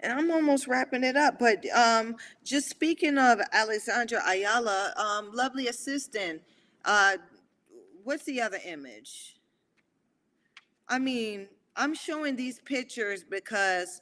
[0.03, 1.39] And I'm almost wrapping it up.
[1.39, 6.41] But um, just speaking of Alejandra Ayala, um, lovely assistant.
[6.83, 7.17] Uh,
[8.03, 9.37] what's the other image?
[10.89, 14.01] I mean, I'm showing these pictures because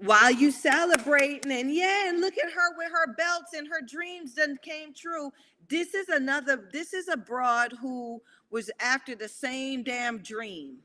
[0.00, 4.34] while you celebrating and yeah, and look at her with her belts and her dreams
[4.34, 5.32] done came true.
[5.68, 8.20] This is another, this is a broad who
[8.50, 10.78] was after the same damn dream.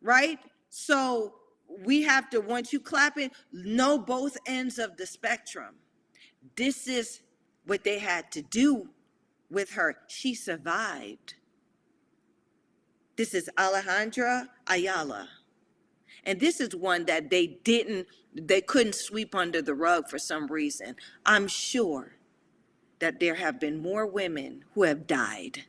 [0.00, 0.38] Right?
[0.70, 1.34] So
[1.84, 3.18] we have to, once you clap
[3.52, 5.74] know both ends of the spectrum.
[6.56, 7.20] This is
[7.66, 8.88] what they had to do
[9.50, 9.96] with her.
[10.08, 11.34] She survived.
[13.16, 15.28] This is Alejandra Ayala.
[16.24, 20.46] And this is one that they didn't, they couldn't sweep under the rug for some
[20.46, 20.96] reason.
[21.26, 22.12] I'm sure
[22.98, 25.64] that there have been more women who have died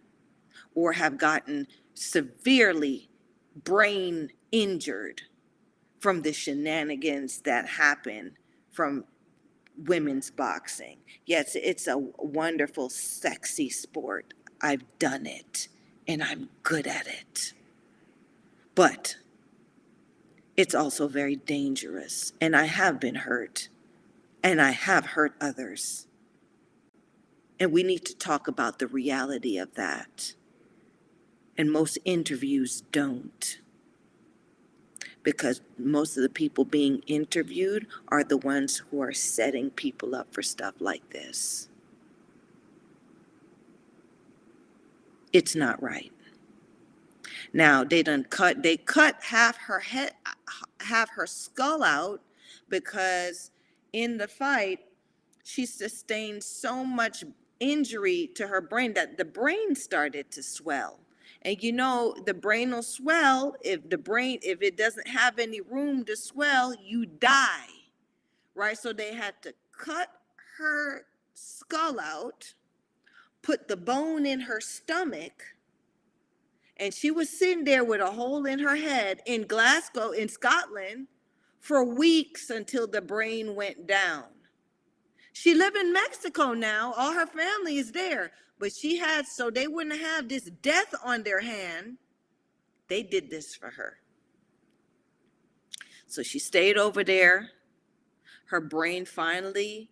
[0.76, 3.09] or have gotten severely
[3.55, 5.23] brain injured
[5.99, 8.38] from the shenanigans that happen
[8.71, 9.03] from
[9.77, 10.97] women's boxing.
[11.26, 14.34] Yes, it's a wonderful, sexy sport.
[14.61, 15.67] I've done it
[16.07, 17.53] and I'm good at it.
[18.76, 19.17] But
[20.57, 23.69] it's also very dangerous, and I have been hurt,
[24.43, 26.07] and I have hurt others.
[27.59, 30.34] And we need to talk about the reality of that.
[31.60, 33.60] And most interviews don't.
[35.23, 40.34] Because most of the people being interviewed are the ones who are setting people up
[40.34, 41.69] for stuff like this.
[45.34, 46.14] It's not right.
[47.53, 50.14] Now they done cut they cut half her head
[50.81, 52.22] half her skull out
[52.69, 53.52] because
[53.94, 54.80] in the fight
[55.44, 57.23] she sustained so much
[57.60, 60.99] injury to her brain that the brain started to swell.
[61.41, 65.61] And you know, the brain will swell if the brain, if it doesn't have any
[65.61, 67.67] room to swell, you die.
[68.55, 68.77] Right?
[68.77, 70.09] So they had to cut
[70.57, 72.53] her skull out,
[73.41, 75.55] put the bone in her stomach,
[76.79, 81.07] and she was sitting there with a hole in her head in Glasgow, in Scotland,
[81.59, 84.23] for weeks until the brain went down.
[85.33, 86.93] She live in Mexico now.
[86.97, 88.31] All her family is there.
[88.60, 91.98] But she had, so they wouldn't have this death on their hand.
[92.90, 93.99] They did this for her.
[96.07, 97.52] So she stayed over there.
[98.48, 99.90] Her brain finally,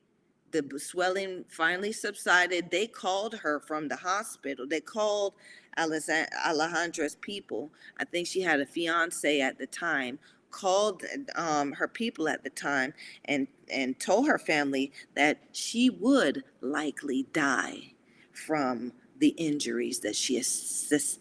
[0.52, 2.72] the swelling finally subsided.
[2.72, 4.68] They called her from the hospital.
[4.68, 5.36] They called
[5.78, 7.72] Alejandra's people.
[8.00, 10.20] I think she had a fiance at the time
[10.50, 11.04] called
[11.36, 12.94] um, her people at the time
[13.26, 17.94] and and told her family that she would likely die
[18.38, 20.42] from the injuries that she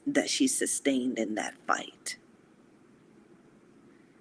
[0.06, 2.16] that she sustained in that fight.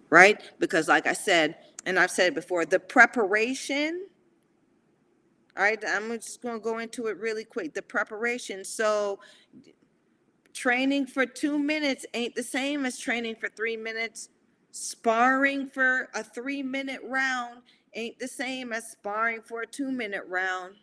[0.10, 0.42] Right?
[0.60, 1.56] Because like I said,
[1.86, 4.08] and I've said before, the preparation
[5.58, 7.74] all right, I'm just going to go into it really quick.
[7.74, 8.66] The preparation.
[8.66, 9.20] So,
[10.54, 14.28] training for two minutes ain't the same as training for three minutes
[14.78, 17.62] Sparring for a three minute round
[17.94, 20.76] ain't the same as sparring for a two minute round.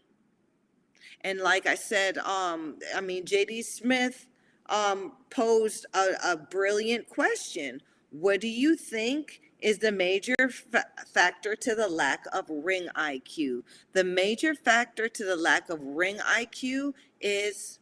[1.24, 4.26] And like I said, um, I mean, JD Smith
[4.66, 7.80] um, posed a, a brilliant question.
[8.10, 13.62] What do you think is the major fa- factor to the lack of ring IQ?
[13.92, 17.78] The major factor to the lack of ring IQ is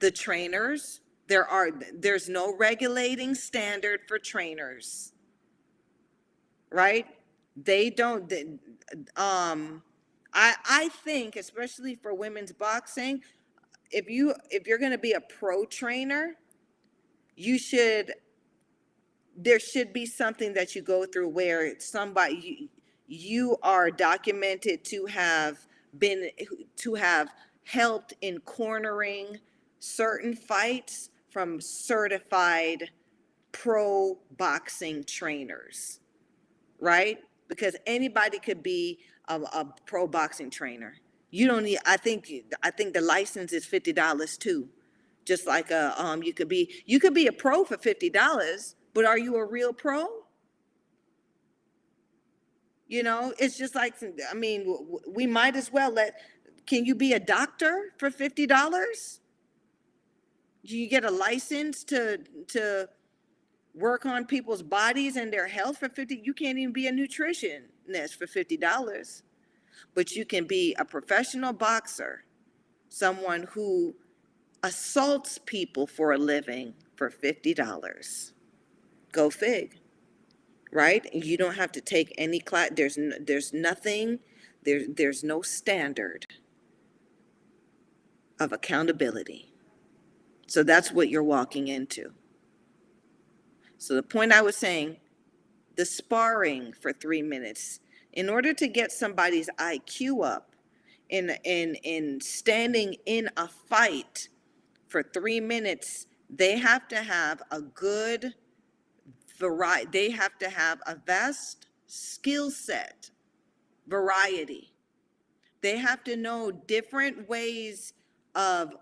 [0.00, 5.12] the trainers there are, there's no regulating standard for trainers.
[6.70, 7.06] Right?
[7.56, 8.32] They don't,
[9.16, 9.82] um,
[10.34, 13.22] I, I think, especially for women's boxing,
[13.90, 16.34] if you, if you're gonna be a pro trainer,
[17.36, 18.12] you should,
[19.36, 22.68] there should be something that you go through where somebody, you,
[23.06, 25.58] you are documented to have
[25.98, 26.30] been,
[26.76, 27.28] to have
[27.64, 29.38] helped in cornering
[29.78, 32.90] certain fights from certified
[33.52, 36.00] pro boxing trainers,
[36.80, 37.18] right?
[37.48, 38.98] Because anybody could be
[39.28, 40.94] a, a pro boxing trainer.
[41.30, 41.78] You don't need.
[41.84, 42.30] I think.
[42.62, 44.68] I think the license is fifty dollars too.
[45.24, 48.76] Just like a um, you could be you could be a pro for fifty dollars,
[48.92, 50.06] but are you a real pro?
[52.86, 53.94] You know, it's just like
[54.30, 54.76] I mean,
[55.08, 56.20] we might as well let.
[56.66, 59.20] Can you be a doctor for fifty dollars?
[60.64, 62.88] Do you get a license to to
[63.74, 66.92] work on people's bodies and their health for 50 you can't even be a
[67.88, 69.22] nutritionist for $50
[69.94, 72.24] but you can be a professional boxer
[72.88, 73.94] someone who
[74.62, 78.32] assaults people for a living for $50
[79.12, 79.78] go fig
[80.74, 81.06] right?
[81.14, 84.18] You don't have to take any class there's n- there's nothing
[84.64, 86.26] there there's no standard
[88.40, 89.52] of accountability.
[90.46, 92.12] So that's what you're walking into.
[93.78, 94.96] So the point I was saying,
[95.76, 97.80] the sparring for three minutes.
[98.12, 100.54] In order to get somebody's IQ up
[101.08, 104.28] in, in, in standing in a fight
[104.88, 108.34] for three minutes, they have to have a good
[109.38, 113.10] variety, they have to have a vast skill set,
[113.86, 114.72] variety.
[115.60, 117.94] They have to know different ways
[118.34, 118.74] of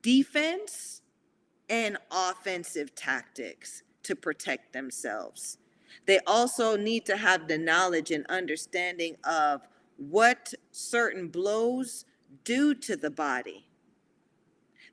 [0.00, 1.02] defense
[1.68, 5.58] and offensive tactics to protect themselves.
[6.06, 9.62] They also need to have the knowledge and understanding of
[9.96, 12.04] what certain blows
[12.44, 13.66] do to the body.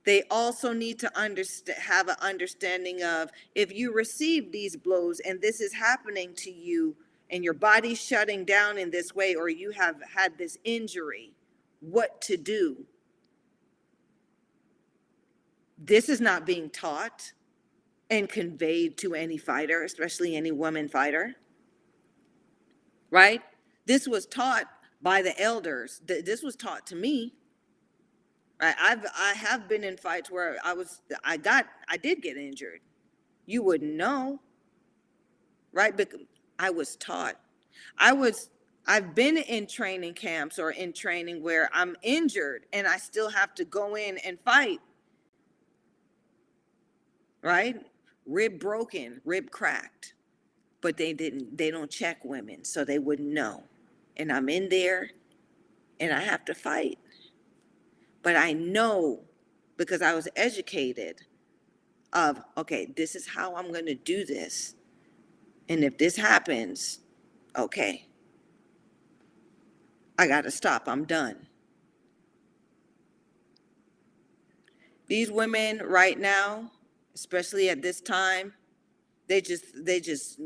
[0.06, 5.42] They also need to understand, have an understanding of if you receive these blows and
[5.42, 6.96] this is happening to you
[7.30, 11.32] and your body's shutting down in this way or you have had this injury,
[11.80, 12.86] what to do.
[15.78, 17.34] This is not being taught
[18.14, 21.36] and conveyed to any fighter, especially any woman fighter.
[23.10, 23.42] Right?
[23.86, 24.66] This was taught
[25.02, 26.02] by the elders.
[26.06, 27.34] This was taught to me.
[28.62, 32.38] I, I've I have been in fights where I was I got I did get
[32.38, 32.82] injured.
[33.46, 34.40] You wouldn't know.
[35.72, 35.96] Right?
[35.96, 36.22] Because
[36.60, 37.36] I was taught.
[37.98, 38.50] I was
[38.86, 43.56] I've been in training camps or in training where I'm injured and I still have
[43.56, 44.80] to go in and fight.
[47.42, 47.82] Right?
[48.26, 50.14] Rib broken, rib cracked.
[50.82, 53.64] But they didn't they don't check women, so they wouldn't know.
[54.18, 55.12] And I'm in there
[56.00, 57.00] and I have to fight.
[58.22, 59.22] But I know
[59.78, 61.22] because I was educated
[62.12, 64.76] of okay, this is how I'm going to do this.
[65.70, 67.00] And if this happens,
[67.58, 68.08] okay,
[70.18, 70.84] I got to stop.
[70.88, 71.48] I'm done.
[75.08, 76.72] These women right now,
[77.16, 78.54] especially at this time,
[79.28, 80.40] they just they just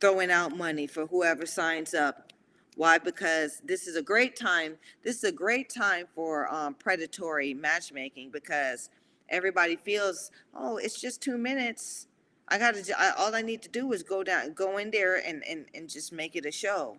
[0.00, 2.32] throwing out money for whoever signs up.
[2.76, 2.98] Why?
[2.98, 4.76] Because this is a great time.
[5.02, 8.90] This is a great time for um, predatory matchmaking because
[9.28, 12.06] everybody feels, oh, it's just two minutes.
[12.46, 13.00] I got to.
[13.00, 15.88] I, all I need to do is go down, go in there, and and and
[15.88, 16.96] just make it a show.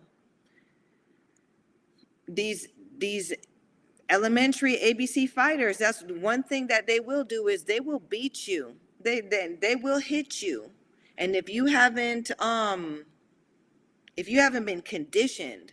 [2.28, 2.68] These
[2.98, 3.32] these
[4.08, 5.78] elementary ABC fighters.
[5.78, 8.76] That's one thing that they will do is they will beat you.
[9.02, 10.70] They then they will hit you,
[11.18, 13.04] and if you haven't um
[14.16, 15.72] if you haven't been conditioned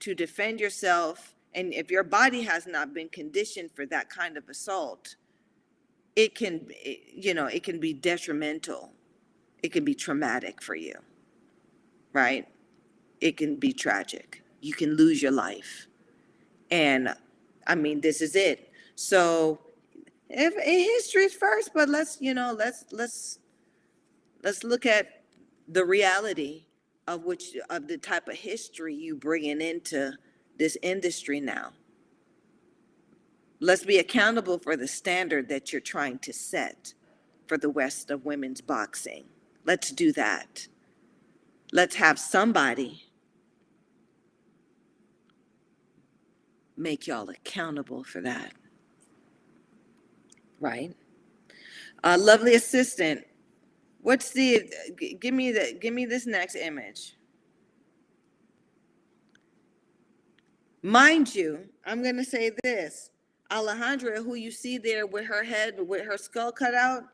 [0.00, 4.48] to defend yourself, and if your body has not been conditioned for that kind of
[4.48, 5.16] assault,
[6.16, 8.92] it can it- you know it can be detrimental
[9.62, 10.94] it can be traumatic for you,
[12.12, 12.48] right?
[13.20, 14.42] It can be tragic.
[14.60, 15.88] You can lose your life.
[16.70, 17.14] And
[17.66, 18.70] I mean, this is it.
[18.96, 19.60] So
[20.28, 23.38] if history's first, but let's, you know, let's let's
[24.42, 25.24] let's look at
[25.66, 26.66] the reality
[27.06, 30.12] of which of the type of history you bringing into
[30.58, 31.72] this industry now.
[33.60, 36.94] Let's be accountable for the standard that you're trying to set
[37.46, 39.24] for the West of women's boxing.
[39.64, 40.68] Let's do that.
[41.72, 43.08] Let's have somebody
[46.76, 48.52] make y'all accountable for that.
[50.60, 50.94] Right?
[52.04, 53.24] Uh, lovely assistant.
[54.00, 57.14] What's the, g- give me the, give me this next image.
[60.82, 63.10] Mind you, I'm gonna say this.
[63.50, 67.04] Alejandra, who you see there with her head, with her skull cut out,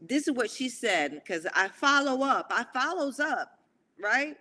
[0.00, 2.50] this is what she said because I follow up.
[2.50, 3.58] I follows up,
[4.00, 4.36] right?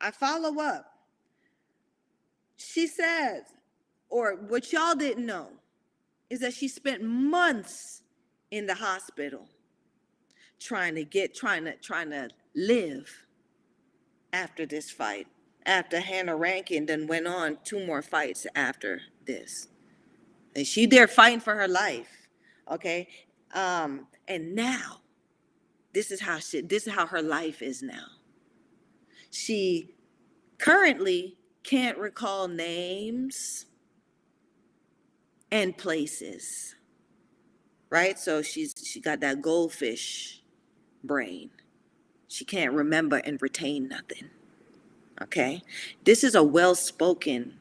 [0.00, 0.92] I follow up.
[2.56, 3.42] She says,
[4.08, 5.48] or what y'all didn't know,
[6.30, 8.02] is that she spent months
[8.50, 9.48] in the hospital
[10.58, 13.24] trying to get, trying to, trying to live
[14.32, 15.26] after this fight.
[15.64, 19.68] After Hannah Rankin then went on two more fights after this.
[20.54, 22.28] And she there fighting for her life.
[22.70, 23.08] Okay.
[23.54, 25.00] Um, and now,
[25.92, 28.06] this is how she, this is how her life is now.
[29.30, 29.94] She
[30.58, 33.66] currently can't recall names
[35.50, 36.74] and places.
[37.90, 38.18] Right?
[38.18, 40.42] So she's she got that goldfish
[41.04, 41.50] brain.
[42.28, 44.30] She can't remember and retain nothing.
[45.22, 45.62] Okay?
[46.04, 47.58] This is a well-spoken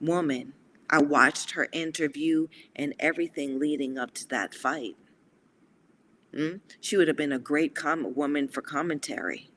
[0.00, 0.52] woman.
[0.90, 4.96] I watched her interview and everything leading up to that fight.
[6.34, 6.60] Mm?
[6.80, 9.50] She would have been a great com- woman for commentary.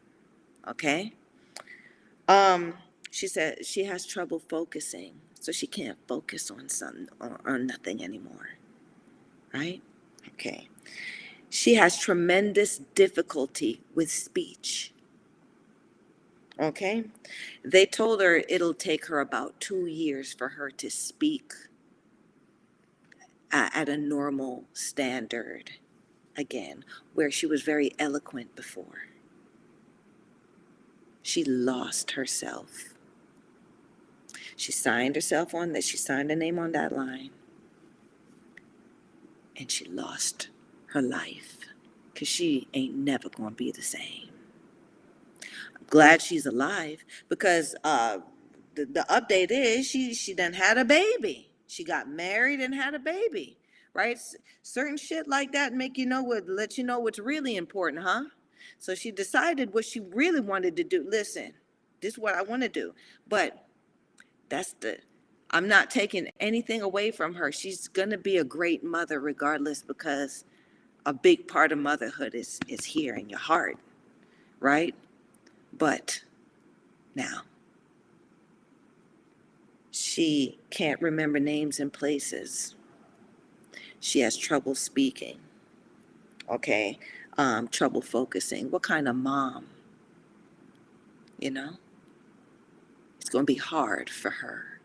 [0.67, 1.13] Okay.
[2.27, 2.75] Um,
[3.09, 8.03] she said she has trouble focusing, so she can't focus on some on, on nothing
[8.03, 8.51] anymore.
[9.53, 9.81] Right?
[10.33, 10.69] Okay.
[11.49, 14.93] She has tremendous difficulty with speech.
[16.59, 17.05] Okay?
[17.65, 21.53] They told her it'll take her about two years for her to speak
[23.51, 25.71] at a normal standard
[26.37, 29.07] again, where she was very eloquent before.
[31.21, 32.90] She lost herself.
[34.61, 37.31] She signed herself on that, she signed her name on that line,
[39.57, 40.49] and she lost
[40.87, 41.57] her life
[42.13, 44.29] because she ain't never gonna be the same.
[45.75, 48.19] I'm glad she's alive because uh,
[48.75, 51.49] the, the update is she she done had a baby.
[51.67, 53.57] She got married and had a baby,
[53.93, 54.15] right?
[54.17, 58.03] S- certain shit like that make you know what let you know what's really important,
[58.03, 58.25] huh?
[58.79, 61.05] So she decided what she really wanted to do.
[61.09, 61.53] Listen,
[62.01, 62.93] this is what I want to do,
[63.27, 63.67] but
[64.51, 64.99] that's the.
[65.51, 67.51] I'm not taking anything away from her.
[67.53, 70.45] She's gonna be a great mother regardless because
[71.05, 73.77] a big part of motherhood is is here in your heart,
[74.59, 74.95] right?
[75.77, 76.23] But
[77.15, 77.43] now
[79.91, 82.75] she can't remember names and places.
[83.99, 85.39] She has trouble speaking.
[86.49, 86.99] Okay,
[87.37, 88.71] um, trouble focusing.
[88.71, 89.67] What kind of mom?
[91.39, 91.71] You know,
[93.31, 94.79] going to be hard for her.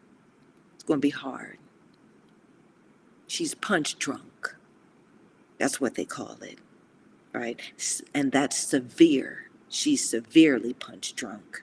[0.75, 1.59] It's going to be hard.
[3.27, 4.55] She's punch drunk.
[5.59, 6.59] That's what they call it,
[7.33, 7.61] right?
[8.15, 9.51] And that's severe.
[9.69, 11.63] She's severely punch drunk.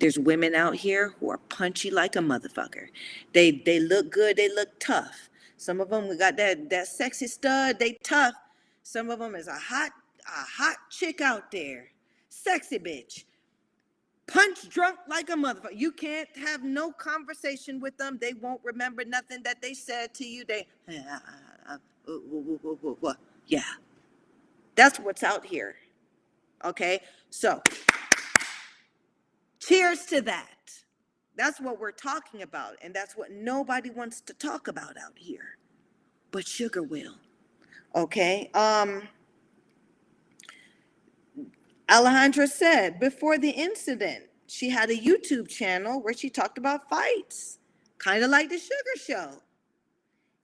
[0.00, 2.88] There's women out here who are punchy like a motherfucker.
[3.32, 5.28] They they look good, they look tough.
[5.56, 8.34] Some of them got that that sexy stud, they tough.
[8.82, 9.92] Some of them is a hot
[10.26, 11.90] a hot chick out there.
[12.28, 13.24] Sexy bitch.
[14.26, 15.76] Punch drunk like a motherfucker.
[15.76, 18.18] You can't have no conversation with them.
[18.20, 20.44] They won't remember nothing that they said to you.
[20.44, 20.66] They
[23.46, 23.62] yeah.
[24.76, 25.76] That's what's out here.
[26.64, 27.00] Okay?
[27.30, 27.62] So,
[29.60, 30.48] Cheers to that.
[31.36, 32.74] That's what we're talking about.
[32.82, 35.56] And that's what nobody wants to talk about out here.
[36.32, 37.16] But sugar will.
[37.94, 38.50] Okay.
[38.54, 39.02] Um
[41.92, 47.58] Alejandra said before the incident, she had a YouTube channel where she talked about fights,
[47.98, 49.42] kind of like the sugar show.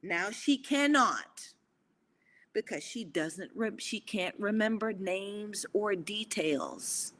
[0.02, 1.54] Now she cannot
[2.52, 7.14] because she doesn't rem- she can't remember names or details.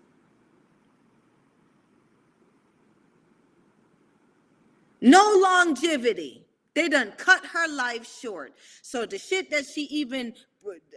[5.00, 6.44] No longevity.
[6.74, 8.54] They done cut her life short.
[8.82, 10.34] So the shit that she even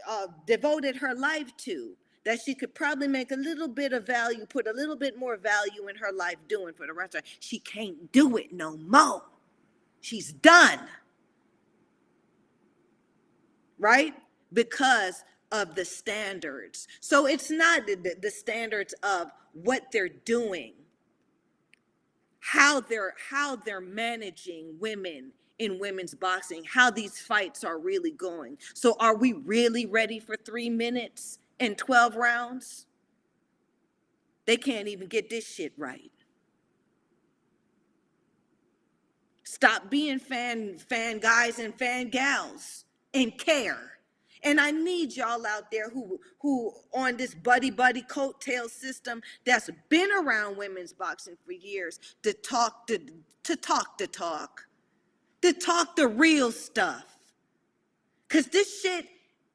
[0.08, 4.46] uh, devoted her life to, that she could probably make a little bit of value,
[4.46, 7.28] put a little bit more value in her life doing for the rest of her,
[7.40, 9.24] she can't do it no more.
[10.02, 10.80] She's done.
[13.80, 14.14] Right?
[14.54, 16.88] Because of the standards.
[17.02, 20.74] So it's not the, the- standards of what they're doing
[22.42, 28.58] how they're how they're managing women in women's boxing how these fights are really going
[28.74, 32.88] so are we really ready for three minutes and 12 rounds
[34.46, 36.12] they can't even get this shit right.
[39.44, 43.92] Stop being fan fan guys and fan gals and care.
[44.44, 49.70] And i need y'all out there who who on this buddy buddy coattail system that's
[49.90, 53.00] been around women's boxing for years to talk to
[53.44, 54.66] to talk to talk
[55.44, 57.06] to talk the real stuff.
[58.28, 59.08] Because this shit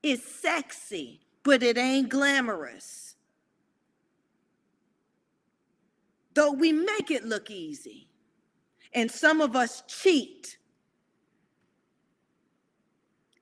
[0.02, 3.14] is sexy but it ain't glamorous
[6.34, 8.06] though we make it look easy
[8.92, 10.56] and some of us cheat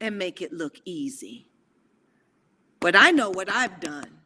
[0.00, 1.48] and make it look easy.
[2.80, 4.18] But I know what I've done.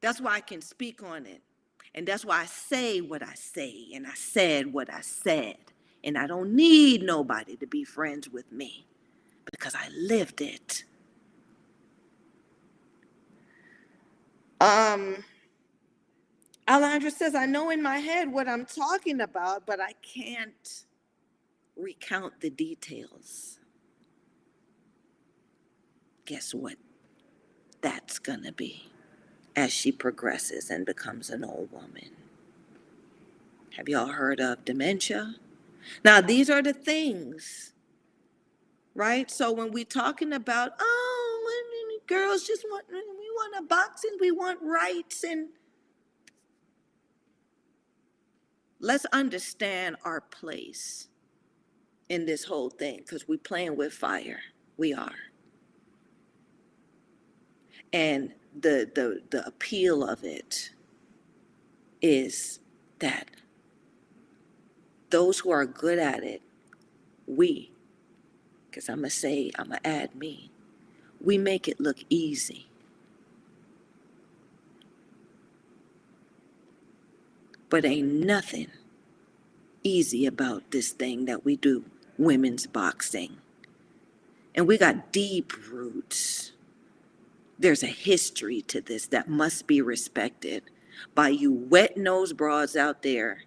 [0.00, 1.42] That's why I can speak on it.
[1.94, 3.88] And that's why I say what I say.
[3.94, 5.56] And I said what I said.
[6.02, 8.86] And I don't need nobody to be friends with me
[9.50, 10.84] because I lived it.
[14.60, 15.24] Um,
[16.68, 20.84] Alondra says, I know in my head what I'm talking about, but I can't
[21.76, 23.58] recount the details.
[26.24, 26.76] Guess what?
[27.82, 28.90] That's gonna be
[29.54, 32.10] as she progresses and becomes an old woman.
[33.76, 35.36] Have y'all heard of dementia?
[36.04, 37.72] Now, these are the things,
[38.94, 39.30] right?
[39.30, 41.16] So when we're talking about, oh,
[42.06, 42.84] girls just want,
[43.36, 45.50] want a boxing, we want rights, and
[48.80, 51.08] let's understand our place
[52.08, 54.40] in this whole thing because we're playing with fire.
[54.76, 55.14] We are.
[57.92, 60.70] And the the the appeal of it
[62.02, 62.60] is
[63.00, 63.28] that
[65.10, 66.42] those who are good at it,
[67.26, 67.72] we,
[68.70, 70.50] because I'm going to say, I'm going to add me,
[71.20, 72.65] we make it look easy.
[77.68, 78.68] But ain't nothing
[79.82, 81.84] easy about this thing that we do,
[82.18, 83.38] women's boxing.
[84.54, 86.52] And we got deep roots.
[87.58, 90.62] There's a history to this that must be respected
[91.14, 93.42] by you wet nosed broads out there,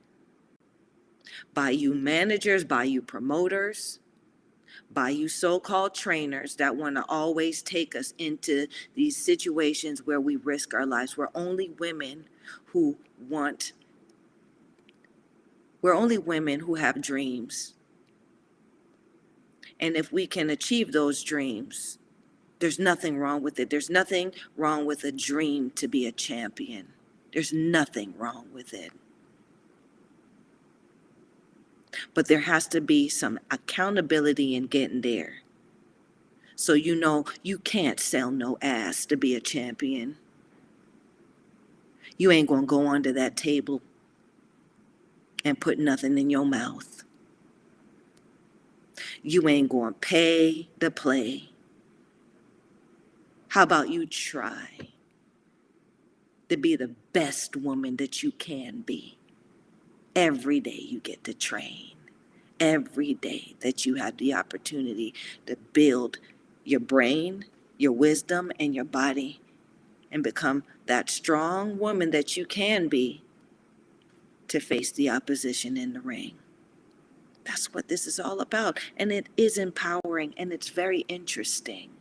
[1.54, 4.00] by you managers, by you promoters,
[4.92, 10.22] by you so called trainers that want to always take us into these situations where
[10.22, 11.18] we risk our lives.
[11.18, 12.26] We're only women
[12.66, 12.98] who
[13.28, 13.74] want,
[15.82, 17.74] we're only women who have dreams.
[19.80, 22.00] And if we can achieve those dreams,
[22.60, 23.70] there's nothing wrong with it.
[23.70, 26.90] There's nothing wrong with a dream to be a champion.
[27.34, 28.92] There's nothing wrong with it.
[32.14, 35.42] But there has to be some accountability in getting there.
[36.56, 40.18] So you know you can't sell no ass to be a champion.
[42.18, 43.82] You ain't gonna go under that table
[45.44, 47.04] and put nothing in your mouth.
[49.24, 51.50] You ain't gonna pay to play.
[53.50, 54.90] How about you try
[56.50, 59.18] to be the best woman that you can be?
[60.16, 61.94] Every day you get to train.
[62.60, 65.14] Every day that you have the opportunity
[65.46, 66.20] to build
[66.66, 67.46] your brain,
[67.78, 69.40] your wisdom, and your body
[70.12, 73.22] and become that strong woman that you can be
[74.50, 76.36] to face the opposition in the ring.
[77.44, 78.80] That's what this is all about.
[78.98, 81.92] And it is empowering and it's very interesting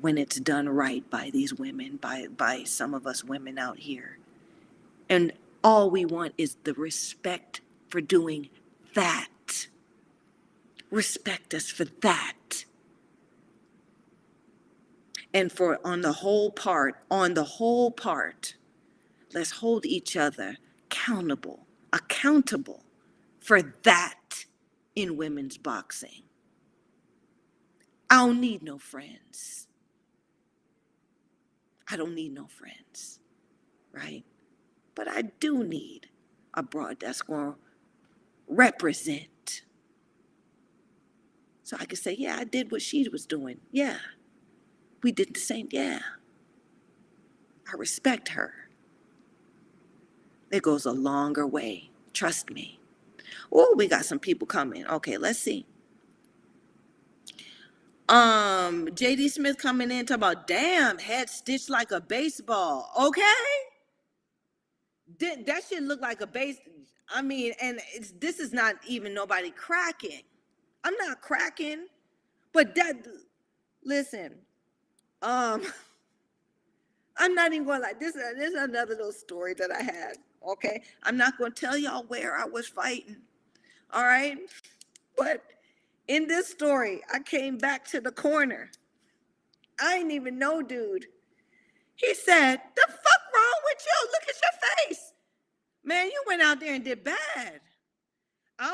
[0.00, 4.18] when it's done right by these women, by, by some of us women out here.
[5.08, 5.32] And
[5.64, 8.48] all we want is the respect for doing
[8.94, 9.68] that.
[10.90, 12.64] Respect us for that.
[15.34, 18.54] And for on the whole part, on the whole part,
[19.34, 22.84] let's hold each other accountable, accountable
[23.40, 24.44] for that
[24.94, 26.22] in women's boxing.
[28.08, 29.68] I don't need no friends.
[31.90, 33.20] I don't need no friends,
[33.92, 34.24] right?
[34.94, 36.08] But I do need
[36.54, 37.58] a broad that's going to
[38.48, 39.62] represent.
[41.62, 43.60] So I could say, yeah, I did what she was doing.
[43.72, 43.98] Yeah.
[45.02, 45.68] We did the same.
[45.70, 46.00] Yeah.
[47.72, 48.65] I respect her.
[50.50, 51.90] It goes a longer way.
[52.12, 52.78] Trust me.
[53.52, 54.86] Oh, we got some people coming.
[54.86, 55.66] Okay, let's see.
[58.08, 62.90] Um, JD Smith coming in talking about damn head stitched like a baseball.
[63.00, 63.22] Okay.
[65.18, 66.58] Did that shit look like a base?
[67.08, 67.80] I mean, and
[68.20, 70.22] this is not even nobody cracking.
[70.84, 71.86] I'm not cracking,
[72.52, 72.94] but that
[73.84, 74.34] listen,
[75.22, 75.62] um,
[77.18, 78.14] I'm not even going like this.
[78.14, 80.16] This is another little story that I had.
[80.46, 83.16] Okay, I'm not going to tell y'all where I was fighting.
[83.92, 84.38] All right,
[85.16, 85.42] but
[86.08, 88.70] in this story, I came back to the corner.
[89.80, 91.06] I didn't even know, dude.
[91.96, 94.08] He said, "The fuck wrong with you?
[94.12, 95.12] Look at your face,
[95.84, 96.06] man.
[96.06, 97.60] You went out there and did bad."
[98.58, 98.72] I don't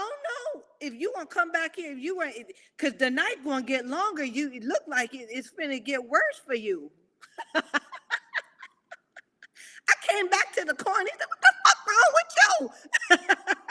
[0.57, 1.93] know if you want to come back here.
[1.93, 2.31] If you were,
[2.77, 4.25] because the night going to get longer.
[4.25, 6.91] You look like it, it's going to get worse for you.
[9.93, 11.05] I came back to the corner.
[11.05, 12.33] He said, "What the fuck wrong with
[13.21, 13.69] you?"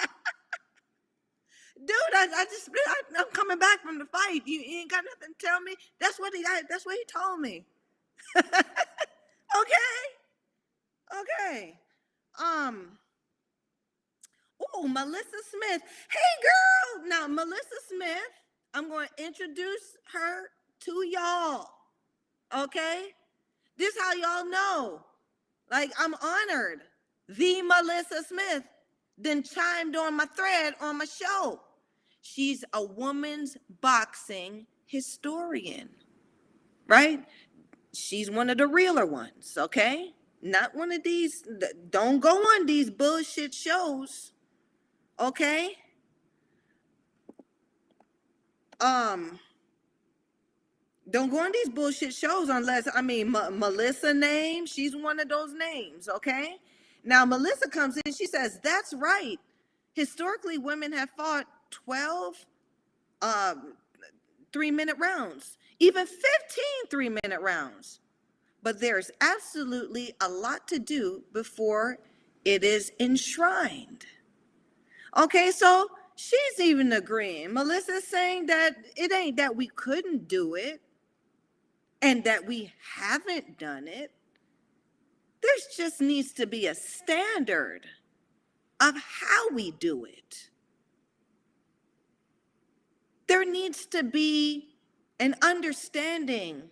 [1.87, 4.41] Dude, I, I just I, I'm coming back from the fight.
[4.45, 5.75] You, you ain't got nothing to tell me.
[5.99, 7.65] That's what he I, that's what he told me.
[8.37, 8.53] okay.
[11.21, 11.79] Okay.
[12.43, 12.89] Um
[14.75, 15.83] Oh, Malissa Smith.
[16.09, 17.07] Hey girl.
[17.09, 18.33] Now Malissa Smith,
[18.73, 20.49] I'm going to introduce her
[20.81, 21.67] to y'all.
[22.57, 23.05] Okay?
[23.77, 25.01] This how y'all know.
[25.71, 26.81] Like I'm honored.
[27.29, 28.63] The Malissa Smith
[29.17, 31.61] then chimed on my thread on my show.
[32.21, 35.89] She's a woman's boxing historian,
[36.87, 37.23] right?
[37.93, 40.13] She's one of the realer ones, okay?
[40.41, 41.43] Not one of these,
[41.89, 44.33] don't go on these bullshit shows,
[45.19, 45.75] okay?
[48.79, 49.39] Um,
[51.11, 55.29] don't go on these bullshit shows unless, I mean, M- Malissa name, she's one of
[55.29, 56.57] those names, okay?
[57.05, 59.39] Now, Malissa comes in, she says, That's right.
[59.93, 62.45] Historically, women have fought 12
[63.21, 63.73] um,
[64.53, 66.21] three minute rounds, even 15
[66.89, 67.99] three minute rounds.
[68.63, 71.99] but there's absolutely a lot to do before
[72.45, 74.05] it is enshrined.
[75.17, 77.49] Okay, so she's even agreeing.
[77.51, 80.81] Malissa's saying that it ain't that we couldn't do it
[82.01, 84.11] and that we haven't done it.
[85.41, 87.87] there just needs to be a standard
[88.79, 90.49] of how we do it.
[93.27, 94.75] There needs to be
[95.19, 96.63] an understanding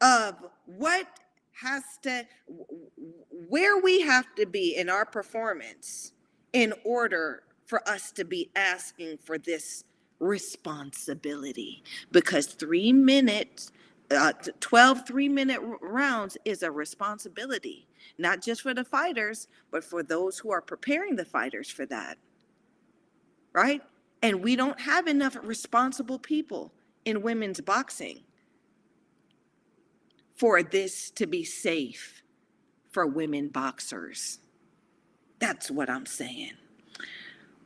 [0.00, 1.06] of what
[1.60, 2.26] has to,
[3.48, 6.12] where we have to be in our performance
[6.52, 9.84] in order for us to be asking for this
[10.20, 11.82] responsibility.
[12.12, 13.72] Because three minutes,
[14.10, 17.86] uh, t- 12 three minute rounds is a responsibility,
[18.18, 22.18] not just for the fighters, but for those who are preparing the fighters for that.
[23.52, 23.82] Right?
[24.22, 26.72] And we don't have enough responsible people
[27.04, 28.24] in women's boxing
[30.34, 32.22] for this to be safe
[32.90, 34.38] for women boxers.
[35.38, 36.52] That's what I'm saying.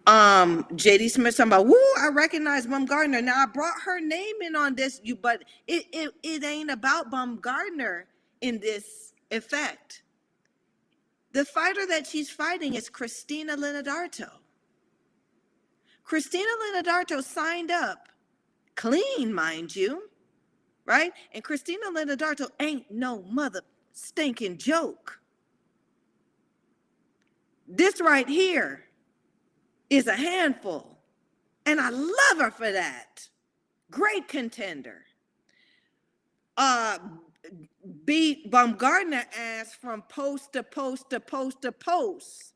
[0.07, 3.23] Um, JD Smith about, woo, I recognize Baumgardner.
[3.23, 7.11] Now I brought her name in on this, you but it it, it ain't about
[7.11, 8.05] Baumgardner
[8.41, 10.03] in this effect.
[11.33, 14.31] The fighter that she's fighting is Christina Linardatou.
[16.05, 18.09] Christina Linardatou signed up
[18.75, 20.05] clean, mind you,
[20.85, 21.13] right?
[21.33, 23.63] And Christina Linardatou ain't no mother
[23.93, 25.21] stinking joke.
[27.69, 28.85] This right here
[29.93, 30.99] is a handful.
[31.67, 33.29] And I love her for that.
[33.91, 35.03] Great contender.
[36.57, 36.99] Uh
[38.05, 42.55] beat Baumgardner ass from post to post to post to post.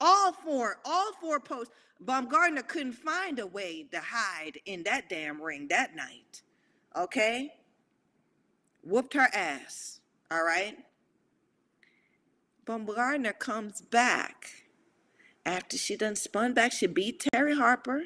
[0.00, 1.72] All four, all four posts.
[2.04, 6.42] Baumgardner couldn't find a way to hide in that damn ring that night.
[6.94, 7.52] Okay?
[8.84, 10.00] Whooped her ass.
[10.30, 10.76] All right?
[12.66, 14.65] Baumgardner comes back
[15.46, 16.72] after she done spun back.
[16.72, 18.02] She beat Terri Harper.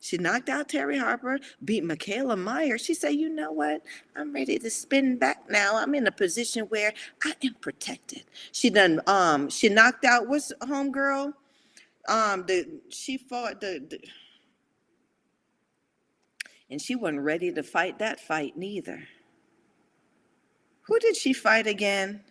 [0.00, 2.78] She knocked out Terri Harper, beat Mikaela Mayer.
[2.78, 3.82] She said, You know what?
[4.16, 5.76] I'm ready to spin back now.
[5.76, 8.24] I'm in a position where I am protected.
[8.50, 11.34] She done um she knocked out what's homegirl?
[12.08, 14.00] Um the she fought the, the
[16.70, 19.04] and she wasn't ready to fight that fight neither.
[20.82, 22.22] Who did she fight again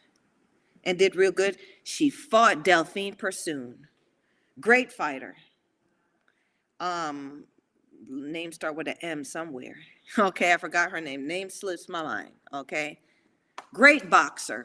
[0.84, 1.58] and did real good?
[1.84, 3.89] She fought Delfine Persoon.
[4.60, 5.36] Great fighter.
[6.80, 7.46] Um,
[8.08, 9.76] name start with an M somewhere.
[10.18, 11.28] Okay, I forgot her name.
[11.28, 12.32] Name slips my mind.
[12.52, 13.00] Okay.
[13.76, 14.64] Great boxer.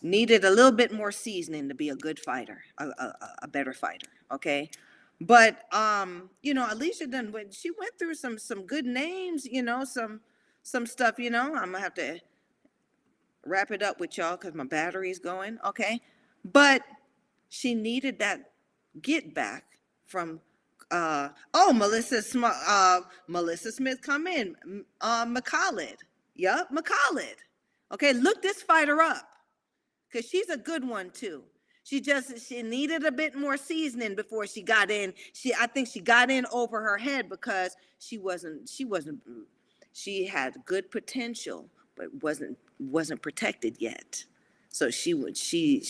[0.00, 3.72] Needed a little bit more seasoning to be a good fighter, a, a, a- better
[3.72, 4.06] fighter.
[4.30, 4.70] Okay.
[5.20, 9.64] But um, you know, Alycia done when she went through some some good names, you
[9.64, 10.20] know, some
[10.62, 11.56] some stuff, you know.
[11.56, 12.20] I'm gonna have to
[13.44, 15.58] wrap it up with y'all because my battery's going.
[15.66, 16.00] Okay.
[16.44, 16.82] But
[17.48, 18.52] she needed that
[19.02, 19.64] get back
[20.06, 20.40] from
[20.90, 24.56] uh oh Malissa uh Malissa Smith come in
[25.00, 25.96] uh Mekhaled.
[26.36, 27.36] Yep Mekhaled.
[27.92, 29.28] Okay look this fighter up
[30.10, 31.42] because she's a good one too.
[31.84, 35.12] She just she needed a bit more seasoning before she got in.
[35.32, 39.20] She I think she got in over her head because she wasn't she wasn't
[39.92, 44.24] she had good potential but wasn't wasn't protected yet.
[44.70, 45.84] So she would she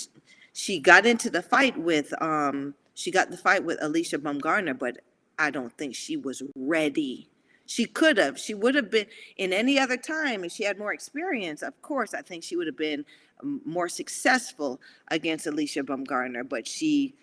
[0.53, 4.99] she got into the fight with um she got the fight with Alycia Baumgardner, but
[5.39, 7.29] I don't think she was ready.
[7.67, 8.39] She could have.
[8.39, 9.07] She would have been
[9.37, 11.63] in any other time if she had more experience.
[11.63, 13.05] Of course, I think she would have been
[13.43, 17.15] um, more successful against Alycia Baumgardner, but she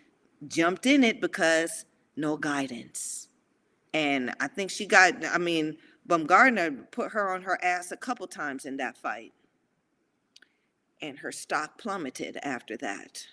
[0.47, 1.85] jumped in it because
[2.15, 3.29] no guidance.
[3.93, 5.77] And I think she got, I mean,
[6.07, 9.33] Baumgardner put her on her ass a couple times in that fight.
[11.01, 13.25] And her stock plummeted after that.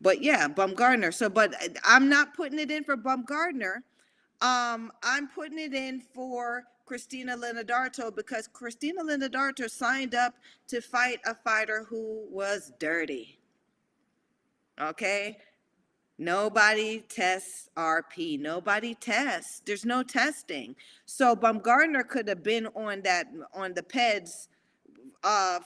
[0.00, 1.12] But yeah, Baumgardner.
[1.12, 3.76] So, but uh, I'm not putting it in for Baumgardner.
[4.40, 10.34] Um, I'm putting it in for Christina Linardatou because Christina Linardatou signed up
[10.68, 13.38] to fight a fighter who was dirty.
[14.80, 15.36] Okay?
[16.18, 18.40] Nobody tests RP.
[18.40, 19.62] Nobody tests.
[19.64, 20.76] There's no testing.
[21.06, 24.48] So Baumgardner could have been on that on the PEDs
[25.22, 25.60] uh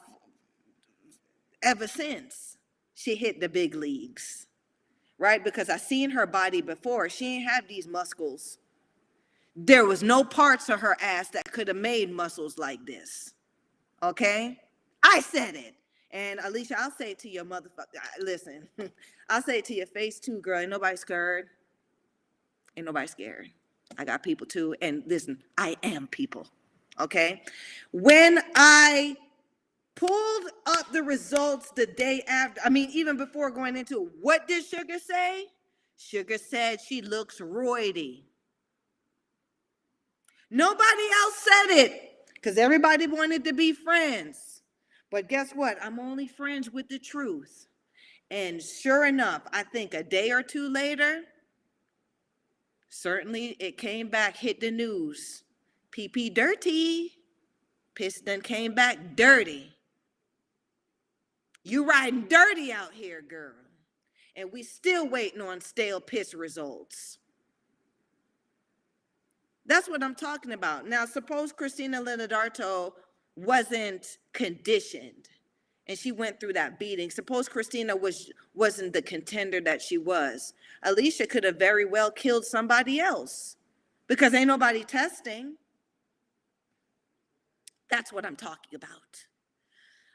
[1.63, 2.54] ever since
[3.05, 4.47] she hit the big leagues.
[5.19, 5.45] Right?
[5.45, 7.09] Because I seen her body before.
[7.09, 8.59] She ain't have these muscles.
[9.55, 13.35] There was no parts of her ass that could have made muscles like this.
[14.03, 14.59] Okay?
[15.03, 15.75] I said it.
[16.11, 18.01] And Alycia, I'll say it to your motherfucker.
[18.21, 18.69] Listen,
[19.29, 20.61] I'll say it to your face too, girl.
[20.61, 21.49] Ain't nobody scared.
[22.77, 23.51] Ain't nobody scared.
[23.99, 24.75] I got people too.
[24.81, 26.47] And listen, I am people.
[26.99, 27.43] Okay?
[27.93, 29.17] When I
[29.95, 32.61] pulled up the results the day after.
[32.65, 35.47] I mean, even before going into what did Sugar say?
[35.97, 38.25] Sugar said she looks roidy.
[40.51, 44.63] Nobody else said it because everybody wanted to be friends.
[45.11, 45.79] But guess what?
[45.83, 47.67] I'm only friends with the truth.
[48.31, 51.23] And sure enough, I think a day or two later,
[52.89, 55.45] certainly it came back, hit the news.
[55.93, 57.13] PP dirty.
[57.95, 59.74] Piston came back dirty.
[61.65, 63.55] You riding dirty out here, girl.
[64.37, 67.19] And we still waiting on stale piss results.
[69.67, 70.87] That's what I'm talking about.
[70.87, 72.93] Now, suppose Christina Linardatou
[73.37, 75.29] wasn't conditioned
[75.87, 77.11] and she went through that beating.
[77.11, 80.55] Suppose Christina was wasn't the contender that she was.
[80.85, 83.57] Alycia could have very well killed somebody else
[84.07, 85.57] because ain't nobody testing.
[87.91, 89.27] That's what I'm talking about.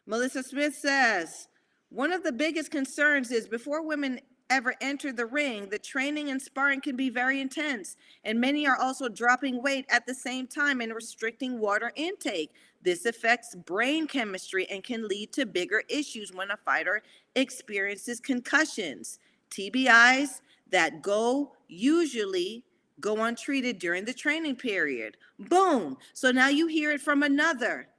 [0.10, 1.50] Malissa Smith says,
[1.90, 4.20] one of the biggest concerns is before women
[4.50, 8.76] ever enter the ring, the training and sparring can be very intense, and many are
[8.76, 12.50] also dropping weight at the same time and restricting water intake.
[12.82, 17.04] This affects brain chemistry and can lead to bigger issues when a fighter
[17.36, 19.20] experiences concussions.
[19.52, 20.42] TBIs
[20.72, 22.64] that go usually
[23.00, 25.18] go untreated during the training period.
[25.38, 25.98] Boom.
[26.16, 27.90] So now you hear it from another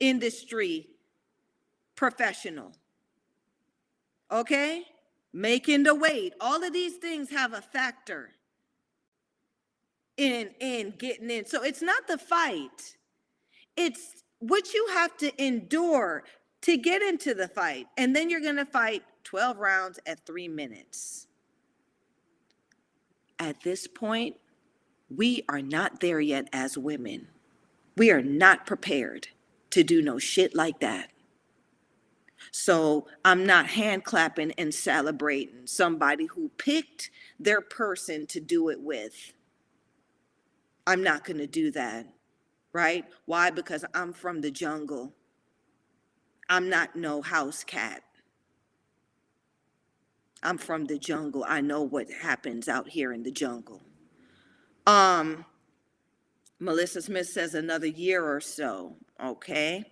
[0.00, 0.88] industry
[2.00, 2.72] professional.
[4.32, 4.84] Okay?
[5.34, 6.32] Making the weight.
[6.40, 8.30] All of these things have a factor
[10.16, 11.44] in in getting in.
[11.44, 12.96] So it's not the fight.
[13.76, 16.24] It's what you have to endure
[16.62, 17.86] to get into the fight.
[17.98, 21.26] And then you're going to fight 12 rounds at 3 minutes.
[23.38, 24.36] At this point,
[25.14, 27.28] we are not there yet as women.
[27.94, 29.28] We are not prepared
[29.68, 31.10] to do no shit like that.
[32.52, 38.80] So I'm not hand clapping and celebrating somebody who picked their person to do it
[38.80, 39.32] with.
[40.86, 42.06] I'm not going to do that,
[42.72, 43.04] right?
[43.26, 43.50] Why?
[43.50, 45.12] Because I'm from the jungle.
[46.48, 48.02] I'm not no house cat.
[50.42, 51.44] I'm from the jungle.
[51.46, 53.82] I know what happens out here in the jungle.
[54.86, 55.44] Um,
[56.60, 58.96] Malissa Smith says another year or so.
[59.22, 59.84] Okay.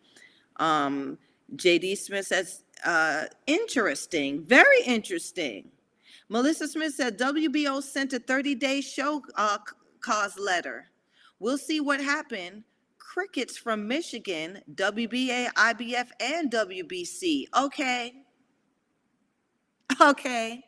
[0.56, 1.18] Um,
[1.56, 5.70] JD Smith says, uh, interesting, very interesting.
[6.28, 9.58] Malissa Smith said WBO sent a 30 day show uh,
[10.00, 10.86] cause letter.
[11.38, 12.64] We'll see what happened.
[12.98, 17.46] Crickets from Michigan, WBA, IBF, and WBC.
[17.56, 18.14] Okay.
[20.00, 20.62] Okay.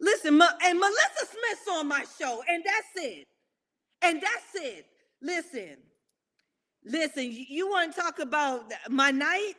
[0.00, 3.28] Listen, and Malissa Smith's on my show, and that's it.
[4.02, 4.86] And that's it.
[5.20, 5.76] Listen,
[6.84, 9.54] listen, you, you want to talk about my night?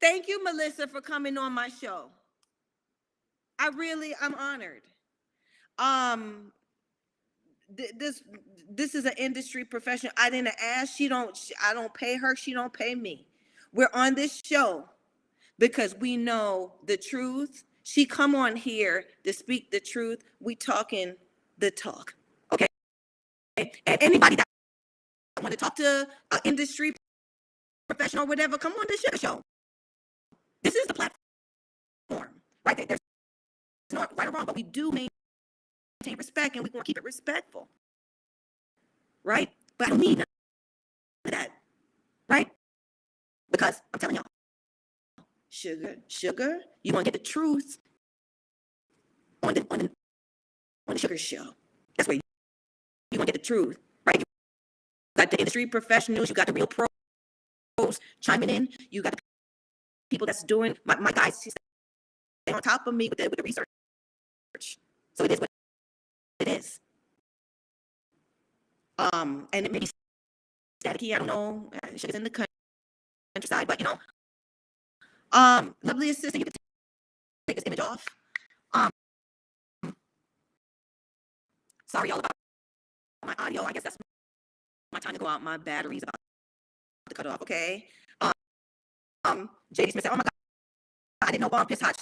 [0.00, 2.10] Thank you, Malissa, for coming on my show.
[3.58, 4.82] I really, I'm honored.
[5.78, 6.52] Um,
[7.76, 8.22] th- this
[8.70, 10.12] this is an industry professional.
[10.18, 10.96] I didn't ask.
[10.96, 11.36] She don't.
[11.36, 12.36] sh- I don't pay her.
[12.36, 13.26] She don't pay me.
[13.72, 14.88] We're on this show
[15.58, 17.64] because we know the truth.
[17.84, 20.22] She come on here to speak the truth.
[20.40, 21.14] We talking
[21.58, 22.14] the talk.
[22.52, 22.66] Okay.
[23.56, 23.70] And
[24.02, 24.46] anybody that
[25.42, 26.92] want to talk to an industry
[27.88, 29.42] professional whatever, come on the show.
[30.66, 32.76] This is the platform, right?
[32.76, 33.00] There- There's
[33.92, 35.10] not right or wrong, but we do maintain
[36.18, 37.68] respect and we want to keep it respectful,
[39.22, 39.52] right?
[39.78, 40.24] But I don't need
[41.24, 41.52] that,
[42.28, 42.50] right?
[43.50, 44.26] Because I'm telling y'all,
[45.50, 47.78] sugar, sugar, you want to get the truth
[49.44, 49.90] on the on the
[50.88, 51.54] on the sugar show.
[51.96, 52.22] That's where you,
[53.18, 54.18] want to get the truth, right?
[54.18, 54.24] You
[55.16, 59.22] got the industry professionals, you got the real pros chiming in, you got the
[60.10, 61.46] people that's doing my, my guys
[62.52, 63.66] on top of me with the with the research.
[65.14, 65.48] So it is what
[66.40, 66.80] it is.
[68.98, 69.88] Um, and it may be
[70.82, 71.70] staticky, I don't know.
[71.96, 72.46] She's in the
[73.34, 73.98] countryside, but you know.
[75.32, 76.52] Um, lovely assistant, you can
[77.46, 78.06] take this image off.
[78.72, 78.90] Um,
[81.86, 82.32] sorry all about
[83.24, 83.62] my audio.
[83.64, 83.96] I guess that's
[84.92, 85.42] my time to go out.
[85.42, 86.14] My battery's about
[87.08, 87.42] to cut off.
[87.42, 87.88] Okay.
[89.26, 90.30] Um, JD Smith said, "Oh my God,
[91.22, 91.96] I didn't know bomb piss hot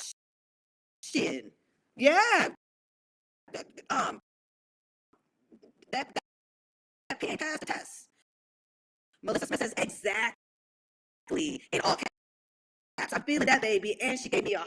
[1.03, 1.53] shit."
[1.97, 2.49] Yeah.
[3.91, 4.21] Um,
[5.93, 8.09] that that, ain't passed the test.
[9.25, 11.97] Malissa Smith says, "Exactly." In all
[12.99, 14.65] caps, I'm feeling that baby, and she gave me a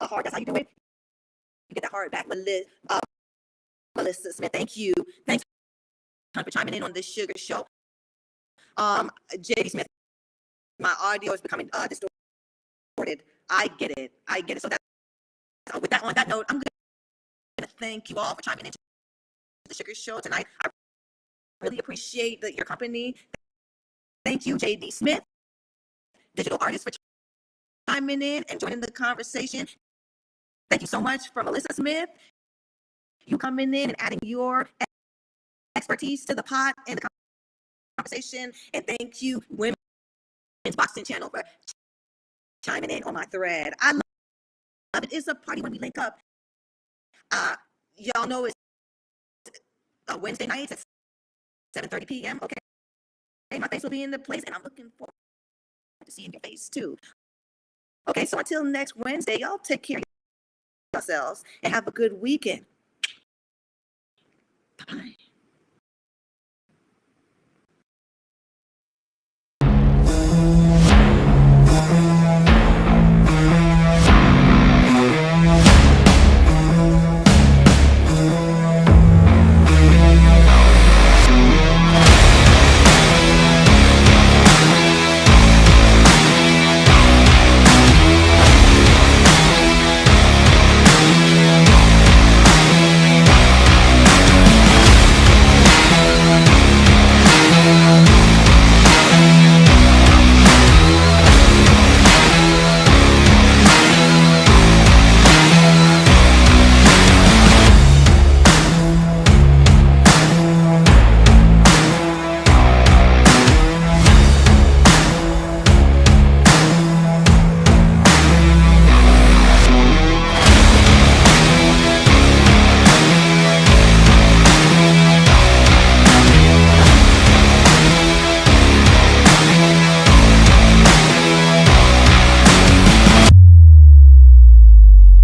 [0.00, 0.24] a heart.
[0.24, 0.68] That's how you do it.
[1.68, 2.62] You get that heart back, Malissa.
[2.88, 3.00] Uh,
[3.96, 4.94] Malissa Smith, thank you.
[5.26, 5.44] Thanks
[6.34, 7.66] for chiming in on this sugar show.
[8.76, 9.86] Um, JD Smith
[10.78, 13.24] my audio is becoming uh, distorted.
[13.50, 14.12] I get it.
[14.26, 14.62] I get it.
[14.62, 14.78] So that
[15.72, 18.78] so with that on that note, I'm gonna thank you all for chiming into
[19.68, 20.46] the Sugar Show tonight.
[20.64, 20.68] I
[21.60, 23.16] really appreciate the, your company.
[24.24, 25.22] Thank you, JD Smith,
[26.34, 26.90] digital artist, for
[27.88, 29.66] chiming in and joining the conversation.
[30.70, 32.10] Thank you so much for Malissa Smith.
[33.24, 34.68] You coming in and adding your
[35.76, 37.08] expertise to the pot and the
[37.96, 38.52] conversation.
[38.74, 39.42] And thank you,
[40.76, 41.42] Boxing Channel, for
[42.64, 43.74] chiming in on my thread.
[43.80, 45.12] I love it.
[45.12, 46.18] It's a party when we link up.
[47.30, 47.56] Uh,
[47.96, 48.54] y'all know it's
[50.08, 50.82] uh, Wednesday nights at
[51.76, 52.40] 7:30 p.m.
[52.42, 52.56] Okay,
[53.58, 55.12] my face will be in the place, and I'm looking forward
[56.04, 56.96] to seeing your face too.
[58.08, 60.04] Okay, so until next Wednesday, y'all take care of
[60.94, 62.64] yourselves and have a good weekend.
[64.86, 65.16] Bye.